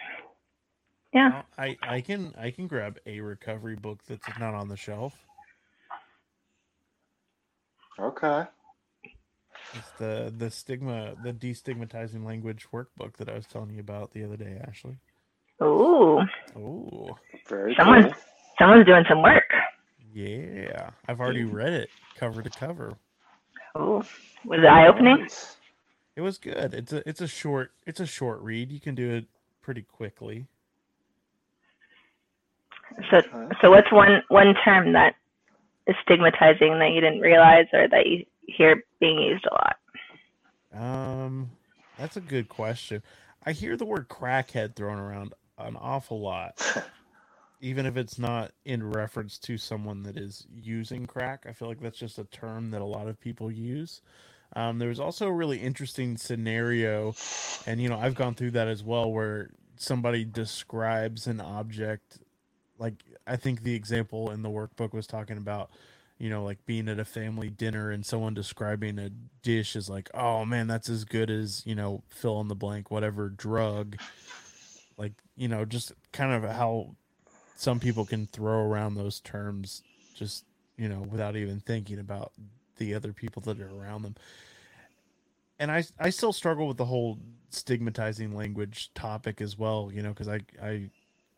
[1.13, 1.43] yeah.
[1.57, 5.15] I I can I can grab a recovery book that's not on the shelf.
[8.01, 8.43] Okay.
[9.73, 14.23] It's the the stigma, the destigmatizing language workbook that I was telling you about the
[14.23, 14.97] other day, Ashley.
[15.61, 16.21] Ooh,
[16.55, 17.17] Oh,
[17.47, 18.13] Very Someone- cool.
[18.57, 19.51] someone's doing some work.
[20.13, 20.91] yeah.
[21.07, 22.95] I've already read it cover to cover.
[23.77, 24.01] Ooh,
[24.45, 25.27] was it eye opening?
[26.15, 26.73] It was good.
[26.73, 28.71] It's a it's a short it's a short read.
[28.71, 29.25] You can do it
[29.61, 30.47] pretty quickly.
[33.11, 33.21] So,
[33.61, 35.15] so what's one one term that
[35.89, 39.75] is stigmatizing that you didn't realize or that you hear being used a lot?
[40.71, 41.51] Um,
[41.97, 43.01] that's a good question.
[43.43, 46.61] I hear the word crackhead thrown around an awful lot,
[47.61, 51.45] even if it's not in reference to someone that is using crack.
[51.47, 54.01] I feel like that's just a term that a lot of people use.
[54.55, 57.15] Um, there was also a really interesting scenario,
[57.65, 62.19] and you know, I've gone through that as well, where somebody describes an object.
[62.77, 65.69] Like, I think the example in the workbook was talking about
[66.19, 69.09] you know, like being at a family dinner and someone describing a
[69.41, 72.91] dish as like, oh man, that's as good as, you know, fill in the blank,
[72.91, 73.97] whatever drug.
[74.97, 76.97] Like, you know, just kind of how
[77.55, 79.81] some people can throw around those terms
[80.13, 80.43] just,
[80.77, 82.33] you know, without even thinking about
[82.75, 84.15] the other people that are around them.
[85.57, 87.17] And I, I still struggle with the whole
[87.49, 90.89] stigmatizing language topic as well, you know, because I, I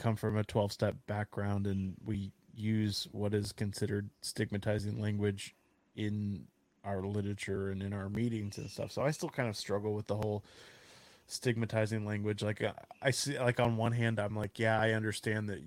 [0.01, 5.55] come from a 12 step background and we use what is considered stigmatizing language
[5.95, 6.45] in
[6.83, 8.91] our literature and in our meetings and stuff.
[8.91, 10.43] So I still kind of struggle with the whole
[11.27, 12.43] stigmatizing language.
[12.43, 15.61] Like uh, I see, like on one hand, I'm like, yeah, I understand that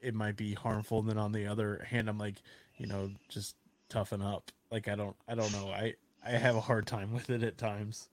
[0.00, 1.00] it might be harmful.
[1.00, 2.36] And then on the other hand, I'm like,
[2.78, 3.56] you know, just
[3.90, 4.50] toughen up.
[4.70, 5.68] Like I don't, I don't know.
[5.70, 5.94] I
[6.26, 8.08] I have a hard time with it at times.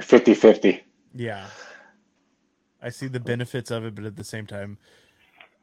[0.00, 0.84] 50 50.
[1.14, 1.46] Yeah.
[2.82, 4.78] I see the benefits of it, but at the same time,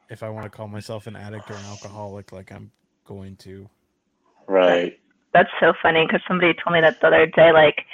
[0.08, 2.72] if I want to call myself an addict or an alcoholic, like I'm
[3.04, 3.68] going to.
[4.46, 4.98] Right.
[5.32, 7.52] That's so funny because somebody told me that the other day.
[7.52, 7.84] Like,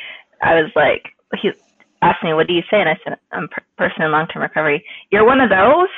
[0.40, 1.08] I was like,
[1.40, 1.50] he
[2.00, 4.84] asked me, "What do you say?" And I said, "I'm a person in long-term recovery."
[5.10, 5.88] You're one of those.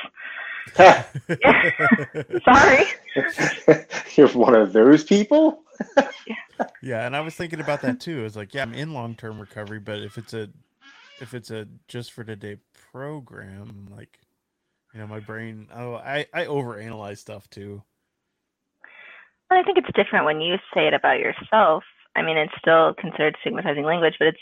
[2.43, 2.85] Sorry.
[4.15, 5.63] You're one of those people?
[6.81, 8.25] yeah, and I was thinking about that too.
[8.25, 10.49] It's like, yeah, I'm in long term recovery, but if it's a
[11.21, 12.57] if it's a just for today
[12.91, 14.19] program, like
[14.93, 17.83] you know, my brain oh I, I overanalyze stuff too.
[19.51, 21.83] I think it's different when you say it about yourself.
[22.15, 24.41] I mean, it's still considered stigmatizing language, but it's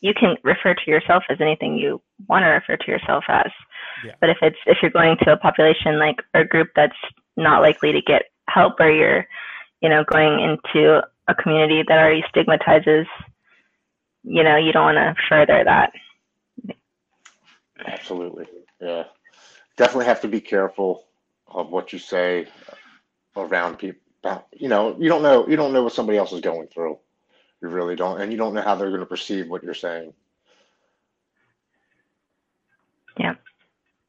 [0.00, 3.50] you can refer to yourself as anything you want to refer to yourself as.
[4.04, 4.14] Yeah.
[4.20, 6.96] But if it's if you're going to a population like or a group that's
[7.36, 9.26] not likely to get help, or you're,
[9.80, 13.06] you know, going into a community that already stigmatizes,
[14.24, 15.92] you know, you don't want to further that.
[17.86, 18.46] Absolutely.
[18.80, 19.04] Yeah.
[19.76, 21.06] Definitely have to be careful
[21.46, 22.46] of what you say
[23.36, 24.00] around people.
[24.52, 26.98] You know, you don't know you don't know what somebody else is going through.
[27.62, 30.12] You really don't, and you don't know how they're going to perceive what you're saying.
[33.18, 33.34] Yeah.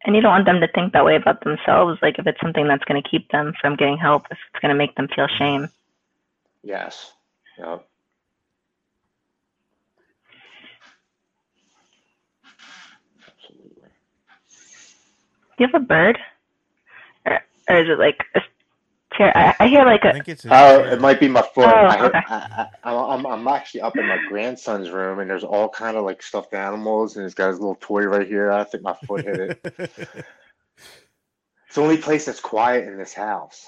[0.03, 1.99] And you don't want them to think that way about themselves.
[2.01, 4.69] Like if it's something that's going to keep them from getting help, if it's going
[4.69, 5.69] to make them feel shame.
[6.63, 7.11] Yes.
[7.57, 7.79] Yeah.
[15.61, 16.17] You have a bird?
[17.25, 17.39] Or,
[17.69, 18.41] or is it like a
[19.15, 19.35] chair?
[19.37, 20.13] I, I hear like I a.
[20.13, 20.93] think it's a Oh, chair.
[20.93, 21.65] it might be my foot.
[21.65, 22.19] Oh, I, okay.
[22.29, 26.05] I, I, I'm, I'm actually up in my grandson's room, and there's all kind of
[26.05, 28.51] like stuffed animals, and he's got his little toy right here.
[28.51, 29.59] I think my foot hit it.
[31.67, 33.65] It's the only place that's quiet in this house.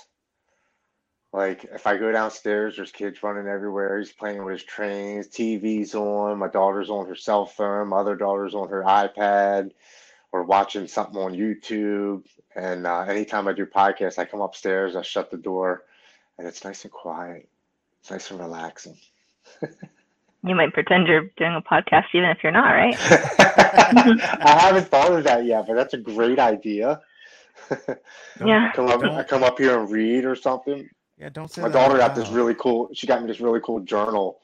[1.33, 3.97] Like if I go downstairs, there's kids running everywhere.
[3.99, 8.15] He's playing with his trains, TV's on, my daughter's on her cell phone, my other
[8.15, 9.71] daughter's on her iPad,
[10.33, 12.25] or watching something on YouTube.
[12.55, 15.83] And uh, anytime I do podcasts, I come upstairs, I shut the door,
[16.37, 17.47] and it's nice and quiet.
[18.01, 18.97] It's nice and relaxing.
[20.45, 22.97] You might pretend you're doing a podcast even if you're not, right?
[22.99, 26.99] I haven't thought of that yet, but that's a great idea.
[27.69, 27.97] Don't-
[28.45, 28.73] Yeah.
[28.73, 30.89] come up, I come up here and read or something.
[31.17, 32.89] Yeah, don't say My that daughter got this really cool.
[32.93, 34.41] She got me this really cool journal.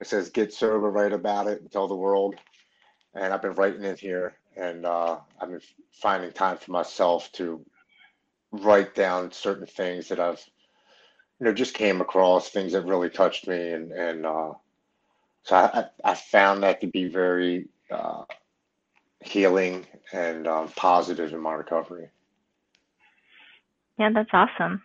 [0.00, 2.36] It says "Get sober, write about it, and tell the world."
[3.14, 5.60] And I've been writing in here, and uh, I've been
[5.92, 7.64] finding time for myself to
[8.52, 10.42] write down certain things that I've,
[11.40, 14.52] you know, just came across things that really touched me, and and uh,
[15.44, 18.24] so I, I found that to be very uh,
[19.20, 22.08] healing and um, positive in my recovery.
[23.98, 24.82] Yeah, that's awesome.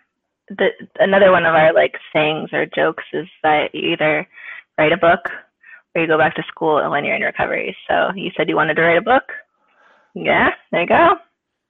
[0.49, 0.69] The
[0.99, 4.27] another one of our like sayings or jokes is that you either
[4.77, 5.29] write a book
[5.93, 7.75] or you go back to school when you're in recovery.
[7.89, 9.31] So you said you wanted to write a book.
[10.23, 11.17] Yeah, there you go.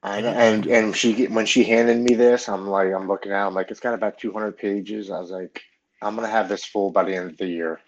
[0.03, 3.44] I know, and and she when she handed me this, I'm like, I'm looking at,
[3.44, 5.10] it, I'm like, it's got about 200 pages.
[5.10, 5.61] I was like,
[6.02, 7.82] I'm gonna have this full by the end of the year.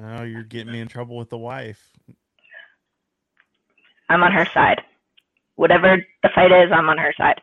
[0.00, 1.90] Oh, you're getting me in trouble with the wife.
[4.08, 4.82] I'm on her side.
[5.56, 7.40] Whatever the fight is, I'm on her side.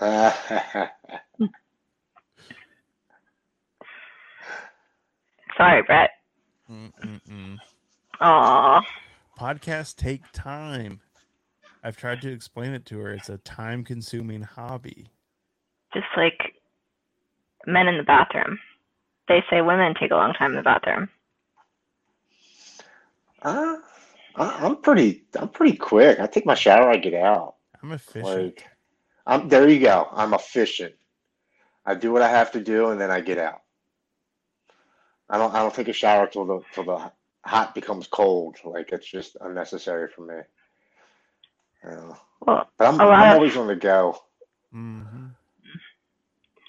[5.56, 6.10] Sorry, Brett.
[6.70, 7.58] Mm-mm-mm.
[8.20, 8.82] Aw.
[9.38, 11.00] Podcasts take time.
[11.84, 13.12] I've tried to explain it to her.
[13.12, 15.08] It's a time-consuming hobby.
[15.92, 16.54] Just like
[17.66, 18.58] men in the bathroom.
[19.28, 21.08] They say women take a long time in the bathroom.
[23.42, 23.76] uh,
[24.36, 25.24] I- I'm pretty.
[25.38, 26.18] I'm pretty quick.
[26.18, 26.90] I take my shower.
[26.90, 27.56] I get out.
[27.82, 28.24] I'm efficient.
[28.24, 28.68] Like,
[29.26, 29.68] I'm there.
[29.68, 30.08] You go.
[30.12, 30.94] I'm efficient.
[31.84, 33.62] I do what I have to do, and then I get out.
[35.30, 35.54] I don't.
[35.54, 37.12] I don't take a shower till the till the
[37.46, 38.56] hot becomes cold.
[38.64, 40.42] Like it's just unnecessary for me.
[41.84, 42.12] Yeah.
[42.40, 44.18] Well, But I'm, A I'm of- always on the go.
[44.72, 45.26] hmm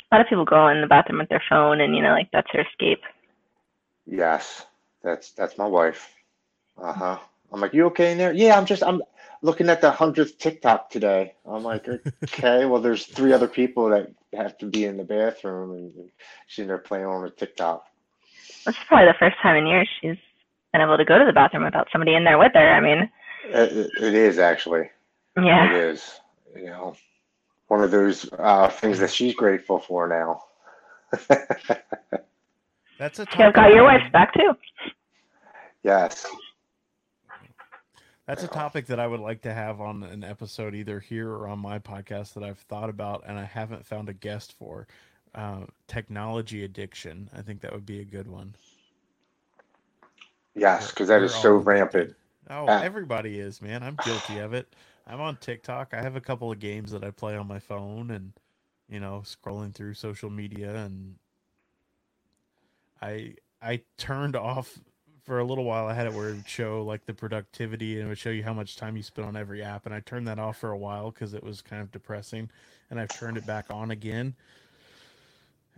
[0.09, 2.29] a lot of people go in the bathroom with their phone, and you know, like
[2.31, 3.01] that's their escape.
[4.05, 4.65] Yes,
[5.03, 6.09] that's that's my wife.
[6.81, 7.19] Uh huh.
[7.51, 8.31] I'm like, you okay in there?
[8.33, 9.01] Yeah, I'm just I'm
[9.41, 11.33] looking at the hundredth TikTok today.
[11.45, 11.87] I'm like,
[12.23, 16.09] okay, well, there's three other people that have to be in the bathroom, and
[16.47, 17.85] she's in there playing on a TikTok.
[18.65, 20.17] This is probably the first time in years she's
[20.77, 22.69] been able to go to the bathroom without somebody in there with her.
[22.71, 23.09] I mean,
[23.45, 24.89] It, it, it is actually.
[25.35, 25.69] Yeah.
[25.69, 26.19] It is.
[26.55, 26.95] You know,
[27.67, 30.43] one of those uh, things that she's grateful for now.
[32.99, 34.53] That's a See, I've got topic your I- wife's back too.
[35.83, 36.25] yes.
[38.25, 41.47] That's a topic that I would like to have on an episode, either here or
[41.47, 44.85] on my podcast, that I've thought about and I haven't found a guest for.
[45.33, 47.29] Uh, technology addiction.
[47.33, 48.55] I think that would be a good one.
[50.57, 52.15] Yes, because that is We're so rampant.
[52.49, 52.81] Oh, Ah.
[52.81, 53.83] everybody is, man.
[53.83, 54.73] I'm guilty of it.
[55.05, 55.93] I'm on TikTok.
[55.93, 58.33] I have a couple of games that I play on my phone and,
[58.89, 61.15] you know, scrolling through social media and
[63.01, 64.79] I I turned off
[65.23, 65.87] for a little while.
[65.87, 68.43] I had it where it would show like the productivity and it would show you
[68.43, 70.77] how much time you spent on every app and I turned that off for a
[70.77, 72.49] while cuz it was kind of depressing
[72.89, 74.35] and I've turned it back on again.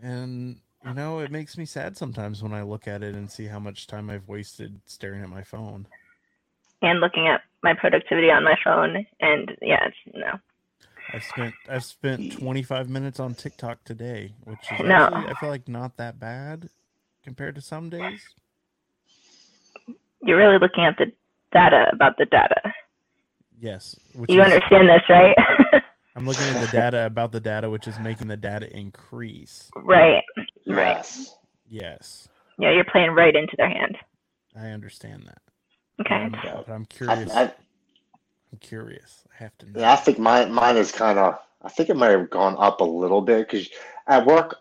[0.02, 3.48] And you know, it makes me sad sometimes when I look at it and see
[3.48, 5.88] how much time I've wasted staring at my phone.
[6.82, 10.40] And looking at my productivity on my phone, and yeah, it's no.
[11.14, 15.10] I've spent I've spent 25 minutes on TikTok today, which is No.
[15.10, 16.70] actually, I feel like not that bad
[17.24, 18.36] compared to some days.
[20.22, 21.12] You're really looking at the
[21.52, 22.62] data about the data.
[23.60, 25.36] Yes, which You is, understand this, right?
[26.16, 29.72] I'm looking at the data about the data, which is making the data increase.
[29.76, 30.24] right.
[30.70, 30.98] Right.
[30.98, 31.36] Yes.
[31.70, 32.30] Yes,
[32.60, 33.98] Yeah, you're playing right into their hand.
[34.56, 35.42] I understand that.
[36.02, 36.14] Okay.
[36.16, 37.32] I'm, but I'm curious.
[37.36, 37.54] I,
[38.52, 39.24] I'm curious.
[39.34, 39.80] I have to know.
[39.82, 41.40] Yeah, I think mine mine is kind of.
[41.62, 43.70] I think it might have gone up a little bit because
[44.08, 44.58] at work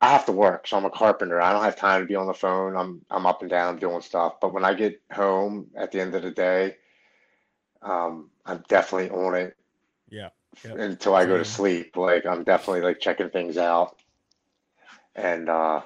[0.00, 1.40] I have to work, so I'm a carpenter.
[1.40, 2.76] I don't have time to be on the phone.
[2.76, 4.34] I'm I'm up and down doing stuff.
[4.40, 6.76] But when I get home at the end of the day,
[7.82, 9.56] um, I'm definitely on it
[10.10, 10.30] Yeah.
[10.64, 10.80] Yep.
[10.80, 11.96] until I go to sleep.
[11.96, 13.99] Like I'm definitely like checking things out.
[15.20, 15.82] And uh,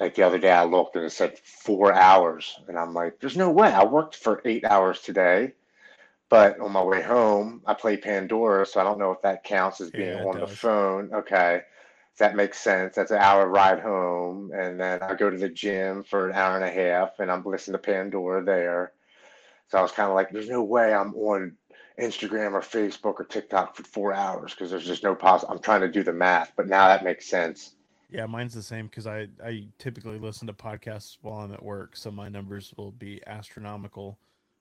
[0.00, 3.36] like the other day, I looked and it said four hours, and I'm like, "There's
[3.36, 3.68] no way.
[3.72, 5.52] I worked for eight hours today."
[6.30, 9.80] But on my way home, I play Pandora, so I don't know if that counts
[9.80, 11.12] as being Yeah, on the phone.
[11.12, 11.62] Okay,
[12.18, 12.94] that makes sense.
[12.96, 16.56] That's an hour ride home, and then I go to the gym for an hour
[16.56, 18.92] and a half, and I'm listening to Pandora there.
[19.68, 21.56] So I was kind of like, "There's no way I'm on
[22.00, 25.44] Instagram or Facebook or TikTok for four hours because there's just no pos.
[25.48, 27.74] I'm trying to do the math, but now that makes sense.
[28.12, 31.96] Yeah, mine's the same because I, I typically listen to podcasts while I'm at work,
[31.96, 34.18] so my numbers will be astronomical.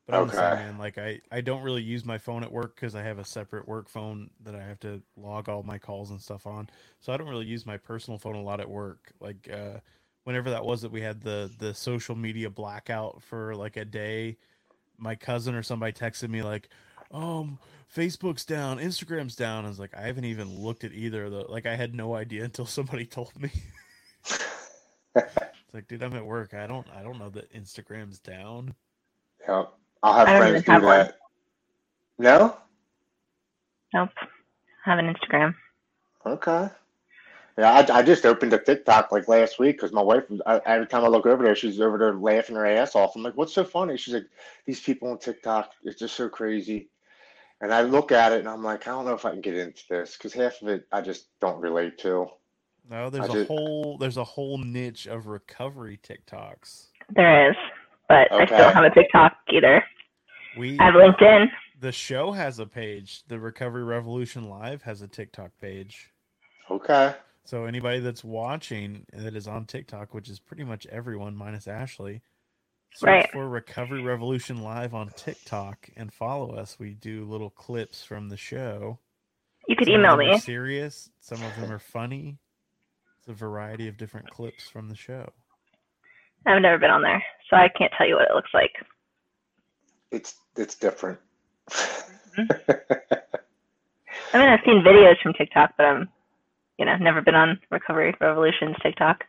[0.07, 0.57] But I'm the same, Okay.
[0.57, 0.77] man.
[0.79, 3.67] Like I, I don't really use my phone at work because I have a separate
[3.69, 6.69] work phone that I have to log all my calls and stuff on.
[7.01, 9.13] So I don't really use my personal phone a lot at work.
[9.21, 9.79] Like uh,
[10.25, 14.37] whenever that was that we had the the social media blackout for like a day,
[14.99, 16.69] my cousin or somebody texted me like,
[17.13, 17.59] um,
[17.95, 19.65] Facebook's down, Instagram's down.
[19.65, 21.39] I was like, I haven't even looked at either of the.
[21.49, 23.51] Like, I had no idea until somebody told me.
[25.15, 26.53] it's like, dude, I'm at work.
[26.53, 28.75] I don't, I don't know that Instagram's down.
[29.47, 29.73] Yep.
[30.03, 30.97] I'll have I friends do have one.
[30.97, 31.17] that.
[32.17, 32.57] No?
[33.93, 34.09] Nope.
[34.85, 35.55] I have an Instagram.
[36.25, 36.69] Okay.
[37.57, 40.87] Yeah, I, I just opened a TikTok like last week because my wife, I, every
[40.87, 43.15] time I look over there, she's over there laughing her ass off.
[43.15, 43.97] I'm like, what's so funny?
[43.97, 44.27] She's like,
[44.65, 46.89] these people on TikTok, it's just so crazy.
[47.61, 49.55] And I look at it and I'm like, I don't know if I can get
[49.55, 52.27] into this because half of it I just don't relate to.
[52.89, 56.87] No, there's I a did- whole, there's a whole niche of recovery TikToks.
[57.15, 57.55] There is,
[58.09, 59.83] but I still don't have a TikTok either.
[60.57, 61.47] We, I have LinkedIn.
[61.79, 63.23] the show has a page.
[63.27, 66.11] The Recovery Revolution Live has a TikTok page.
[66.69, 67.13] Okay.
[67.45, 72.21] So anybody that's watching that is on TikTok, which is pretty much everyone minus Ashley,
[72.93, 73.31] Search Right.
[73.31, 76.77] for Recovery Revolution Live on TikTok and follow us.
[76.77, 78.99] We do little clips from the show.
[79.67, 80.37] You could Some email me.
[80.39, 81.09] serious.
[81.19, 82.37] Some of them are funny.
[83.19, 85.31] It's a variety of different clips from the show.
[86.45, 88.71] I've never been on there, so I can't tell you what it looks like.
[90.11, 91.19] It's it's different.
[91.69, 92.43] Mm-hmm.
[94.33, 96.09] I mean, I've seen videos from TikTok, but I'm,
[96.79, 99.23] you know, never been on Recovery Revolution's TikTok.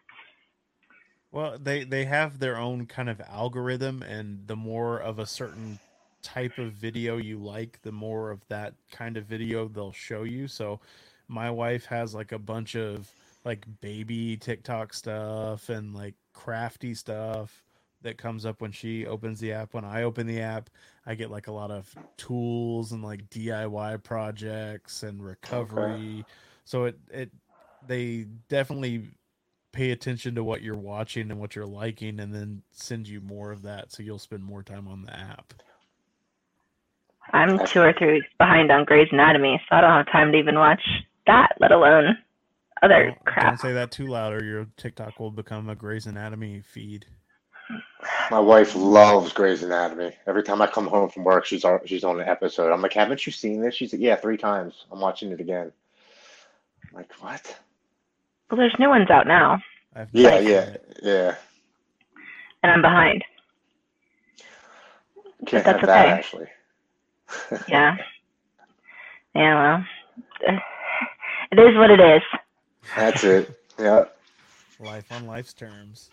[1.32, 5.78] Well, they they have their own kind of algorithm, and the more of a certain
[6.22, 10.46] type of video you like, the more of that kind of video they'll show you.
[10.46, 10.80] So,
[11.28, 13.10] my wife has like a bunch of
[13.44, 17.64] like baby TikTok stuff and like crafty stuff
[18.02, 19.74] that comes up when she opens the app.
[19.74, 20.68] When I open the app,
[21.06, 26.26] I get like a lot of tools and like DIY projects and recovery.
[26.64, 27.30] So it it
[27.86, 29.08] they definitely
[29.72, 33.50] pay attention to what you're watching and what you're liking and then send you more
[33.50, 35.54] of that so you'll spend more time on the app.
[37.32, 40.38] I'm two or three weeks behind on Grey's Anatomy, so I don't have time to
[40.38, 40.82] even watch
[41.26, 42.18] that, let alone
[42.82, 43.46] other Don't, crap.
[43.46, 47.06] don't say that too loud or your TikTok will become a Grey's Anatomy feed.
[48.30, 50.12] My wife loves Grey's Anatomy.
[50.26, 52.72] Every time I come home from work, she's on, she's on an episode.
[52.72, 53.74] I'm like, haven't you seen this?
[53.74, 54.84] She's like, yeah, three times.
[54.90, 55.72] I'm watching it again.
[56.90, 57.56] I'm like, what?
[58.52, 59.62] Well, there's new ones out now,
[59.96, 61.34] I've Yeah, never seen yeah, yeah.
[62.62, 63.24] and I'm behind.
[65.46, 66.10] Can't that's have that okay.
[66.10, 66.48] actually.
[67.68, 67.96] Yeah.
[69.34, 69.84] Yeah,
[70.46, 70.58] well,
[71.52, 72.22] it is what it is.
[72.94, 73.58] That's it.
[73.78, 74.04] Yeah.
[74.78, 76.10] Life on life's terms.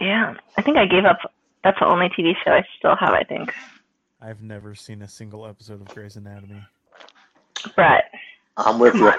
[0.00, 1.18] Yeah, I think I gave up.
[1.62, 3.52] That's the only TV show I still have, I think.
[4.20, 6.68] I've never seen a single episode of Grey's Anatomy.
[7.76, 8.04] Brett,
[8.56, 9.12] I'm with Come you.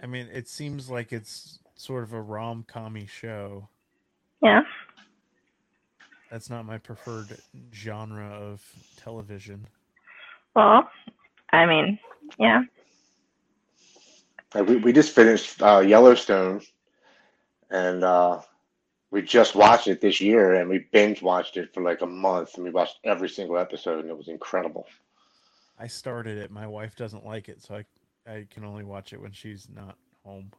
[0.00, 0.08] On.
[0.08, 3.68] I mean, it seems like it's sort of a rom-commy show.
[4.42, 4.62] yeah.
[6.30, 7.38] That's not my preferred
[7.74, 8.62] genre of
[8.96, 9.66] television.
[10.54, 10.88] Well,
[11.52, 11.98] I mean,
[12.38, 12.62] yeah.
[14.54, 16.60] We, we just finished uh, Yellowstone,
[17.70, 18.42] and uh,
[19.10, 22.54] we just watched it this year, and we binge watched it for like a month,
[22.54, 24.86] and we watched every single episode, and it was incredible.
[25.80, 26.52] I started it.
[26.52, 27.84] My wife doesn't like it, so I
[28.26, 30.50] I can only watch it when she's not home.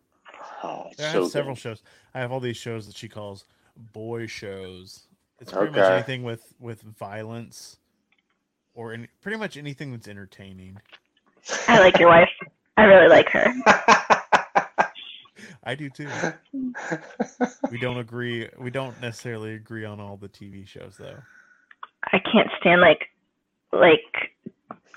[0.63, 1.61] Oh, it's I so several good.
[1.61, 1.83] shows.
[2.13, 3.45] I have all these shows that she calls
[3.93, 5.07] boy shows.
[5.39, 7.77] It's pretty much anything with with violence
[8.73, 10.77] or any, pretty much anything that's entertaining.
[11.67, 12.29] I like your wife.
[12.77, 13.53] I really like her.
[15.63, 16.07] I do too.
[17.69, 18.49] We don't agree.
[18.59, 21.17] We don't necessarily agree on all the TV shows though.
[22.11, 23.09] I can't stand like
[23.71, 24.33] like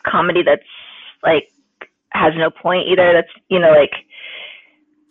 [0.05, 0.63] comedy that's
[1.23, 1.49] like
[2.15, 3.13] has no point either.
[3.13, 3.93] That's you know like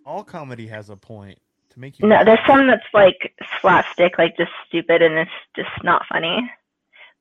[0.05, 1.39] All comedy has a point
[1.71, 2.07] to make you.
[2.07, 2.17] no.
[2.17, 2.25] laugh.
[2.25, 6.49] There's some that's like slapstick, like just stupid, and it's just not funny.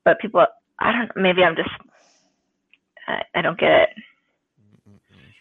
[0.04, 0.46] But people,
[0.80, 1.12] I don't.
[1.16, 1.70] Maybe I'm just.
[3.08, 3.88] I, I don't get it.
[4.60, 5.34] Mm-mm-mm.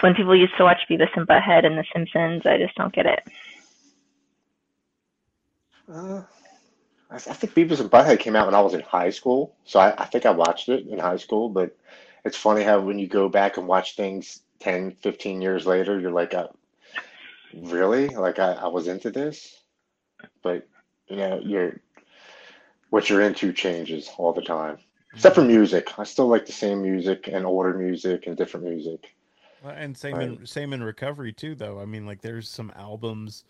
[0.00, 3.06] When people used to watch Beavis and Butthead and The Simpsons, I just don't get
[3.06, 3.20] it.
[5.88, 6.22] Uh,
[7.10, 9.80] I, I think Beavis and Butthead came out when I was in high school, so
[9.80, 11.48] I, I think I watched it in high school.
[11.48, 11.76] But
[12.24, 16.10] it's funny how when you go back and watch things 10, 15 years later, you're
[16.10, 16.48] like, uh,
[17.54, 18.08] really?
[18.08, 19.62] Like I, I was into this?
[20.42, 20.66] But
[21.08, 21.80] you know, you're
[22.90, 24.78] what you're into changes all the time.
[25.12, 29.14] Except for music, I still like the same music and older music and different music.
[29.62, 31.80] Well, and same in same in recovery too, though.
[31.80, 33.44] I mean, like there's some albums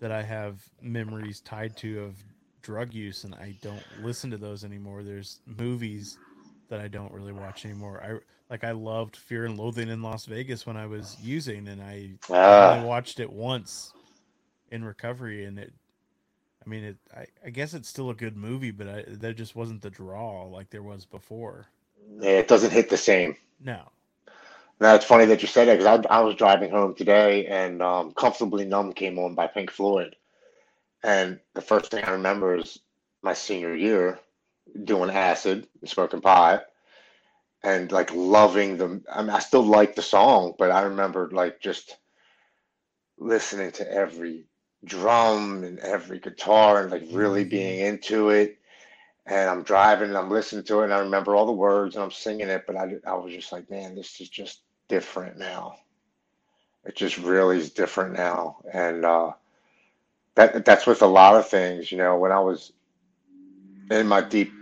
[0.00, 2.22] that I have memories tied to of
[2.62, 5.02] drug use, and I don't listen to those anymore.
[5.02, 6.18] There's movies
[6.68, 8.02] that I don't really watch anymore.
[8.04, 8.18] I
[8.52, 12.18] like I loved Fear and Loathing in Las Vegas when I was using, and I
[12.30, 13.94] Ah, only watched it once
[14.70, 15.74] in recovery, and it.
[16.64, 16.98] I mean, it.
[17.14, 20.44] I, I guess it's still a good movie, but I, there just wasn't the draw
[20.46, 21.68] like there was before.
[22.20, 23.36] yeah, it doesn't hit the same.
[23.60, 23.92] No.
[24.80, 27.82] Now it's funny that you said that because I, I was driving home today and
[27.82, 30.16] um, "Comfortably Numb" came on by Pink Floyd,
[31.06, 32.80] and the first thing I remember is
[33.22, 34.18] my senior year
[34.84, 36.64] doing acid smoking pot,
[37.62, 39.00] and like loving the.
[39.10, 41.96] I mean, I still like the song, but I remember like just
[43.18, 44.46] listening to every
[44.84, 48.58] drum and every guitar and like really being into it.
[49.26, 52.04] And I'm driving and I'm listening to it and I remember all the words and
[52.04, 55.76] I'm singing it, but I, I was just like, man, this is just different now.
[56.84, 58.58] It just really is different now.
[58.72, 59.32] And uh,
[60.36, 62.72] that that's with a lot of things, you know, when I was
[63.90, 64.52] in my deep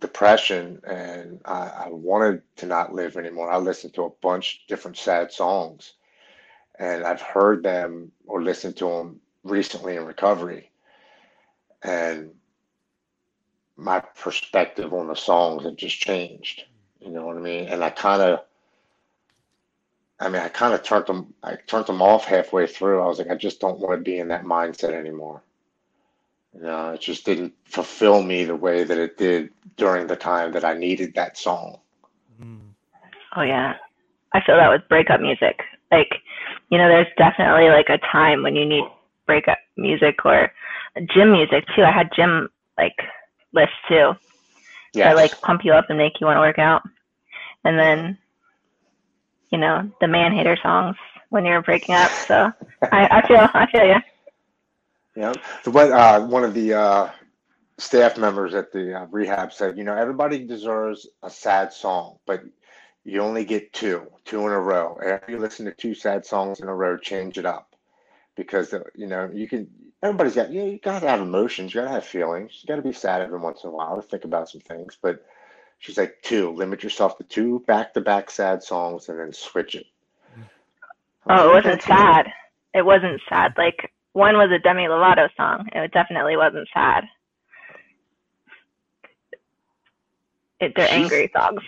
[0.00, 4.68] depression and I, I wanted to not live anymore, I listened to a bunch of
[4.68, 5.94] different sad songs.
[6.78, 10.70] and I've heard them or listened to them recently in recovery,
[11.82, 12.32] and
[13.76, 16.64] my perspective on the songs have just changed.
[17.00, 17.68] You know what I mean?
[17.68, 18.40] And I kind of,
[20.20, 23.00] I mean, I kind of turned them, I turned them off halfway through.
[23.00, 25.42] I was like, I just don't want to be in that mindset anymore.
[26.54, 30.52] You know, it just didn't fulfill me the way that it did during the time
[30.52, 31.78] that I needed that song.
[32.42, 32.60] Mm.
[33.36, 33.74] Oh yeah.
[34.34, 35.60] I feel that with breakup music.
[35.90, 36.10] Like,
[36.70, 38.84] you know, there's definitely like a time when you need
[39.26, 40.52] breakup music or
[41.14, 41.82] gym music too.
[41.82, 42.96] I had gym like
[43.52, 44.12] lists too
[44.92, 45.04] Yes.
[45.04, 46.82] that like pump you up and make you want to work out.
[47.64, 48.18] And then,
[49.50, 50.96] you know, the man hater songs
[51.30, 52.10] when you're breaking up.
[52.10, 52.52] So
[52.82, 53.96] I, I feel I feel you.
[55.16, 55.32] Yeah.
[55.64, 57.10] The one, uh, one of the uh,
[57.78, 62.42] staff members at the uh, rehab said, you know, everybody deserves a sad song, but
[63.04, 64.98] you only get two, two in a row.
[65.04, 67.74] After you listen to two sad songs in a row, change it up
[68.36, 69.68] because uh, you know you can.
[70.02, 70.60] Everybody's got you.
[70.60, 71.74] Know, you gotta have emotions.
[71.74, 72.60] You gotta have feelings.
[72.62, 74.96] You gotta be sad every once in a while to think about some things.
[75.00, 75.24] But
[75.80, 76.52] she's like two.
[76.52, 79.86] Limit yourself to two back-to-back sad songs and then switch it.
[81.28, 82.28] Oh, it wasn't sad.
[82.72, 83.52] It wasn't sad.
[83.58, 85.68] Like one was a Demi Lovato song.
[85.72, 87.04] It definitely wasn't sad.
[90.60, 91.60] It, they're She's- angry songs.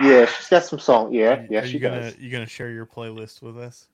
[0.00, 1.12] Yeah, she's got some song.
[1.14, 2.18] Yeah, yeah, Are she you gonna does.
[2.18, 3.86] you gonna share your playlist with us?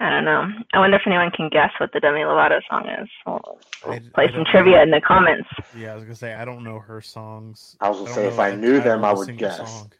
[0.00, 0.46] I don't know.
[0.74, 3.08] I wonder if anyone can guess what the Demi Lovato song is.
[3.26, 3.40] We'll,
[3.84, 4.82] we'll I- play I some trivia know.
[4.82, 5.48] in the comments.
[5.76, 7.76] Yeah, I was gonna say I don't know her songs.
[7.80, 9.56] I was gonna don't say, if I knew title them, I I a would guess.
[9.56, 9.92] song.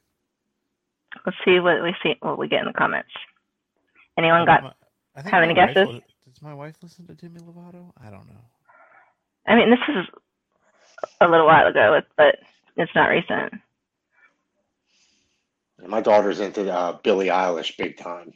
[1.27, 3.11] Let's see what we see what we get in the comments.
[4.16, 4.62] Anyone got?
[4.62, 4.73] my-
[5.16, 5.89] I have any guesses?
[5.89, 7.91] li- Does my wife listen to Demi Lovato?
[8.01, 8.41] I don't know.
[9.49, 10.07] I mean, this is
[11.20, 12.37] a little while ago, but
[12.77, 13.55] it's not recent.
[15.87, 18.33] My daughter's into uh, Billie Eilish big time.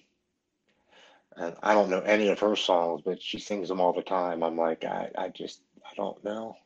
[1.37, 4.43] And I don't know any of her songs, but she sings them all the time.
[4.43, 6.57] I'm like, I, I just, I don't know.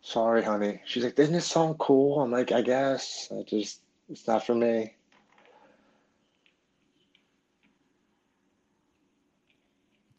[0.00, 0.80] Sorry, honey.
[0.84, 2.20] She's like, isn't this song cool?
[2.20, 3.28] I'm like, I guess.
[3.30, 4.94] I just, it's not for me.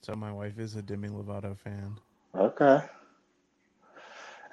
[0.02, 1.98] So my wife is a Demi Lovato fan.
[2.36, 2.82] Okay.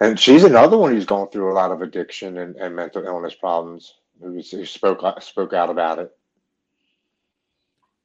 [0.00, 3.34] And she's another one who's gone through a lot of addiction and, and mental illness
[3.34, 3.94] problems.
[4.22, 6.16] Who, was, who spoke spoke out about it.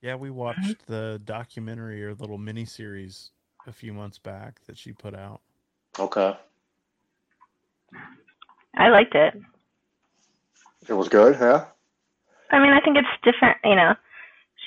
[0.06, 0.38] Yeah, we mm-hmm.
[0.38, 3.32] watched the documentary or little mini series
[3.66, 5.42] a few months back that she put out.
[5.98, 6.38] Okay.
[8.78, 9.34] I liked it.
[10.88, 11.66] It was good, yeah?
[12.52, 13.58] I mean, I think it's different.
[13.64, 13.96] You know,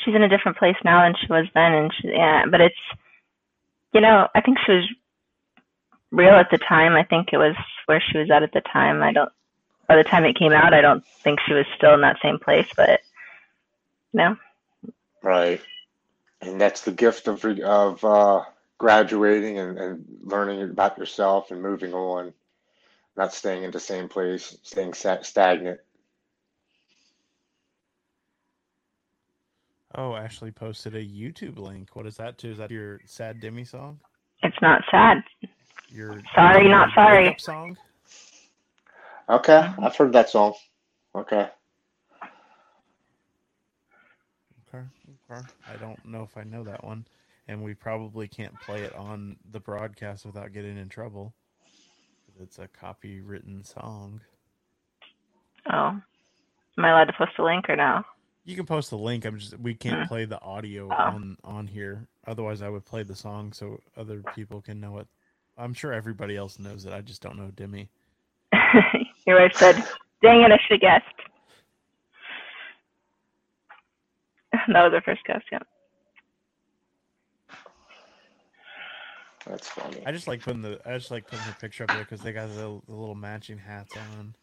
[0.03, 2.45] she's in a different place now than she was then, and she, yeah.
[2.51, 2.75] But it's,
[3.93, 4.89] you know, I think she was
[6.11, 6.95] real at the time.
[6.95, 7.55] I think it was
[7.87, 9.03] where she was at at the time.
[9.05, 9.31] I don't.
[9.87, 12.41] By the time it came out, I don't think she was still in that same
[12.41, 12.67] place.
[12.77, 13.01] But,
[14.13, 14.37] you know,
[15.29, 15.61] Right.
[16.41, 18.45] And that's the gift of of uh,
[18.79, 22.33] graduating and, and learning about yourself and moving on,
[23.15, 25.81] not staying in the same place, staying sa- stagnant.
[29.95, 31.95] Oh, Ashley posted a YouTube link.
[31.95, 32.51] What is that to?
[32.53, 34.01] Is that your sad Demi song?
[34.43, 35.23] it's not sad.
[35.91, 37.37] Your Sorry, your not sorry.
[37.39, 37.77] song?
[39.29, 40.55] Okay, I've heard that song.
[41.15, 41.49] Okay.
[44.69, 45.18] Okay, okay.
[45.31, 47.07] I don't know if I know that one,
[47.47, 51.35] and we probably can't play it on the broadcast without getting in trouble.
[52.41, 54.21] It's a copywritten song.
[55.71, 56.01] Oh,
[56.79, 58.03] am I allowed to post a link or no?
[58.45, 59.25] You can post the link.
[59.27, 60.07] I'm just we can't Hmm.
[60.09, 60.95] play the audio Oh.
[60.95, 62.07] on on here.
[62.27, 65.09] Otherwise, I would play the song so other people can know it.
[65.59, 66.93] I'm sure everybody else knows it.
[66.93, 67.91] I just don't know Demi.
[69.27, 69.77] Your wife said,
[70.23, 71.28] "Dang it, I should have guessed."
[74.73, 75.41] That was our first guess.
[75.51, 75.59] Yeah.
[79.47, 80.03] That's funny.
[80.05, 82.33] I just like putting the I just like putting the picture up there because they
[82.33, 84.35] got the, the little matching hats on.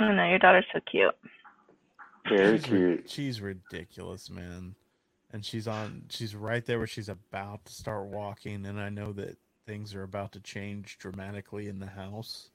[0.00, 1.14] Oh no, your daughter's so cute.
[2.28, 3.10] Very she's, ri- cute.
[3.10, 4.74] she's ridiculous, man.
[5.32, 9.12] And she's on she's right there where she's about to start walking and I know
[9.12, 9.36] that
[9.66, 12.48] things are about to change dramatically in the house.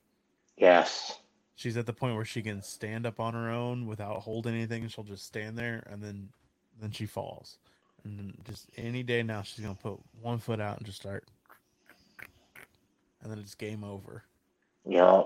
[0.57, 1.19] Yes.
[1.55, 4.87] She's at the point where she can stand up on her own without holding anything.
[4.87, 6.29] She'll just stand there and then
[6.81, 7.57] then she falls.
[8.03, 11.25] And then just any day now she's gonna put one foot out and just start
[13.23, 14.23] and then it's game over.
[14.85, 15.23] Yeah.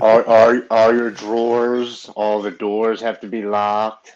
[0.00, 4.12] all, all, all your drawers, all the doors have to be locked.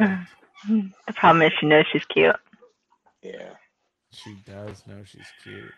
[0.00, 0.18] Right.
[0.68, 2.34] The problem is she knows she's cute.
[3.22, 3.50] Yeah.
[4.10, 5.70] she does know she's cute.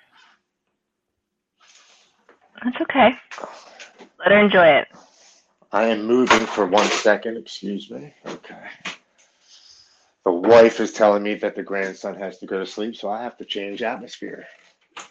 [2.64, 3.10] That's okay.
[4.18, 4.88] Let her enjoy it.
[5.72, 7.36] I am moving for one second.
[7.36, 8.14] Excuse me.
[8.26, 8.68] Okay.
[10.24, 13.22] The wife is telling me that the grandson has to go to sleep, so I
[13.22, 14.46] have to change atmosphere.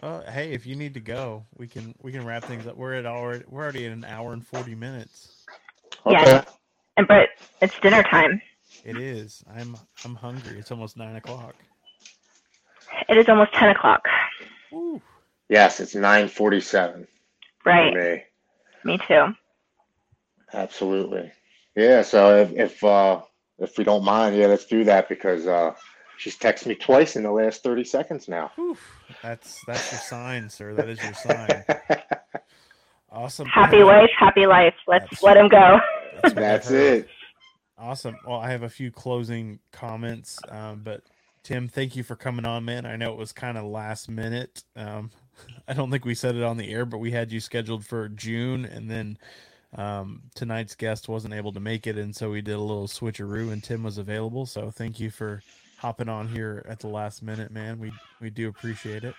[0.04, 2.76] Oh, hey, if you need to go, we can we can wrap things up.
[2.76, 5.46] We're at already we're already at an hour and forty minutes.
[6.06, 6.22] Yeah.
[6.22, 6.42] Okay.
[6.98, 7.30] And Brett,
[7.62, 8.42] it's dinner time.
[8.84, 9.44] It is.
[9.56, 10.58] I'm I'm hungry.
[10.60, 11.56] It's almost nine o'clock.
[13.08, 14.04] It is almost ten o'clock.
[14.72, 15.02] Woo.
[15.50, 17.17] Yes, it's 9:47 for
[17.68, 18.24] Right.
[18.84, 18.94] me.
[18.94, 19.34] Me too.
[20.54, 21.32] Absolutely.
[21.76, 23.22] Yeah, so if if uh
[23.60, 25.74] if we don't mind, yeah, let's do that because uh
[26.18, 28.52] she's texted me twice in the last 30 seconds now.
[28.56, 28.78] Whew.
[29.22, 30.74] That's that's your sign, sir.
[30.74, 31.66] That is your sign.
[33.10, 33.48] Awesome.
[33.48, 34.74] Happy wife, happy life.
[34.86, 35.80] Let's let him go.
[36.22, 37.08] That's, That's it.
[37.78, 38.18] Awesome.
[38.26, 41.04] Well, I have a few closing comments, um, but
[41.44, 42.86] Tim, thank you for coming on, man.
[42.86, 44.64] I know it was kind of last minute.
[44.76, 45.12] Um,
[45.68, 48.10] I don't think we said it on the air, but we had you scheduled for
[48.10, 49.18] June, and then
[49.76, 53.52] um, tonight's guest wasn't able to make it, and so we did a little switcheroo,
[53.52, 54.46] and Tim was available.
[54.46, 55.42] So thank you for
[55.78, 57.80] hopping on here at the last minute, man.
[57.80, 57.92] We
[58.22, 59.16] we do appreciate it.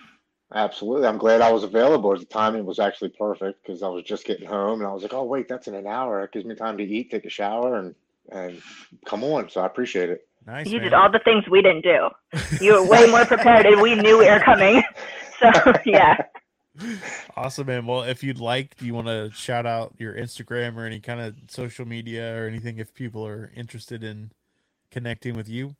[0.53, 1.07] Absolutely.
[1.07, 2.17] I'm glad I was available.
[2.17, 5.13] The timing was actually perfect because I was just getting home and I was like,
[5.13, 6.23] oh, wait, that's in an hour.
[6.23, 7.93] It gives me time to eat, take a shower, and,
[8.31, 8.59] and
[9.05, 9.49] come on.
[9.49, 10.27] So I appreciate it.
[10.47, 10.65] Nice.
[10.65, 10.85] You man.
[10.85, 12.09] did all the things we didn't do.
[12.59, 14.81] You were way more prepared, and we knew we were coming.
[15.39, 16.17] So yeah.
[17.35, 17.85] Awesome, man.
[17.85, 21.19] Well, if you'd like, do you want to shout out your Instagram or any kind
[21.19, 24.31] of social media or anything if people are interested in
[24.91, 25.75] connecting with you?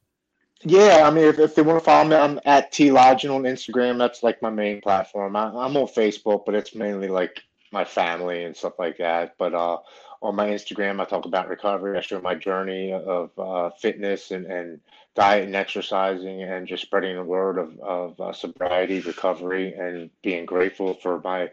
[0.64, 3.44] Yeah, I mean, if, if they want to follow me, I'm at T Lodging on
[3.44, 3.98] Instagram.
[3.98, 5.36] That's like my main platform.
[5.36, 7.42] I, I'm on Facebook, but it's mainly like
[7.72, 9.36] my family and stuff like that.
[9.38, 9.78] But uh,
[10.22, 11.98] on my Instagram, I talk about recovery.
[11.98, 14.82] I show my journey of uh, fitness and, and
[15.20, 20.46] diet and exercising and just spreading the word of, of uh, sobriety, recovery, and being
[20.46, 21.50] grateful for my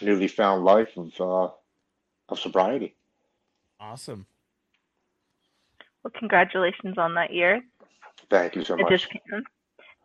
[0.00, 1.50] newly found life of, uh,
[2.30, 2.94] of sobriety.
[3.78, 4.24] Awesome.
[6.02, 7.62] Well, congratulations on that year.
[8.30, 9.08] Thank you so much.
[9.32, 9.44] I'm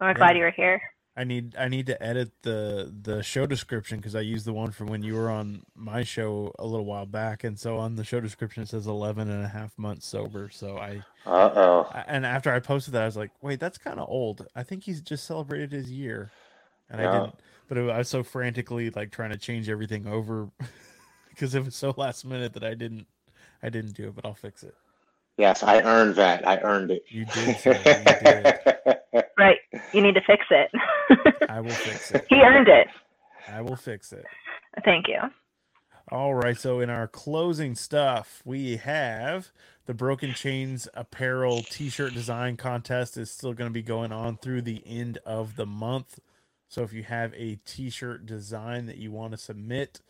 [0.01, 0.81] We're glad you were here.
[1.17, 4.71] I need I need to edit the the show description because I used the one
[4.71, 8.03] from when you were on my show a little while back, and so on the
[8.03, 10.49] show description it says 11 and a half months sober.
[10.51, 11.89] So I Uh oh.
[12.07, 14.45] And after I posted that, I was like, wait, that's kind of old.
[14.55, 16.31] I think he's just celebrated his year,
[16.89, 17.35] and I didn't.
[17.69, 20.49] But it, I was so frantically like trying to change everything over
[21.29, 23.07] because it was so last minute that I didn't.
[23.63, 24.75] I didn't do it, but I'll fix it.
[25.37, 26.47] Yes, I earned that.
[26.47, 27.03] I earned it.
[27.07, 27.73] You did, sir.
[27.73, 28.74] You did.
[29.37, 29.57] Right.
[29.93, 30.71] You need to fix it.
[31.49, 32.25] I will fix it.
[32.29, 32.87] he earned it.
[33.47, 34.25] I will fix it.
[34.83, 35.19] Thank you.
[36.11, 36.57] All right.
[36.57, 39.51] So in our closing stuff, we have
[39.85, 44.63] the Broken Chains apparel T-shirt design contest is still going to be going on through
[44.63, 46.19] the end of the month.
[46.67, 50.01] So if you have a T-shirt design that you want to submit,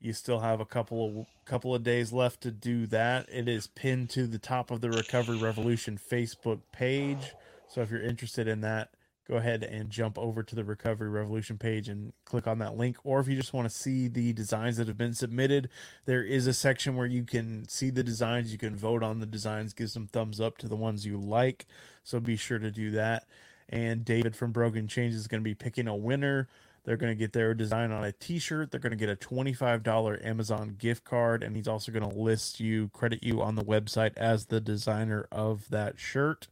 [0.00, 3.28] you still have a couple of couple of days left to do that.
[3.32, 7.32] It is pinned to the top of the Recovery Revolution Facebook page.
[7.72, 8.90] So if you're interested in that,
[9.26, 12.98] go ahead and jump over to the Recovery Revolution page and click on that link.
[13.02, 15.70] Or if you just want to see the designs that have been submitted,
[16.04, 18.52] there is a section where you can see the designs.
[18.52, 21.64] You can vote on the designs, give some thumbs up to the ones you like.
[22.04, 23.26] So be sure to do that.
[23.70, 26.48] And David from Broken Chains is going to be picking a winner.
[26.84, 28.70] They're going to get their design on a t shirt.
[28.70, 31.42] They're going to get a $25 Amazon gift card.
[31.42, 35.26] And he's also going to list you, credit you on the website as the designer
[35.32, 36.48] of that shirt.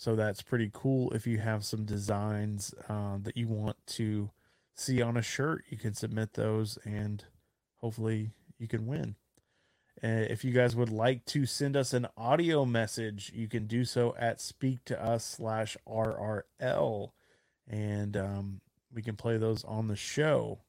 [0.00, 1.10] So that's pretty cool.
[1.12, 4.30] If you have some designs uh, that you want to
[4.74, 7.22] see on a shirt, you can submit those and
[7.82, 9.16] hopefully you can win.
[10.02, 13.84] Uh, if you guys would like to send us an audio message, you can do
[13.84, 17.10] so at speak to us slash RRL.
[17.68, 18.60] And um,
[18.90, 20.60] we can play those on the show.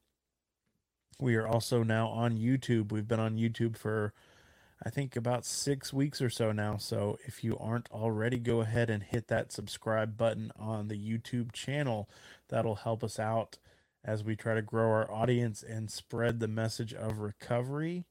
[1.22, 2.92] We are also now on YouTube.
[2.92, 4.14] We've been on YouTube for
[4.84, 6.78] I think about six weeks or so now.
[6.78, 11.52] So if you aren't already, go ahead and hit that subscribe button on the YouTube
[11.52, 12.10] channel.
[12.50, 13.58] That'll help us out
[14.04, 18.06] as we try to grow our audience and spread the message of recovery.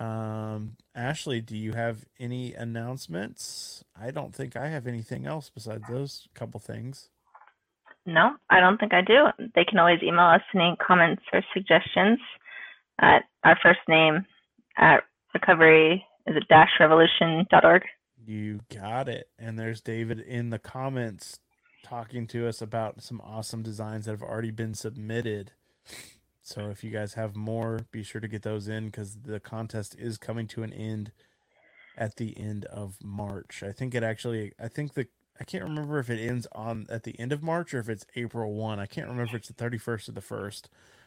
[0.00, 3.84] Um, Ashley, do you have any announcements?
[4.00, 7.10] I don't think I have anything else besides those couple things.
[8.06, 9.26] No, I don't think I do.
[9.54, 12.18] They can always email us any comments or suggestions
[12.98, 14.26] at our first name
[14.76, 15.04] at
[15.34, 17.82] recovery is it dash revolution.org.
[18.24, 19.28] You got it.
[19.38, 21.40] And there's David in the comments
[21.84, 25.52] talking to us about some awesome designs that have already been submitted.
[26.42, 29.96] So if you guys have more, be sure to get those in because the contest
[29.98, 31.12] is coming to an end
[31.96, 33.62] at the end of March.
[33.62, 35.06] I think it actually, I think the,
[35.40, 38.06] I can't remember if it ends on at the end of March or if it's
[38.16, 38.78] April 1.
[38.78, 40.62] I can't remember if it's the 31st or the 1st.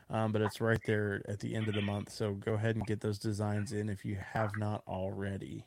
[0.09, 2.11] Um, but it's right there at the end of the month.
[2.11, 5.65] So go ahead and get those designs in if you have not already.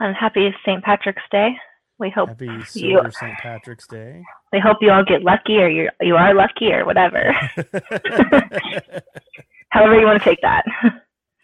[0.00, 0.82] And happy St.
[0.82, 1.50] Patrick's Day.
[1.98, 2.64] We hope Happy you-
[3.10, 3.38] St.
[3.38, 4.22] Patrick's Day.
[4.52, 7.32] we hope you all get lucky, or you you are lucky, or whatever.
[9.68, 10.64] However you want to take that.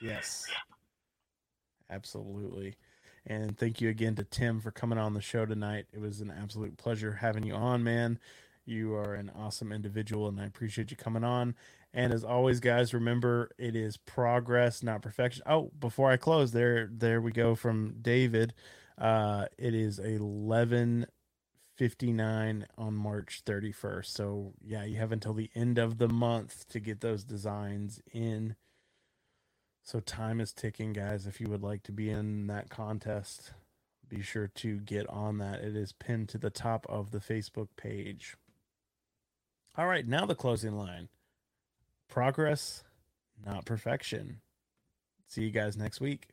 [0.02, 0.44] yes.
[1.90, 2.76] Absolutely.
[3.26, 5.86] And thank you again to Tim for coming on the show tonight.
[5.92, 8.18] It was an absolute pleasure having you on, man.
[8.68, 11.54] You are an awesome individual, and I appreciate you coming on.
[11.94, 15.42] And as always, guys, remember it is progress, not perfection.
[15.46, 18.52] Oh, before I close, there, there we go from David.
[18.98, 21.06] Uh, it is eleven
[21.76, 24.14] fifty nine on March thirty first.
[24.14, 28.54] So yeah, you have until the end of the month to get those designs in.
[29.82, 31.26] So time is ticking, guys.
[31.26, 33.52] If you would like to be in that contest,
[34.06, 35.60] be sure to get on that.
[35.60, 38.36] It is pinned to the top of the Facebook page.
[39.78, 41.08] All right, now the closing line.
[42.08, 42.82] Progress,
[43.46, 44.40] not perfection.
[45.28, 46.30] See you guys next week.